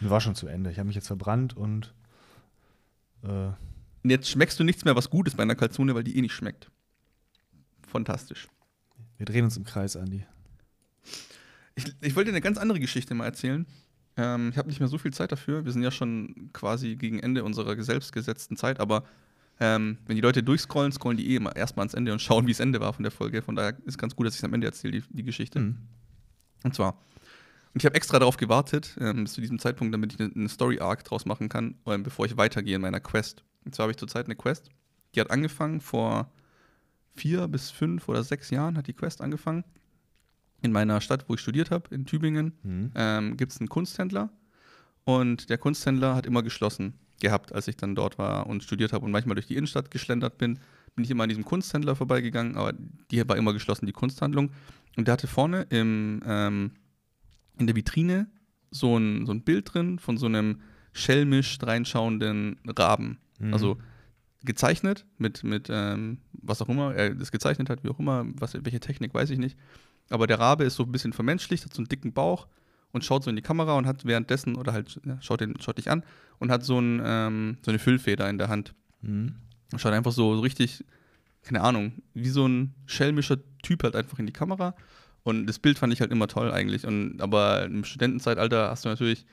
War 0.00 0.20
schon 0.20 0.34
zu 0.34 0.46
Ende. 0.46 0.70
Ich 0.70 0.78
habe 0.78 0.86
mich 0.86 0.96
jetzt 0.96 1.06
verbrannt 1.06 1.56
und 1.56 1.94
äh, 3.22 3.28
Und 4.02 4.10
jetzt 4.10 4.28
schmeckst 4.28 4.58
du 4.58 4.64
nichts 4.64 4.84
mehr, 4.84 4.96
was 4.96 5.10
gut 5.10 5.26
ist 5.26 5.36
bei 5.36 5.42
einer 5.42 5.54
Calzone, 5.54 5.94
weil 5.94 6.04
die 6.04 6.16
eh 6.16 6.20
nicht 6.20 6.32
schmeckt. 6.32 6.70
Fantastisch. 7.86 8.48
wir 9.18 9.26
drehen 9.26 9.44
uns 9.44 9.56
im 9.56 9.64
Kreis, 9.64 9.96
Andi. 9.96 10.24
Ich, 11.74 11.84
ich 12.00 12.16
wollte 12.16 12.30
dir 12.30 12.34
eine 12.34 12.40
ganz 12.40 12.58
andere 12.58 12.80
Geschichte 12.80 13.14
mal 13.14 13.24
erzählen. 13.24 13.66
Ähm, 14.20 14.50
ich 14.50 14.58
habe 14.58 14.68
nicht 14.68 14.80
mehr 14.80 14.88
so 14.88 14.98
viel 14.98 15.12
Zeit 15.12 15.32
dafür. 15.32 15.64
Wir 15.64 15.72
sind 15.72 15.82
ja 15.82 15.90
schon 15.90 16.50
quasi 16.52 16.96
gegen 16.96 17.18
Ende 17.20 17.42
unserer 17.42 17.80
selbstgesetzten 17.82 18.56
Zeit, 18.56 18.78
aber 18.78 19.04
ähm, 19.58 19.98
wenn 20.06 20.16
die 20.16 20.22
Leute 20.22 20.42
durchscrollen, 20.42 20.92
scrollen 20.92 21.16
die 21.16 21.30
eh 21.30 21.36
immer 21.36 21.56
erstmal 21.56 21.84
ans 21.84 21.94
Ende 21.94 22.12
und 22.12 22.20
schauen, 22.20 22.46
wie 22.46 22.50
es 22.50 22.60
Ende 22.60 22.80
war 22.80 22.92
von 22.92 23.02
der 23.02 23.12
Folge. 23.12 23.40
Von 23.40 23.56
daher 23.56 23.76
ist 23.86 23.98
ganz 23.98 24.14
gut, 24.14 24.26
dass 24.26 24.34
ich 24.34 24.40
es 24.40 24.44
am 24.44 24.52
Ende 24.52 24.66
erzähle, 24.66 25.00
die, 25.00 25.04
die 25.10 25.22
Geschichte. 25.22 25.58
Mhm. 25.58 25.78
Und 26.64 26.74
zwar, 26.74 26.98
und 27.72 27.80
ich 27.80 27.86
habe 27.86 27.94
extra 27.94 28.18
darauf 28.18 28.36
gewartet, 28.36 28.96
ähm, 29.00 29.24
bis 29.24 29.32
zu 29.32 29.40
diesem 29.40 29.58
Zeitpunkt, 29.58 29.94
damit 29.94 30.12
ich 30.12 30.20
eine, 30.20 30.30
eine 30.34 30.48
Story-Arc 30.48 31.04
draus 31.04 31.24
machen 31.24 31.48
kann, 31.48 31.76
ähm, 31.86 32.02
bevor 32.02 32.26
ich 32.26 32.36
weitergehe 32.36 32.76
in 32.76 32.82
meiner 32.82 33.00
Quest. 33.00 33.44
Und 33.64 33.74
zwar 33.74 33.84
habe 33.84 33.92
ich 33.92 33.98
zurzeit 33.98 34.26
eine 34.26 34.36
Quest, 34.36 34.70
die 35.14 35.20
hat 35.20 35.30
angefangen 35.30 35.80
vor 35.80 36.30
vier 37.14 37.48
bis 37.48 37.70
fünf 37.70 38.08
oder 38.08 38.22
sechs 38.22 38.50
Jahren, 38.50 38.76
hat 38.76 38.86
die 38.86 38.92
Quest 38.92 39.20
angefangen. 39.20 39.64
In 40.62 40.72
meiner 40.72 41.00
Stadt, 41.00 41.24
wo 41.28 41.34
ich 41.34 41.40
studiert 41.40 41.70
habe, 41.70 41.94
in 41.94 42.04
Tübingen, 42.06 42.52
Mhm. 42.62 42.90
ähm, 42.94 43.36
gibt 43.36 43.52
es 43.52 43.60
einen 43.60 43.68
Kunsthändler. 43.68 44.30
Und 45.04 45.48
der 45.50 45.58
Kunsthändler 45.58 46.14
hat 46.14 46.26
immer 46.26 46.42
geschlossen 46.42 46.94
gehabt, 47.20 47.54
als 47.54 47.68
ich 47.68 47.76
dann 47.76 47.94
dort 47.94 48.18
war 48.18 48.46
und 48.46 48.62
studiert 48.62 48.92
habe 48.92 49.04
und 49.04 49.10
manchmal 49.10 49.34
durch 49.34 49.46
die 49.46 49.56
Innenstadt 49.56 49.90
geschlendert 49.90 50.38
bin, 50.38 50.58
bin 50.94 51.04
ich 51.04 51.10
immer 51.10 51.22
an 51.24 51.28
diesem 51.28 51.44
Kunsthändler 51.44 51.96
vorbeigegangen, 51.96 52.56
aber 52.56 52.74
die 53.10 53.26
war 53.28 53.36
immer 53.36 53.52
geschlossen, 53.52 53.86
die 53.86 53.92
Kunsthandlung. 53.92 54.50
Und 54.96 55.06
der 55.06 55.12
hatte 55.12 55.26
vorne 55.26 55.66
im, 55.70 56.20
ähm, 56.26 56.72
in 57.58 57.66
der 57.66 57.76
Vitrine 57.76 58.26
so 58.70 58.96
ein, 58.98 59.26
so 59.26 59.32
ein 59.32 59.42
Bild 59.42 59.72
drin 59.72 59.98
von 59.98 60.16
so 60.18 60.26
einem 60.26 60.60
schelmisch 60.92 61.58
reinschauenden 61.62 62.58
Raben. 62.66 63.18
Mhm. 63.38 63.52
Also 63.52 63.78
gezeichnet 64.44 65.06
mit, 65.18 65.44
mit 65.44 65.68
ähm, 65.70 66.18
was 66.32 66.62
auch 66.62 66.68
immer 66.68 66.94
er 66.94 67.14
das 67.14 67.30
gezeichnet 67.30 67.68
hat, 67.70 67.84
wie 67.84 67.88
auch 67.90 67.98
immer, 67.98 68.24
was, 68.38 68.54
welche 68.54 68.80
Technik, 68.80 69.12
weiß 69.14 69.30
ich 69.30 69.38
nicht. 69.38 69.56
Aber 70.10 70.26
der 70.26 70.38
Rabe 70.38 70.64
ist 70.64 70.76
so 70.76 70.82
ein 70.82 70.92
bisschen 70.92 71.12
vermenschlicht, 71.12 71.64
hat 71.64 71.72
so 71.72 71.78
einen 71.78 71.88
dicken 71.88 72.12
Bauch 72.12 72.46
und 72.92 73.04
schaut 73.04 73.24
so 73.24 73.30
in 73.30 73.36
die 73.36 73.42
Kamera 73.42 73.78
und 73.78 73.86
hat 73.86 74.04
währenddessen, 74.04 74.56
oder 74.56 74.72
halt, 74.72 75.00
ja, 75.04 75.18
schaut, 75.22 75.40
den, 75.40 75.58
schaut 75.60 75.78
dich 75.78 75.90
an 75.90 76.02
und 76.38 76.50
hat 76.50 76.64
so, 76.64 76.78
ein, 76.78 77.00
ähm, 77.04 77.58
so 77.62 77.70
eine 77.70 77.78
Füllfeder 77.78 78.28
in 78.28 78.38
der 78.38 78.48
Hand. 78.48 78.74
Mhm. 79.02 79.36
Und 79.72 79.78
schaut 79.80 79.92
einfach 79.92 80.12
so, 80.12 80.34
so 80.34 80.40
richtig, 80.40 80.84
keine 81.42 81.62
Ahnung, 81.62 81.92
wie 82.12 82.28
so 82.28 82.46
ein 82.46 82.74
schelmischer 82.86 83.38
Typ 83.62 83.84
halt 83.84 83.94
einfach 83.94 84.18
in 84.18 84.26
die 84.26 84.32
Kamera. 84.32 84.74
Und 85.22 85.46
das 85.46 85.58
Bild 85.58 85.78
fand 85.78 85.92
ich 85.92 86.00
halt 86.00 86.10
immer 86.10 86.26
toll 86.28 86.50
eigentlich. 86.50 86.86
Und, 86.86 87.20
aber 87.20 87.64
im 87.64 87.84
Studentenzeitalter 87.84 88.70
hast 88.70 88.84
du 88.84 88.88
natürlich 88.88 89.26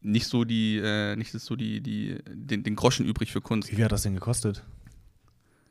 nicht 0.00 0.26
so 0.26 0.44
die, 0.44 0.78
äh, 0.78 1.16
nicht 1.16 1.32
so 1.32 1.56
die, 1.56 1.80
die, 1.80 2.18
den, 2.28 2.62
den 2.62 2.76
Groschen 2.76 3.06
übrig 3.06 3.32
für 3.32 3.40
Kunst. 3.40 3.70
Wie 3.70 3.76
viel 3.76 3.84
hat 3.84 3.92
das 3.92 4.02
denn 4.02 4.14
gekostet? 4.14 4.64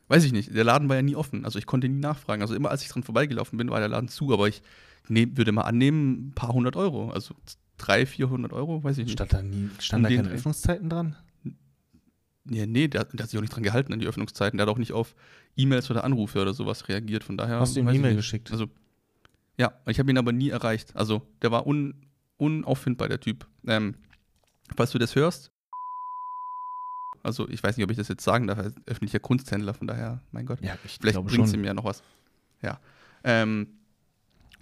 Weiß 0.08 0.24
ich 0.24 0.32
nicht. 0.32 0.54
Der 0.54 0.64
Laden 0.64 0.88
war 0.88 0.96
ja 0.96 1.02
nie 1.02 1.16
offen. 1.16 1.44
Also 1.44 1.58
ich 1.58 1.66
konnte 1.66 1.88
nie 1.88 1.98
nachfragen. 1.98 2.42
Also 2.42 2.54
immer 2.54 2.70
als 2.70 2.82
ich 2.82 2.88
dran 2.88 3.02
vorbeigelaufen 3.02 3.58
bin, 3.58 3.70
war 3.70 3.80
der 3.80 3.88
Laden 3.88 4.08
zu. 4.08 4.32
Aber 4.32 4.48
ich 4.48 4.62
nehm, 5.08 5.36
würde 5.36 5.52
mal 5.52 5.62
annehmen, 5.62 6.28
ein 6.28 6.32
paar 6.34 6.52
hundert 6.52 6.76
Euro. 6.76 7.10
Also 7.10 7.34
300, 7.78 8.08
400 8.08 8.52
Euro, 8.52 8.84
weiß 8.84 8.98
ich 8.98 9.04
nicht. 9.04 9.14
Stand 9.14 9.32
da, 9.32 9.42
nie, 9.42 9.68
stand 9.80 10.04
da 10.04 10.08
keine. 10.08 10.30
Öffnungszeiten 10.30 10.88
dran? 10.88 11.16
Nee, 12.44 12.66
nee 12.66 12.86
der, 12.88 13.04
der 13.04 13.22
hat 13.24 13.30
sich 13.30 13.38
auch 13.38 13.42
nicht 13.42 13.54
dran 13.54 13.64
gehalten 13.64 13.92
an 13.92 13.98
die 13.98 14.06
Öffnungszeiten. 14.06 14.56
Der 14.58 14.66
hat 14.66 14.72
auch 14.72 14.78
nicht 14.78 14.92
auf 14.92 15.16
E-Mails 15.56 15.90
oder 15.90 16.04
Anrufe 16.04 16.40
oder 16.40 16.54
sowas 16.54 16.88
reagiert. 16.88 17.24
Von 17.24 17.36
daher. 17.36 17.58
Hast 17.58 17.74
du 17.74 17.80
ihm 17.80 17.88
eine 17.88 17.98
E-Mail 17.98 18.14
geschickt? 18.14 18.52
Also, 18.52 18.66
ja, 19.58 19.72
ich 19.86 19.98
habe 19.98 20.10
ihn 20.10 20.18
aber 20.18 20.32
nie 20.32 20.50
erreicht. 20.50 20.94
Also, 20.94 21.22
der 21.42 21.50
war 21.50 21.66
un, 21.66 21.94
unauffindbar, 22.36 23.08
der 23.08 23.20
Typ. 23.20 23.46
Ähm, 23.66 23.96
falls 24.76 24.92
du 24.92 24.98
das 24.98 25.16
hörst, 25.16 25.50
also 27.26 27.48
ich 27.48 27.62
weiß 27.62 27.76
nicht, 27.76 27.84
ob 27.84 27.90
ich 27.90 27.96
das 27.96 28.08
jetzt 28.08 28.24
sagen 28.24 28.46
darf, 28.46 28.58
er 28.58 28.72
öffentlicher 28.86 29.18
Kunsthändler, 29.18 29.74
von 29.74 29.86
daher, 29.86 30.20
mein 30.30 30.46
Gott. 30.46 30.60
Ja, 30.62 30.78
ich 30.84 30.98
Vielleicht 31.00 31.20
bringt 31.22 31.48
sie 31.48 31.56
mir 31.56 31.66
ja 31.66 31.74
noch 31.74 31.84
was. 31.84 32.02
Ja. 32.62 32.78
Ähm, 33.24 33.66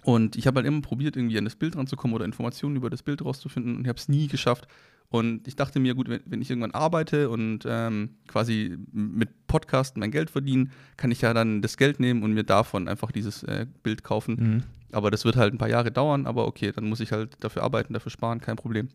und 0.01 0.35
ich 0.35 0.47
habe 0.47 0.57
halt 0.57 0.67
immer 0.67 0.81
probiert, 0.81 1.15
irgendwie 1.15 1.37
an 1.37 1.45
das 1.45 1.55
Bild 1.55 1.77
ranzukommen 1.77 2.15
oder 2.15 2.25
Informationen 2.25 2.75
über 2.75 2.89
das 2.89 3.03
Bild 3.03 3.23
rauszufinden 3.23 3.75
und 3.75 3.81
ich 3.83 3.87
habe 3.87 3.99
es 3.99 4.09
nie 4.09 4.27
geschafft. 4.27 4.67
Und 5.09 5.47
ich 5.47 5.55
dachte 5.55 5.79
mir, 5.79 5.93
gut, 5.93 6.09
wenn, 6.09 6.21
wenn 6.25 6.41
ich 6.41 6.49
irgendwann 6.49 6.71
arbeite 6.71 7.29
und 7.29 7.59
ähm, 7.67 8.15
quasi 8.27 8.77
mit 8.91 9.29
Podcast 9.45 9.97
mein 9.97 10.09
Geld 10.09 10.31
verdiene, 10.31 10.69
kann 10.97 11.11
ich 11.11 11.21
ja 11.21 11.33
dann 11.33 11.61
das 11.61 11.77
Geld 11.77 11.99
nehmen 11.99 12.23
und 12.23 12.33
mir 12.33 12.43
davon 12.43 12.87
einfach 12.87 13.11
dieses 13.11 13.43
äh, 13.43 13.67
Bild 13.83 14.03
kaufen. 14.03 14.35
Mhm. 14.35 14.63
Aber 14.91 15.11
das 15.11 15.23
wird 15.23 15.35
halt 15.35 15.53
ein 15.53 15.59
paar 15.59 15.69
Jahre 15.69 15.91
dauern, 15.91 16.25
aber 16.25 16.47
okay, 16.47 16.71
dann 16.71 16.89
muss 16.89 16.99
ich 16.99 17.11
halt 17.11 17.37
dafür 17.43 17.61
arbeiten, 17.61 17.93
dafür 17.93 18.11
sparen, 18.11 18.41
kein 18.41 18.55
Problem. 18.55 18.89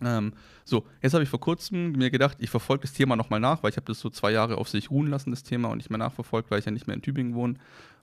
Ähm, 0.00 0.32
so, 0.64 0.86
jetzt 1.02 1.14
habe 1.14 1.24
ich 1.24 1.30
vor 1.30 1.40
kurzem 1.40 1.92
mir 1.92 2.10
gedacht, 2.10 2.36
ich 2.40 2.50
verfolge 2.50 2.82
das 2.82 2.92
Thema 2.92 3.16
nochmal 3.16 3.40
nach, 3.40 3.62
weil 3.62 3.70
ich 3.70 3.76
habe 3.76 3.86
das 3.86 4.00
so 4.00 4.10
zwei 4.10 4.30
Jahre 4.32 4.58
auf 4.58 4.68
sich 4.68 4.90
ruhen 4.90 5.08
lassen, 5.08 5.30
das 5.30 5.42
Thema, 5.42 5.68
und 5.68 5.78
nicht 5.78 5.90
mehr 5.90 5.98
nachverfolgt, 5.98 6.50
weil 6.50 6.58
ich 6.58 6.64
ja 6.66 6.72
nicht 6.72 6.86
mehr 6.86 6.96
in 6.96 7.02
Tübingen 7.02 7.34
wohne. 7.34 7.54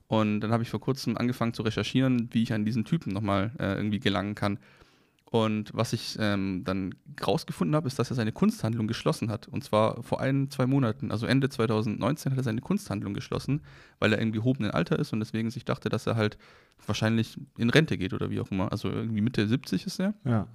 Und 0.08 0.42
dann 0.42 0.52
habe 0.52 0.64
ich 0.64 0.70
vor 0.70 0.82
kurzem 0.82 1.18
angefangen 1.18 1.54
zu 1.54 1.64
recherchieren, 1.64 2.30
wie 2.32 2.44
ich 2.44 2.54
an 2.54 2.66
diesen 2.66 2.86
Typen 2.86 3.14
nochmal 3.14 3.52
äh, 3.60 3.76
irgendwie 3.76 4.00
gelangen 4.00 4.36
kann. 4.36 4.60
Und 5.34 5.72
was 5.74 5.94
ich 5.94 6.16
ähm, 6.20 6.62
dann 6.64 6.94
rausgefunden 7.26 7.76
habe, 7.76 7.88
ist, 7.88 7.98
dass 7.98 8.12
er 8.12 8.16
seine 8.16 8.32
Kunsthandlung 8.32 8.86
geschlossen 8.86 9.32
hat. 9.32 9.48
Und 9.48 9.64
zwar 9.64 10.04
vor 10.04 10.22
ein, 10.22 10.52
zwei 10.52 10.68
Monaten. 10.68 11.10
Also 11.10 11.26
Ende 11.26 11.50
2019 11.50 12.32
hat 12.32 12.38
er 12.38 12.44
seine 12.44 12.62
Kunsthandlung 12.62 13.16
geschlossen, 13.16 13.62
weil 13.98 14.14
er 14.14 14.20
irgendwie 14.20 14.42
hobenen 14.42 14.70
Alter 14.70 15.00
ist 15.00 15.12
und 15.12 15.20
deswegen 15.20 15.50
sich 15.50 15.66
dachte, 15.66 15.90
dass 15.90 16.06
er 16.06 16.16
halt 16.16 16.38
wahrscheinlich 16.86 17.40
in 17.58 17.72
Rente 17.72 17.98
geht 17.98 18.14
oder 18.14 18.30
wie 18.30 18.40
auch 18.42 18.52
immer. 18.52 18.72
Also 18.72 18.90
irgendwie 18.90 19.22
Mitte 19.22 19.48
70 19.48 19.88
ist 19.88 20.00
er. 20.00 20.14
Ja. 20.24 20.48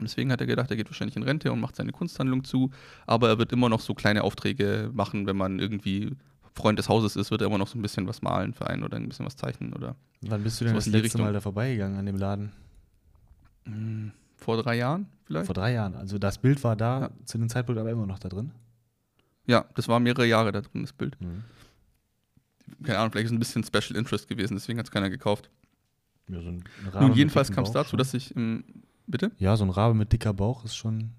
Und 0.00 0.08
deswegen 0.08 0.32
hat 0.32 0.40
er 0.40 0.46
gedacht, 0.46 0.70
er 0.70 0.76
geht 0.76 0.88
wahrscheinlich 0.88 1.16
in 1.16 1.22
Rente 1.22 1.52
und 1.52 1.60
macht 1.60 1.76
seine 1.76 1.92
Kunsthandlung 1.92 2.42
zu. 2.44 2.70
Aber 3.06 3.28
er 3.28 3.38
wird 3.38 3.52
immer 3.52 3.68
noch 3.68 3.80
so 3.80 3.94
kleine 3.94 4.24
Aufträge 4.24 4.90
machen, 4.92 5.26
wenn 5.26 5.36
man 5.36 5.58
irgendwie 5.58 6.16
Freund 6.54 6.78
des 6.78 6.88
Hauses 6.88 7.16
ist, 7.16 7.30
wird 7.30 7.42
er 7.42 7.46
immer 7.46 7.58
noch 7.58 7.68
so 7.68 7.78
ein 7.78 7.82
bisschen 7.82 8.06
was 8.08 8.22
malen 8.22 8.52
für 8.54 8.66
einen 8.66 8.82
oder 8.82 8.96
ein 8.96 9.08
bisschen 9.08 9.24
was 9.26 9.36
zeichnen 9.36 9.72
oder 9.72 9.94
Wann 10.22 10.42
bist 10.42 10.60
du 10.60 10.64
denn 10.64 10.74
das 10.74 10.86
letzte 10.86 11.04
Richtung. 11.04 11.20
Mal 11.22 11.32
da 11.32 11.40
vorbeigegangen 11.40 11.98
an 11.98 12.06
dem 12.06 12.16
Laden? 12.16 12.50
mh, 13.66 14.10
vor 14.36 14.56
drei 14.62 14.76
Jahren 14.76 15.06
vielleicht. 15.26 15.46
Vor 15.46 15.54
drei 15.54 15.72
Jahren. 15.74 15.94
Also 15.94 16.18
das 16.18 16.38
Bild 16.38 16.62
war 16.64 16.76
da 16.76 17.00
Ja. 17.02 17.10
zu 17.24 17.38
dem 17.38 17.48
Zeitpunkt 17.48 17.78
aber 17.80 17.90
immer 17.90 18.06
noch 18.06 18.18
da 18.18 18.28
drin. 18.28 18.50
Ja, 19.46 19.64
das 19.74 19.86
war 19.88 20.00
mehrere 20.00 20.26
Jahre 20.26 20.50
da 20.52 20.60
drin, 20.60 20.82
das 20.82 20.92
Bild. 20.92 21.16
Mhm. 21.20 21.44
Keine 22.84 22.98
Ahnung, 22.98 23.12
vielleicht 23.12 23.26
ist 23.26 23.30
es 23.32 23.36
ein 23.36 23.38
bisschen 23.38 23.64
Special 23.64 23.98
Interest 23.98 24.28
gewesen, 24.28 24.54
deswegen 24.54 24.78
hat 24.78 24.86
es 24.86 24.90
keiner 24.92 25.10
gekauft. 25.10 25.50
Ja, 26.28 26.40
so 26.40 26.50
Nun, 27.00 27.14
jedenfalls 27.14 27.50
kam 27.50 27.64
es 27.64 27.72
dazu, 27.72 27.90
schon. 27.90 27.98
dass 27.98 28.14
ich, 28.14 28.34
ähm, 28.36 28.64
bitte? 29.10 29.32
Ja, 29.38 29.56
so 29.56 29.64
ein 29.64 29.70
Rabe 29.70 29.94
mit 29.94 30.12
dicker 30.12 30.32
Bauch 30.32 30.64
ist 30.64 30.74
schon. 30.76 31.10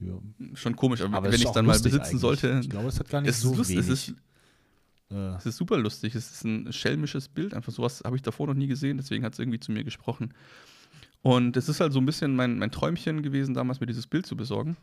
Ja. 0.00 0.14
Schon 0.54 0.76
komisch, 0.76 1.02
aber, 1.02 1.16
Aber 1.16 1.26
wenn 1.26 1.34
es 1.34 1.42
ich 1.42 1.50
dann 1.50 1.66
mal 1.66 1.72
besitzen 1.78 2.00
eigentlich. 2.00 2.20
sollte, 2.20 2.60
Ich 2.62 2.70
glaube, 2.70 2.88
es 2.88 2.98
hat 2.98 3.08
gar 3.10 3.20
nicht 3.20 3.30
es 3.30 3.40
so 3.40 3.54
lustig, 3.54 3.76
es, 3.76 3.86
wenig. 3.86 4.08
ist, 4.08 4.14
äh, 5.10 5.36
es 5.36 5.46
ist 5.46 5.56
super 5.56 5.76
lustig, 5.76 6.14
es 6.14 6.30
ist 6.30 6.44
ein 6.44 6.72
schelmisches 6.72 7.28
Bild, 7.28 7.52
einfach 7.52 7.72
sowas 7.72 8.02
habe 8.04 8.16
ich 8.16 8.22
davor 8.22 8.46
noch 8.46 8.54
nie 8.54 8.66
gesehen, 8.66 8.96
deswegen 8.96 9.24
hat 9.24 9.34
es 9.34 9.38
irgendwie 9.38 9.60
zu 9.60 9.72
mir 9.72 9.84
gesprochen. 9.84 10.32
Und 11.22 11.56
es 11.58 11.68
ist 11.68 11.80
halt 11.80 11.92
so 11.92 11.98
ein 11.98 12.06
bisschen 12.06 12.34
mein, 12.34 12.58
mein 12.58 12.70
Träumchen 12.70 13.22
gewesen, 13.22 13.52
damals 13.52 13.80
mir 13.80 13.86
dieses 13.86 14.06
Bild 14.06 14.24
zu 14.24 14.36
besorgen. 14.36 14.78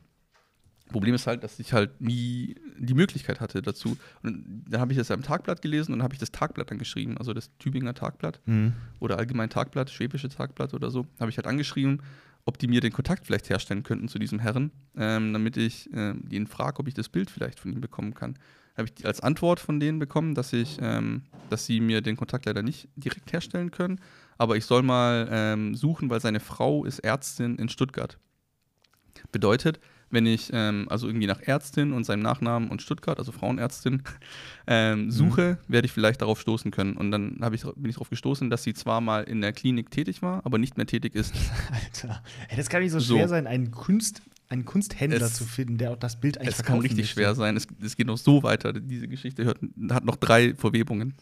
Problem 0.89 1.13
ist 1.13 1.27
halt, 1.27 1.43
dass 1.43 1.59
ich 1.59 1.73
halt 1.73 1.99
nie 2.01 2.55
die 2.77 2.93
Möglichkeit 2.93 3.39
hatte 3.39 3.61
dazu. 3.61 3.97
Und 4.23 4.63
dann 4.69 4.79
habe 4.79 4.93
ich 4.93 4.97
das 4.97 5.11
am 5.11 5.21
Tagblatt 5.21 5.61
gelesen 5.61 5.91
und 5.91 5.99
dann 5.99 6.03
habe 6.03 6.13
ich 6.13 6.19
das 6.19 6.31
Tagblatt 6.31 6.71
angeschrieben, 6.71 7.17
also 7.17 7.33
das 7.33 7.49
Tübinger 7.57 7.93
Tagblatt 7.93 8.39
mhm. 8.45 8.73
oder 8.99 9.17
allgemein 9.17 9.49
Tagblatt, 9.49 9.89
Schwäbische 9.89 10.29
Tagblatt 10.29 10.73
oder 10.73 10.89
so, 10.89 11.05
habe 11.19 11.29
ich 11.29 11.37
halt 11.37 11.47
angeschrieben, 11.47 12.01
ob 12.45 12.57
die 12.57 12.67
mir 12.67 12.79
den 12.79 12.93
Kontakt 12.93 13.25
vielleicht 13.25 13.49
herstellen 13.49 13.83
könnten 13.83 14.07
zu 14.07 14.19
diesem 14.19 14.39
Herren, 14.39 14.71
ähm, 14.95 15.33
damit 15.33 15.57
ich 15.57 15.89
ähm, 15.93 16.23
ihn 16.29 16.47
frage, 16.47 16.79
ob 16.79 16.87
ich 16.87 16.93
das 16.93 17.09
Bild 17.09 17.29
vielleicht 17.29 17.59
von 17.59 17.73
ihm 17.73 17.81
bekommen 17.81 18.13
kann. 18.13 18.37
Habe 18.77 18.89
ich 18.95 19.05
als 19.05 19.19
Antwort 19.19 19.59
von 19.59 19.79
denen 19.79 19.99
bekommen, 19.99 20.35
dass 20.35 20.53
ich, 20.53 20.77
ähm, 20.81 21.23
dass 21.49 21.65
sie 21.65 21.81
mir 21.81 22.01
den 22.01 22.15
Kontakt 22.15 22.45
leider 22.45 22.63
nicht 22.63 22.87
direkt 22.95 23.33
herstellen 23.33 23.71
können, 23.71 23.99
aber 24.37 24.55
ich 24.55 24.65
soll 24.65 24.83
mal 24.83 25.27
ähm, 25.29 25.75
suchen, 25.75 26.09
weil 26.09 26.21
seine 26.21 26.39
Frau 26.39 26.85
ist 26.85 26.99
Ärztin 26.99 27.57
in 27.57 27.67
Stuttgart. 27.67 28.17
Bedeutet, 29.31 29.79
wenn 30.09 30.25
ich 30.25 30.49
ähm, 30.53 30.87
also 30.89 31.07
irgendwie 31.07 31.27
nach 31.27 31.41
Ärztin 31.41 31.91
und 31.93 32.03
seinem 32.05 32.21
Nachnamen 32.21 32.69
und 32.69 32.81
Stuttgart, 32.81 33.17
also 33.19 33.31
Frauenärztin, 33.31 34.03
ähm, 34.67 35.11
suche, 35.11 35.57
werde 35.67 35.85
ich 35.85 35.91
vielleicht 35.91 36.21
darauf 36.21 36.39
stoßen 36.39 36.71
können. 36.71 36.95
Und 36.95 37.11
dann 37.11 37.39
ich, 37.53 37.63
bin 37.63 37.89
ich 37.89 37.95
darauf 37.95 38.09
gestoßen, 38.09 38.49
dass 38.49 38.63
sie 38.63 38.73
zwar 38.73 39.01
mal 39.01 39.23
in 39.23 39.41
der 39.41 39.53
Klinik 39.53 39.91
tätig 39.91 40.21
war, 40.21 40.45
aber 40.45 40.57
nicht 40.57 40.77
mehr 40.77 40.85
tätig 40.85 41.15
ist. 41.15 41.33
Alter. 41.71 42.23
Ey, 42.49 42.57
das 42.57 42.69
kann 42.69 42.81
nicht 42.81 42.91
so, 42.91 42.99
So. 42.99 43.15
schwer 43.15 43.27
sein, 43.27 43.47
einen, 43.47 43.71
Kunst, 43.71 44.21
einen 44.49 44.65
Kunsthändler 44.65 45.21
Es- 45.25 45.33
zu 45.35 45.43
finden, 45.43 45.77
der 45.77 45.91
auch 45.91 45.97
das 45.97 46.19
Bild 46.19 46.37
eigentlich 46.37 46.55
Es 46.55 46.63
kann 46.63 46.79
richtig 46.79 46.99
möchte. 46.99 47.13
schwer 47.13 47.35
sein. 47.35 47.57
Es, 47.57 47.67
es 47.81 47.95
geht 47.97 48.07
noch 48.07 48.17
so 48.17 48.43
weiter. 48.43 48.73
Diese 48.73 49.07
Geschichte 49.07 49.43
hört, 49.43 49.59
hat 49.89 50.05
noch 50.05 50.15
drei 50.15 50.53
Verwebungen. 50.55 51.15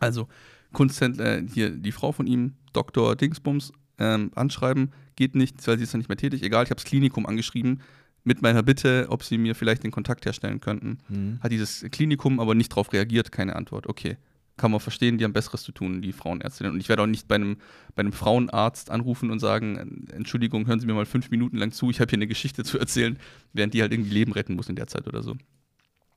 Also, 0.00 0.28
Kunsthändler, 0.72 1.38
äh, 1.38 1.46
hier 1.52 1.70
die 1.70 1.92
Frau 1.92 2.12
von 2.12 2.26
ihm, 2.26 2.54
Dr. 2.72 3.14
Dingsbums, 3.14 3.72
ähm, 3.98 4.30
anschreiben, 4.34 4.90
geht 5.16 5.34
nicht, 5.34 5.64
weil 5.66 5.76
sie 5.76 5.84
ist 5.84 5.92
ja 5.92 5.98
nicht 5.98 6.08
mehr 6.08 6.16
tätig. 6.16 6.42
Egal, 6.42 6.64
ich 6.64 6.70
habe 6.70 6.76
das 6.80 6.84
Klinikum 6.86 7.26
angeschrieben 7.26 7.82
mit 8.24 8.42
meiner 8.42 8.62
Bitte, 8.62 9.06
ob 9.08 9.24
sie 9.24 9.38
mir 9.38 9.54
vielleicht 9.54 9.82
den 9.82 9.90
Kontakt 9.90 10.24
herstellen 10.26 10.60
könnten. 10.60 10.98
Mhm. 11.08 11.38
Hat 11.42 11.50
dieses 11.50 11.84
Klinikum 11.90 12.40
aber 12.40 12.54
nicht 12.54 12.72
darauf 12.72 12.92
reagiert, 12.92 13.32
keine 13.32 13.56
Antwort. 13.56 13.86
Okay. 13.88 14.16
Kann 14.58 14.70
man 14.70 14.80
verstehen, 14.80 15.16
die 15.16 15.24
haben 15.24 15.32
Besseres 15.32 15.62
zu 15.62 15.72
tun, 15.72 16.02
die 16.02 16.12
Frauenärztinnen. 16.12 16.74
Und 16.74 16.80
ich 16.80 16.88
werde 16.90 17.02
auch 17.02 17.06
nicht 17.06 17.26
bei 17.26 17.36
einem, 17.36 17.56
bei 17.94 18.00
einem 18.00 18.12
Frauenarzt 18.12 18.90
anrufen 18.90 19.30
und 19.30 19.38
sagen, 19.40 20.06
Entschuldigung, 20.12 20.66
hören 20.66 20.78
Sie 20.78 20.86
mir 20.86 20.92
mal 20.94 21.06
fünf 21.06 21.30
Minuten 21.30 21.56
lang 21.56 21.72
zu, 21.72 21.88
ich 21.90 22.00
habe 22.00 22.10
hier 22.10 22.18
eine 22.18 22.26
Geschichte 22.26 22.62
zu 22.62 22.78
erzählen, 22.78 23.18
während 23.54 23.72
die 23.72 23.80
halt 23.80 23.92
irgendwie 23.92 24.12
Leben 24.12 24.32
retten 24.32 24.54
muss 24.54 24.68
in 24.68 24.76
der 24.76 24.86
Zeit 24.86 25.08
oder 25.08 25.22
so. 25.22 25.36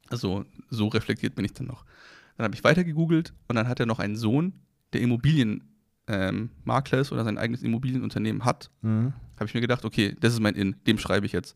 Also 0.09 0.45
so 0.69 0.89
reflektiert 0.89 1.33
bin 1.33 1.45
ich 1.45 1.53
dann 1.53 1.67
noch. 1.67 1.85
Dann 2.37 2.43
habe 2.43 2.55
ich 2.55 2.63
weiter 2.63 2.83
gegoogelt 2.83 3.33
und 3.47 3.55
dann 3.55 3.67
hat 3.69 3.79
er 3.79 3.85
noch 3.85 3.99
einen 3.99 4.17
Sohn, 4.17 4.53
der 4.91 5.01
Immobilienmakler 5.01 5.63
ähm, 6.07 6.49
ist 7.01 7.11
oder 7.11 7.23
sein 7.23 7.37
eigenes 7.37 7.63
Immobilienunternehmen 7.63 8.43
hat 8.45 8.69
Mhm. 8.81 9.13
habe 9.37 9.45
ich 9.47 9.53
mir 9.53 9.61
gedacht, 9.61 9.85
okay, 9.85 10.15
das 10.19 10.33
ist 10.33 10.39
mein 10.41 10.55
In, 10.55 10.75
dem 10.85 10.97
schreibe 10.97 11.25
ich 11.25 11.31
jetzt. 11.31 11.55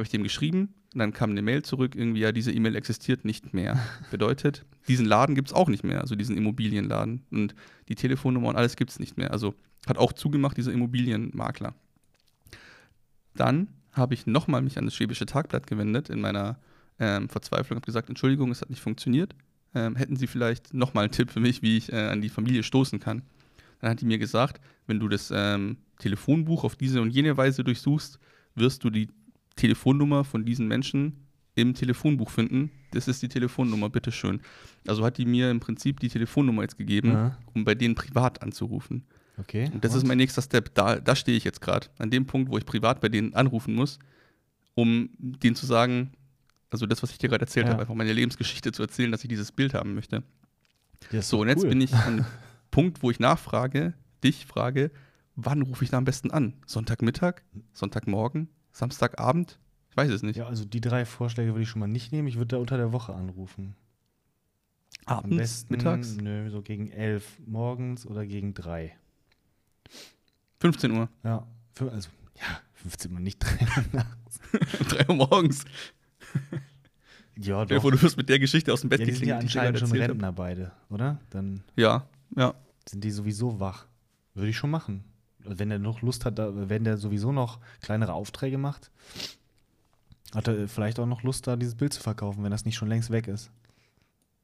Habe 0.00 0.06
ich 0.06 0.12
dem 0.12 0.22
geschrieben 0.22 0.72
und 0.94 0.98
dann 0.98 1.12
kam 1.12 1.28
eine 1.28 1.42
Mail 1.42 1.60
zurück, 1.60 1.94
irgendwie, 1.94 2.20
ja, 2.20 2.32
diese 2.32 2.50
E-Mail 2.52 2.74
existiert 2.74 3.26
nicht 3.26 3.52
mehr. 3.52 3.78
Bedeutet, 4.10 4.64
diesen 4.88 5.04
Laden 5.04 5.34
gibt 5.34 5.48
es 5.48 5.54
auch 5.54 5.68
nicht 5.68 5.84
mehr, 5.84 6.00
also 6.00 6.14
diesen 6.14 6.38
Immobilienladen. 6.38 7.22
Und 7.30 7.54
die 7.90 7.96
Telefonnummer 7.96 8.48
und 8.48 8.56
alles 8.56 8.76
gibt 8.76 8.92
es 8.92 8.98
nicht 8.98 9.18
mehr. 9.18 9.30
Also 9.30 9.54
hat 9.86 9.98
auch 9.98 10.14
zugemacht, 10.14 10.56
dieser 10.56 10.72
Immobilienmakler. 10.72 11.74
Dann 13.34 13.68
habe 13.92 14.14
ich 14.14 14.26
nochmal 14.26 14.62
mich 14.62 14.78
an 14.78 14.86
das 14.86 14.94
Schwäbische 14.94 15.26
Tagblatt 15.26 15.66
gewendet 15.66 16.08
in 16.08 16.22
meiner 16.22 16.58
ähm, 16.98 17.28
Verzweiflung, 17.28 17.76
habe 17.76 17.84
gesagt, 17.84 18.08
Entschuldigung, 18.08 18.50
es 18.50 18.62
hat 18.62 18.70
nicht 18.70 18.80
funktioniert. 18.80 19.34
Ähm, 19.74 19.96
hätten 19.96 20.16
Sie 20.16 20.26
vielleicht 20.26 20.72
nochmal 20.72 21.04
einen 21.04 21.12
Tipp 21.12 21.30
für 21.30 21.40
mich, 21.40 21.60
wie 21.60 21.76
ich 21.76 21.92
äh, 21.92 22.08
an 22.08 22.22
die 22.22 22.30
Familie 22.30 22.62
stoßen 22.62 23.00
kann? 23.00 23.20
Dann 23.80 23.90
hat 23.90 24.00
die 24.00 24.06
mir 24.06 24.18
gesagt, 24.18 24.62
wenn 24.86 24.98
du 24.98 25.08
das 25.08 25.30
ähm, 25.30 25.76
Telefonbuch 25.98 26.64
auf 26.64 26.76
diese 26.76 27.02
und 27.02 27.10
jene 27.10 27.36
Weise 27.36 27.64
durchsuchst, 27.64 28.18
wirst 28.54 28.82
du 28.82 28.90
die 28.90 29.08
Telefonnummer 29.60 30.24
von 30.24 30.44
diesen 30.44 30.66
Menschen 30.68 31.26
im 31.54 31.74
Telefonbuch 31.74 32.30
finden. 32.30 32.70
Das 32.92 33.08
ist 33.08 33.22
die 33.22 33.28
Telefonnummer, 33.28 33.90
bitteschön. 33.90 34.40
Also 34.86 35.04
hat 35.04 35.18
die 35.18 35.26
mir 35.26 35.50
im 35.50 35.60
Prinzip 35.60 36.00
die 36.00 36.08
Telefonnummer 36.08 36.62
jetzt 36.62 36.78
gegeben, 36.78 37.10
Ja. 37.12 37.38
um 37.54 37.64
bei 37.64 37.74
denen 37.74 37.94
privat 37.94 38.42
anzurufen. 38.42 39.04
Okay. 39.36 39.70
Und 39.72 39.84
das 39.84 39.94
ist 39.94 40.06
mein 40.06 40.18
nächster 40.18 40.42
Step. 40.42 40.74
Da, 40.74 40.96
da 41.00 41.14
stehe 41.16 41.36
ich 41.36 41.44
jetzt 41.44 41.60
gerade. 41.60 41.86
An 41.98 42.10
dem 42.10 42.26
Punkt, 42.26 42.50
wo 42.50 42.58
ich 42.58 42.64
privat 42.66 43.00
bei 43.00 43.08
denen 43.08 43.34
anrufen 43.34 43.74
muss, 43.74 43.98
um 44.74 45.10
denen 45.18 45.56
zu 45.56 45.66
sagen, 45.66 46.12
also 46.70 46.86
das, 46.86 47.02
was 47.02 47.10
ich 47.10 47.18
dir 47.18 47.28
gerade 47.28 47.42
erzählt 47.42 47.66
Ja. 47.66 47.72
habe, 47.72 47.82
einfach 47.82 47.94
meine 47.94 48.12
Lebensgeschichte 48.12 48.72
zu 48.72 48.82
erzählen, 48.82 49.10
dass 49.12 49.22
ich 49.24 49.28
dieses 49.28 49.50
Bild 49.52 49.74
haben 49.74 49.94
möchte. 49.94 50.22
So, 51.20 51.40
und 51.40 51.48
jetzt 51.48 51.62
cool. 51.64 51.70
bin 51.70 51.80
ich 51.80 51.92
an 51.94 52.24
Punkt, 52.70 53.02
wo 53.02 53.10
ich 53.10 53.18
nachfrage, 53.18 53.94
dich 54.22 54.46
frage, 54.46 54.90
wann 55.36 55.62
rufe 55.62 55.84
ich 55.84 55.90
da 55.90 55.98
am 55.98 56.04
besten 56.04 56.30
an? 56.30 56.54
Sonntagmittag? 56.66 57.42
Sonntagmorgen? 57.72 58.48
Samstagabend? 58.72 59.58
Ich 59.90 59.96
weiß 59.96 60.10
es 60.10 60.22
nicht. 60.22 60.36
Ja, 60.36 60.46
also 60.46 60.64
die 60.64 60.80
drei 60.80 61.04
Vorschläge 61.04 61.52
würde 61.52 61.62
ich 61.62 61.68
schon 61.68 61.80
mal 61.80 61.88
nicht 61.88 62.12
nehmen. 62.12 62.28
Ich 62.28 62.36
würde 62.36 62.48
da 62.48 62.56
unter 62.58 62.76
der 62.76 62.92
Woche 62.92 63.14
anrufen. 63.14 63.74
Am 65.06 65.18
Abends? 65.18 65.36
besten, 65.36 65.72
Mittags? 65.72 66.16
Nö, 66.16 66.50
so 66.50 66.62
gegen 66.62 66.90
elf 66.90 67.38
morgens 67.44 68.06
oder 68.06 68.26
gegen 68.26 68.54
drei. 68.54 68.96
15 70.60 70.92
Uhr. 70.92 71.08
Ja, 71.24 71.46
also, 71.78 72.10
ja, 72.36 72.60
15 72.74 73.12
Uhr, 73.12 73.20
nicht 73.20 73.38
drei 73.38 73.64
Uhr 73.64 73.84
nachts. 73.92 74.40
3 74.88 75.08
Uhr 75.08 75.14
morgens. 75.14 75.64
Ja, 77.36 77.64
doch. 77.64 77.80
vor, 77.80 77.92
du 77.92 78.00
wirst 78.02 78.16
mit 78.16 78.28
der 78.28 78.38
Geschichte 78.38 78.72
aus 78.72 78.82
dem 78.82 78.90
Bett 78.90 79.00
Ja, 79.00 79.06
die 79.06 79.12
sind 79.12 79.28
ja 79.28 79.38
anscheinend 79.38 79.78
schon 79.78 79.92
Rentner 79.92 80.32
beide, 80.32 80.72
oder? 80.90 81.18
Dann. 81.30 81.62
Ja, 81.76 82.06
ja. 82.36 82.54
sind 82.86 83.02
die 83.02 83.10
sowieso 83.10 83.58
wach. 83.58 83.86
Würde 84.34 84.50
ich 84.50 84.56
schon 84.56 84.70
machen. 84.70 85.04
Wenn 85.44 85.70
der 85.70 85.78
noch 85.78 86.02
Lust 86.02 86.24
hat, 86.24 86.38
da, 86.38 86.50
wenn 86.68 86.84
der 86.84 86.96
sowieso 86.96 87.32
noch 87.32 87.58
kleinere 87.80 88.12
Aufträge 88.12 88.58
macht, 88.58 88.90
hat 90.34 90.48
er 90.48 90.68
vielleicht 90.68 90.98
auch 91.00 91.06
noch 91.06 91.22
Lust, 91.22 91.46
da 91.46 91.56
dieses 91.56 91.74
Bild 91.74 91.92
zu 91.92 92.00
verkaufen, 92.00 92.44
wenn 92.44 92.50
das 92.50 92.64
nicht 92.64 92.76
schon 92.76 92.88
längst 92.88 93.10
weg 93.10 93.26
ist. 93.28 93.50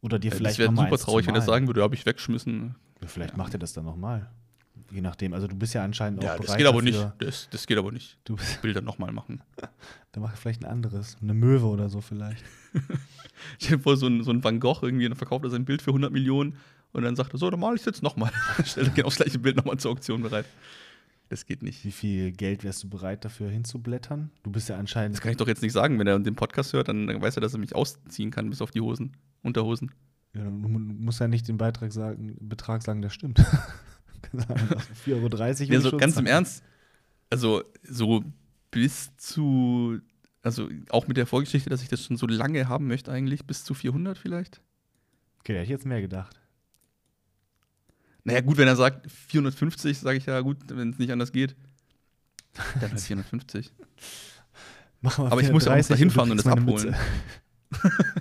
Oder 0.01 0.18
dir 0.18 0.30
das 0.30 0.38
vielleicht 0.38 0.59
wäre 0.59 0.72
noch 0.72 0.82
mal 0.82 0.90
super 0.90 1.03
traurig, 1.03 1.26
wenn 1.26 1.34
er 1.34 1.42
sagen 1.42 1.66
würde, 1.66 1.82
habe 1.82 1.94
ich 1.94 2.07
weggeschmissen. 2.07 2.74
Ja, 3.01 3.09
Vielleicht 3.09 3.32
Ja. 3.32 3.36
macht 3.36 3.53
er 3.55 3.59
das 3.59 3.72
dann 3.72 3.84
nochmal. 3.84 4.30
Je 4.90 5.01
nachdem. 5.01 5.32
Also 5.32 5.49
du 5.49 5.57
bist 5.57 5.74
ja 5.74 5.82
anscheinend 5.82 6.20
auch 6.20 6.24
Ja, 6.24 6.34
bereit 6.34 6.49
das 6.49 6.57
geht 6.57 6.66
aber 6.66 6.82
dafür. 6.82 7.05
nicht. 7.07 7.14
Das, 7.22 7.49
das 7.51 7.66
geht 7.66 7.76
aber 7.78 7.90
nicht. 7.92 8.18
Du 8.24 8.36
bist, 8.36 8.62
Bilder 8.62 8.80
nochmal 8.82 9.11
machen. 9.12 9.42
dann 10.12 10.22
mach 10.22 10.36
vielleicht 10.36 10.62
ein 10.62 10.70
anderes. 10.70 11.16
Eine 11.20 11.34
Möwe 11.34 11.66
oder 11.66 11.88
so 11.88 12.01
vielleicht. 12.01 12.44
Stell 13.59 13.78
dir 13.78 13.82
vor, 13.82 13.97
so 13.97 14.07
ein, 14.07 14.22
so 14.22 14.30
ein 14.30 14.44
Van 14.44 14.61
Gogh 14.61 14.82
irgendwie, 14.82 15.09
dann 15.09 15.16
verkauft 15.16 15.44
er 15.44 15.51
sein 15.51 15.64
Bild 15.64 15.82
für 15.82 15.90
100 15.90 16.12
Millionen 16.12 16.57
und 16.92 17.03
dann 17.03 17.16
sagt 17.16 17.34
er, 17.34 17.38
so, 17.38 17.51
dann 17.51 17.59
male 17.61 17.74
ich 17.74 17.80
es 17.82 17.86
jetzt 17.86 18.03
nochmal. 18.03 18.30
Stellt 18.64 18.88
er 18.88 18.92
genau 18.94 19.09
das 19.09 19.16
gleiche 19.16 19.38
Bild 19.38 19.57
nochmal 19.57 19.76
zur 19.78 19.90
Auktion 19.92 20.22
bereit. 20.22 20.47
Das 21.29 21.47
geht 21.47 21.62
nicht. 21.62 21.85
Wie 21.85 21.93
viel 21.93 22.33
Geld 22.33 22.62
wärst 22.64 22.83
du 22.85 22.89
bereit 22.89 23.24
dafür 23.24 23.51
hinzublättern? 23.51 24.31
Du 24.43 24.51
bist 24.51 24.68
ja 24.68 24.77
anscheinend. 24.77 25.16
Das 25.16 25.20
kann 25.22 25.31
ich 25.33 25.37
doch 25.37 25.49
jetzt 25.49 25.62
nicht 25.62 25.72
sagen. 25.72 25.99
Wenn 25.99 26.07
er 26.07 26.18
den 26.18 26.35
Podcast 26.37 26.72
hört, 26.72 26.89
dann 26.89 27.07
weiß 27.20 27.37
er, 27.37 27.41
dass 27.41 27.53
er 27.55 27.59
mich 27.59 27.74
ausziehen 27.74 28.31
kann 28.31 28.49
bis 28.51 28.61
auf 28.62 28.70
die 28.70 28.81
Hosen, 28.81 29.12
Unterhosen. 29.43 29.91
Ja, 30.35 30.45
du 30.45 30.51
mu- 30.51 30.79
musst 30.79 31.20
ja 31.20 31.29
nicht 31.29 31.49
den 31.49 31.57
Beitrag 31.57 31.93
sagen, 31.93 32.37
Betrag 32.41 32.83
sagen, 32.83 33.03
der 33.03 33.11
stimmt. 33.11 33.41
4,30 34.33 35.12
Euro. 35.12 35.22
würde 35.22 35.74
Ja, 35.74 35.81
so 35.81 35.97
ganz 35.97 36.16
im. 36.16 36.27
Ernst. 36.27 36.62
Also, 37.31 37.62
so 37.83 38.22
bis 38.70 39.16
zu, 39.16 39.99
also 40.43 40.68
auch 40.91 41.09
mit 41.09 41.16
der 41.16 41.27
Vorgeschichte, 41.27 41.70
dass 41.70 41.83
ich 41.83 41.89
das 41.89 42.05
schon 42.05 42.16
so 42.16 42.27
lange 42.27 42.68
haben 42.68 42.87
möchte, 42.87 43.11
eigentlich, 43.11 43.47
bis 43.47 43.64
zu 43.64 43.74
400 43.74 44.18
vielleicht. 44.18 44.61
Okay, 45.41 45.53
da 45.53 45.59
hätte 45.61 45.64
ich 45.64 45.70
jetzt 45.70 45.87
mehr 45.87 46.01
gedacht. 46.01 46.41
Naja, 48.27 48.41
gut, 48.41 48.57
wenn 48.57 48.66
er 48.66 48.74
sagt 48.74 49.09
450, 49.29 49.99
sage 49.99 50.18
ich 50.18 50.27
ja, 50.27 50.41
gut, 50.41 50.57
wenn 50.68 50.91
es 50.91 50.99
nicht 50.99 51.12
anders 51.12 51.31
geht. 51.31 51.55
Dann 52.81 52.91
halt 52.91 53.01
450. 53.01 53.70
Mach 55.01 55.18
mal 55.18 55.31
Aber 55.31 55.41
ich 55.43 55.53
muss 55.53 55.64
ja 55.66 55.72
auch 55.72 55.77
noch 55.77 55.85
430 55.85 55.89
dahin 55.89 56.09
du 56.09 56.14
fahren 56.14 56.31
und 56.33 56.39
kriegst 56.39 56.47
das 56.47 56.53
abholen. 56.53 56.97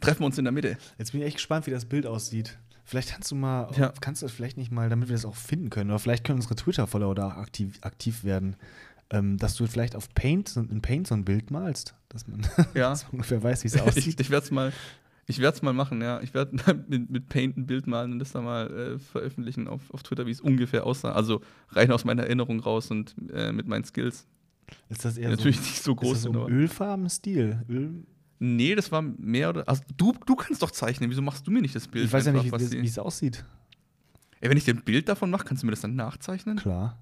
Treffen 0.00 0.20
wir 0.20 0.26
uns 0.26 0.38
in 0.38 0.44
der 0.44 0.52
Mitte. 0.52 0.78
Jetzt 0.98 1.12
bin 1.12 1.20
ich 1.20 1.26
echt 1.26 1.36
gespannt, 1.36 1.66
wie 1.66 1.70
das 1.72 1.84
Bild 1.84 2.06
aussieht. 2.06 2.56
Vielleicht 2.84 3.10
kannst 3.10 3.30
du 3.30 3.34
mal, 3.34 3.70
Ja. 3.76 3.92
kannst 4.00 4.22
du 4.22 4.26
das 4.26 4.32
vielleicht 4.34 4.56
nicht 4.56 4.70
mal, 4.70 4.88
damit 4.88 5.08
wir 5.08 5.16
das 5.16 5.24
auch 5.26 5.34
finden 5.34 5.68
können, 5.68 5.90
oder 5.90 5.98
vielleicht 5.98 6.24
können 6.24 6.38
unsere 6.38 6.54
Twitter-Follower 6.54 7.14
da 7.14 7.28
aktiv, 7.36 7.76
aktiv 7.82 8.24
werden, 8.24 8.56
ähm, 9.10 9.36
dass 9.38 9.56
du 9.56 9.66
vielleicht 9.66 9.94
auf 9.96 10.08
Paint, 10.14 10.56
in 10.56 10.80
Paint 10.80 11.08
so 11.08 11.14
ein 11.14 11.24
Bild 11.26 11.50
malst, 11.50 11.94
dass 12.08 12.26
man 12.28 12.46
Ja. 12.74 12.90
dass 12.90 13.04
ungefähr 13.10 13.42
weiß, 13.42 13.64
wie 13.64 13.68
es 13.68 13.74
Ich, 13.74 13.82
aussieht. 13.82 14.20
ich 14.20 14.30
werde 14.30 14.44
es 14.46 14.50
mal, 14.52 14.72
ich 15.28 15.38
werd's 15.40 15.60
mal 15.62 15.72
machen, 15.72 16.00
ja. 16.02 16.20
Ich 16.20 16.34
werde 16.34 16.56
mit, 16.88 17.10
mit 17.10 17.28
Paint 17.28 17.56
ein 17.56 17.66
Bild 17.66 17.86
malen 17.86 18.12
und 18.12 18.18
das 18.18 18.32
dann 18.32 18.44
mal 18.44 18.70
äh, 18.70 18.98
veröffentlichen 18.98 19.66
auf, 19.68 19.82
auf 19.92 20.02
Twitter, 20.02 20.26
wie 20.26 20.30
es 20.30 20.40
ungefähr 20.40 20.86
aussah. 20.86 21.12
Also 21.12 21.40
rein 21.70 21.90
aus 21.92 22.04
meiner 22.04 22.22
Erinnerung 22.24 22.60
raus 22.60 22.90
und 22.90 23.14
äh, 23.32 23.52
mit 23.52 23.66
meinen 23.66 23.84
Skills. 23.84 24.26
Ist 24.88 25.04
das 25.04 25.16
eher 25.16 25.30
Natürlich 25.30 25.56
so, 25.58 25.62
nicht 25.62 25.82
so 25.82 25.92
ist 25.92 25.98
groß. 25.98 26.10
das 26.12 26.22
so 26.22 26.28
sind, 26.28 26.36
im 26.36 26.42
aber- 26.42 26.50
ölfarben 26.50 27.08
Stil? 27.10 27.62
Öl, 27.68 28.04
Nee, 28.38 28.74
das 28.74 28.92
war 28.92 29.00
mehr 29.00 29.48
oder. 29.48 29.66
Also 29.66 29.82
du, 29.96 30.12
du 30.26 30.36
kannst 30.36 30.60
doch 30.62 30.70
zeichnen. 30.70 31.08
Wieso 31.08 31.22
machst 31.22 31.46
du 31.46 31.50
mir 31.50 31.62
nicht 31.62 31.74
das 31.74 31.88
Bild? 31.88 32.04
ich 32.04 32.12
weiß 32.12 32.26
ja 32.26 32.32
einfach, 32.32 32.58
nicht, 32.58 32.70
wie 32.72 32.76
die- 32.76 32.82
wie 32.82 32.86
es 32.86 32.98
aussieht. 32.98 33.44
Ey, 34.40 34.50
wenn 34.50 34.58
ich 34.58 34.64
dir 34.64 34.74
ein 34.74 34.82
Bild 34.84 35.08
davon 35.08 35.30
mache, 35.30 35.44
kannst 35.46 35.62
du 35.62 35.66
mir 35.66 35.70
das 35.72 35.80
dann 35.80 35.94
nachzeichnen? 35.96 36.56
Klar. 36.58 36.98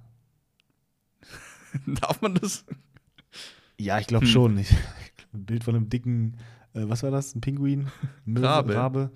Darf 1.86 2.22
man 2.22 2.34
das? 2.36 2.64
Ja, 3.78 3.98
ich 3.98 4.06
glaube 4.06 4.26
Hm. 4.26 4.32
schon. 4.32 4.58
Ich, 4.58 4.70
ein 5.32 5.44
Bild 5.44 5.64
von 5.64 5.74
einem 5.74 5.88
dicken, 5.88 6.36
äh, 6.74 6.88
was 6.88 7.02
war 7.02 7.10
das? 7.10 7.34
Ein 7.34 7.40
Pinguin? 7.40 7.88
Möwe, 8.24 8.46
Rabe. 8.46 8.74
Rabe. 8.74 9.10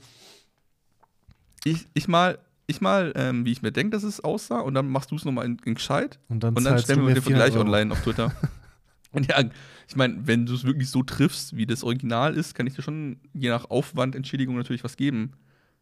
Ich, 1.64 1.86
ich 1.94 2.08
mal, 2.08 2.38
ich 2.66 2.80
mal 2.80 3.12
ähm, 3.16 3.44
wie 3.44 3.52
ich 3.52 3.62
mir 3.62 3.72
denke, 3.72 3.90
dass 3.90 4.04
es 4.04 4.20
aussah, 4.20 4.60
und 4.60 4.74
dann 4.74 4.88
machst 4.88 5.10
du 5.10 5.16
es 5.16 5.24
nochmal 5.24 5.46
in, 5.46 5.58
in 5.64 5.74
gescheit. 5.74 6.18
Und 6.28 6.42
dann, 6.42 6.54
Und 6.54 6.64
dann 6.64 6.78
stellen 6.78 7.06
wir 7.06 7.14
den 7.14 7.22
400 7.22 7.24
Vergleich 7.24 7.52
Euro. 7.54 7.64
online 7.64 7.92
auf 7.92 8.02
Twitter. 8.02 8.32
und 9.12 9.26
ja, 9.26 9.42
ich 9.88 9.96
meine, 9.96 10.26
wenn 10.26 10.46
du 10.46 10.54
es 10.54 10.64
wirklich 10.64 10.90
so 10.90 11.02
triffst, 11.02 11.56
wie 11.56 11.66
das 11.66 11.82
Original 11.82 12.34
ist, 12.34 12.54
kann 12.54 12.66
ich 12.66 12.74
dir 12.74 12.82
schon 12.82 13.20
je 13.32 13.48
nach 13.48 13.70
Aufwandentschädigung 13.70 14.56
natürlich 14.56 14.84
was 14.84 14.96
geben. 14.96 15.32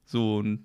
So 0.05 0.41
ein 0.41 0.65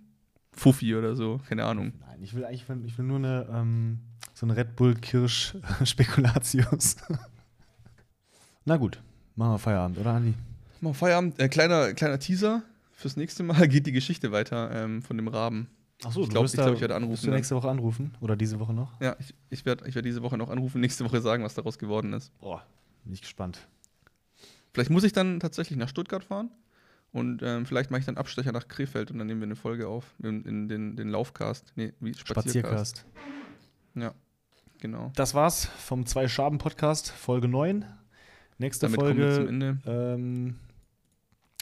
Fuffi 0.54 0.96
oder 0.96 1.16
so, 1.16 1.42
keine 1.48 1.66
Ahnung. 1.66 1.94
Nein, 2.00 2.22
ich 2.22 2.34
will 2.34 2.46
eigentlich 2.46 2.66
ich 2.86 2.98
will 2.98 3.06
nur 3.06 3.18
eine, 3.18 3.48
ähm, 3.52 4.00
so 4.34 4.46
eine 4.46 4.56
Red 4.56 4.76
Bull 4.76 4.96
Kirsch 4.96 5.56
Spekulatius. 5.84 6.98
Na 8.66 8.78
gut, 8.78 9.02
machen 9.36 9.54
wir 9.54 9.60
Feierabend, 9.60 9.98
oder 9.98 10.14
Andi? 10.14 10.36
Mal 10.82 10.94
Feierabend. 10.94 11.40
Äh, 11.40 11.48
kleiner, 11.50 11.94
kleiner 11.94 12.20
Teaser. 12.20 12.64
Fürs 12.92 13.16
nächste 13.18 13.44
Mal 13.44 13.68
geht 13.70 13.86
die 13.88 13.92
Geschichte 13.92 14.32
weiter 14.32 14.70
ähm, 14.72 15.02
von 15.02 15.18
dem 15.18 15.28
Raben. 15.28 15.68
Achso, 16.04 16.24
Ich 16.24 16.30
glaub, 16.30 16.46
ich 16.46 16.52
glaub, 16.54 16.74
ich 16.74 16.82
werde 16.82 16.96
anrufen 16.96 17.14
Wirst 17.14 17.24
du 17.24 17.28
dann. 17.28 17.36
nächste 17.36 17.56
Woche 17.56 17.70
anrufen? 17.70 18.16
Oder 18.22 18.36
diese 18.36 18.60
Woche 18.60 18.74
noch? 18.74 19.00
Ja, 19.00 19.16
ich, 19.20 19.36
ich 19.50 19.66
werde 19.66 19.88
ich 19.88 19.94
werd 19.94 20.06
diese 20.06 20.24
Woche 20.24 20.38
noch 20.38 20.50
anrufen, 20.50 20.82
nächste 20.82 21.06
Woche 21.06 21.22
sagen, 21.22 21.44
was 21.44 21.54
daraus 21.54 21.78
geworden 21.78 22.14
ist. 22.14 22.32
Boah, 22.40 22.66
bin 23.04 23.14
ich 23.14 23.22
gespannt. 23.22 23.68
Vielleicht 24.74 24.90
muss 24.90 25.04
ich 25.04 25.14
dann 25.14 25.40
tatsächlich 25.40 25.78
nach 25.78 25.90
Stuttgart 25.90 26.24
fahren 26.24 26.50
und 27.12 27.44
ähm, 27.44 27.66
vielleicht 27.68 27.92
mache 27.92 28.00
ich 28.00 28.06
dann 28.08 28.18
Abstecher 28.18 28.52
nach 28.52 28.68
Krefeld 28.68 29.12
und 29.12 29.20
dann 29.20 29.28
nehmen 29.28 29.42
wir 29.42 29.46
eine 29.46 29.56
Folge 29.56 29.88
auf 29.88 30.06
in, 30.24 30.44
in 30.46 30.68
den, 30.68 30.96
den 30.96 31.10
Laufcast. 31.10 31.72
Nee, 31.76 31.94
wie 32.00 32.14
Spaziercast. 32.16 33.06
Spaziercast. 33.06 33.06
Ja, 33.96 34.14
genau. 34.80 35.12
Das 35.16 35.36
war's 35.36 35.66
vom 35.66 36.06
Zwei 36.08 36.28
Schaben 36.28 36.58
Podcast, 36.58 37.12
Folge 37.12 37.48
9. 37.48 37.86
Nächste 38.58 38.88
Damit 38.88 39.00
kommen 39.00 39.18
wir 39.18 39.34
zum 39.36 39.44
Folge 39.46 39.50
Ende. 39.50 39.78
ähm, 39.86 40.56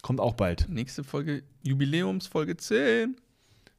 kommt 0.01 0.19
auch 0.19 0.33
bald. 0.33 0.67
Nächste 0.69 1.03
Folge, 1.03 1.43
Jubiläumsfolge 1.63 2.57
10. 2.57 3.15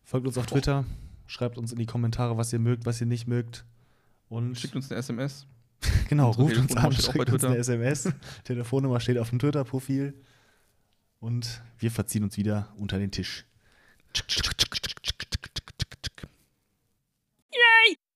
Folgt 0.02 0.26
uns 0.26 0.38
auf 0.38 0.46
Boah. 0.46 0.54
Twitter, 0.54 0.84
schreibt 1.26 1.58
uns 1.58 1.72
in 1.72 1.78
die 1.78 1.86
Kommentare, 1.86 2.36
was 2.36 2.52
ihr 2.52 2.58
mögt, 2.58 2.86
was 2.86 3.00
ihr 3.00 3.06
nicht 3.06 3.26
mögt. 3.26 3.64
Und 4.28 4.58
Schickt 4.58 4.76
uns 4.76 4.90
eine 4.90 4.98
SMS. 4.98 5.46
genau, 6.08 6.30
ruft 6.32 6.56
uns 6.56 6.76
an, 6.76 6.92
schickt 6.92 7.30
uns 7.30 7.44
eine. 7.44 7.56
SMS. 7.56 8.12
Telefonnummer 8.44 9.00
steht 9.00 9.18
auf 9.18 9.30
dem 9.30 9.38
Twitter-Profil. 9.38 10.14
Und 11.20 11.62
wir 11.78 11.90
verziehen 11.90 12.24
uns 12.24 12.36
wieder 12.36 12.72
unter 12.76 12.98
den 12.98 13.10
Tisch. 13.10 13.44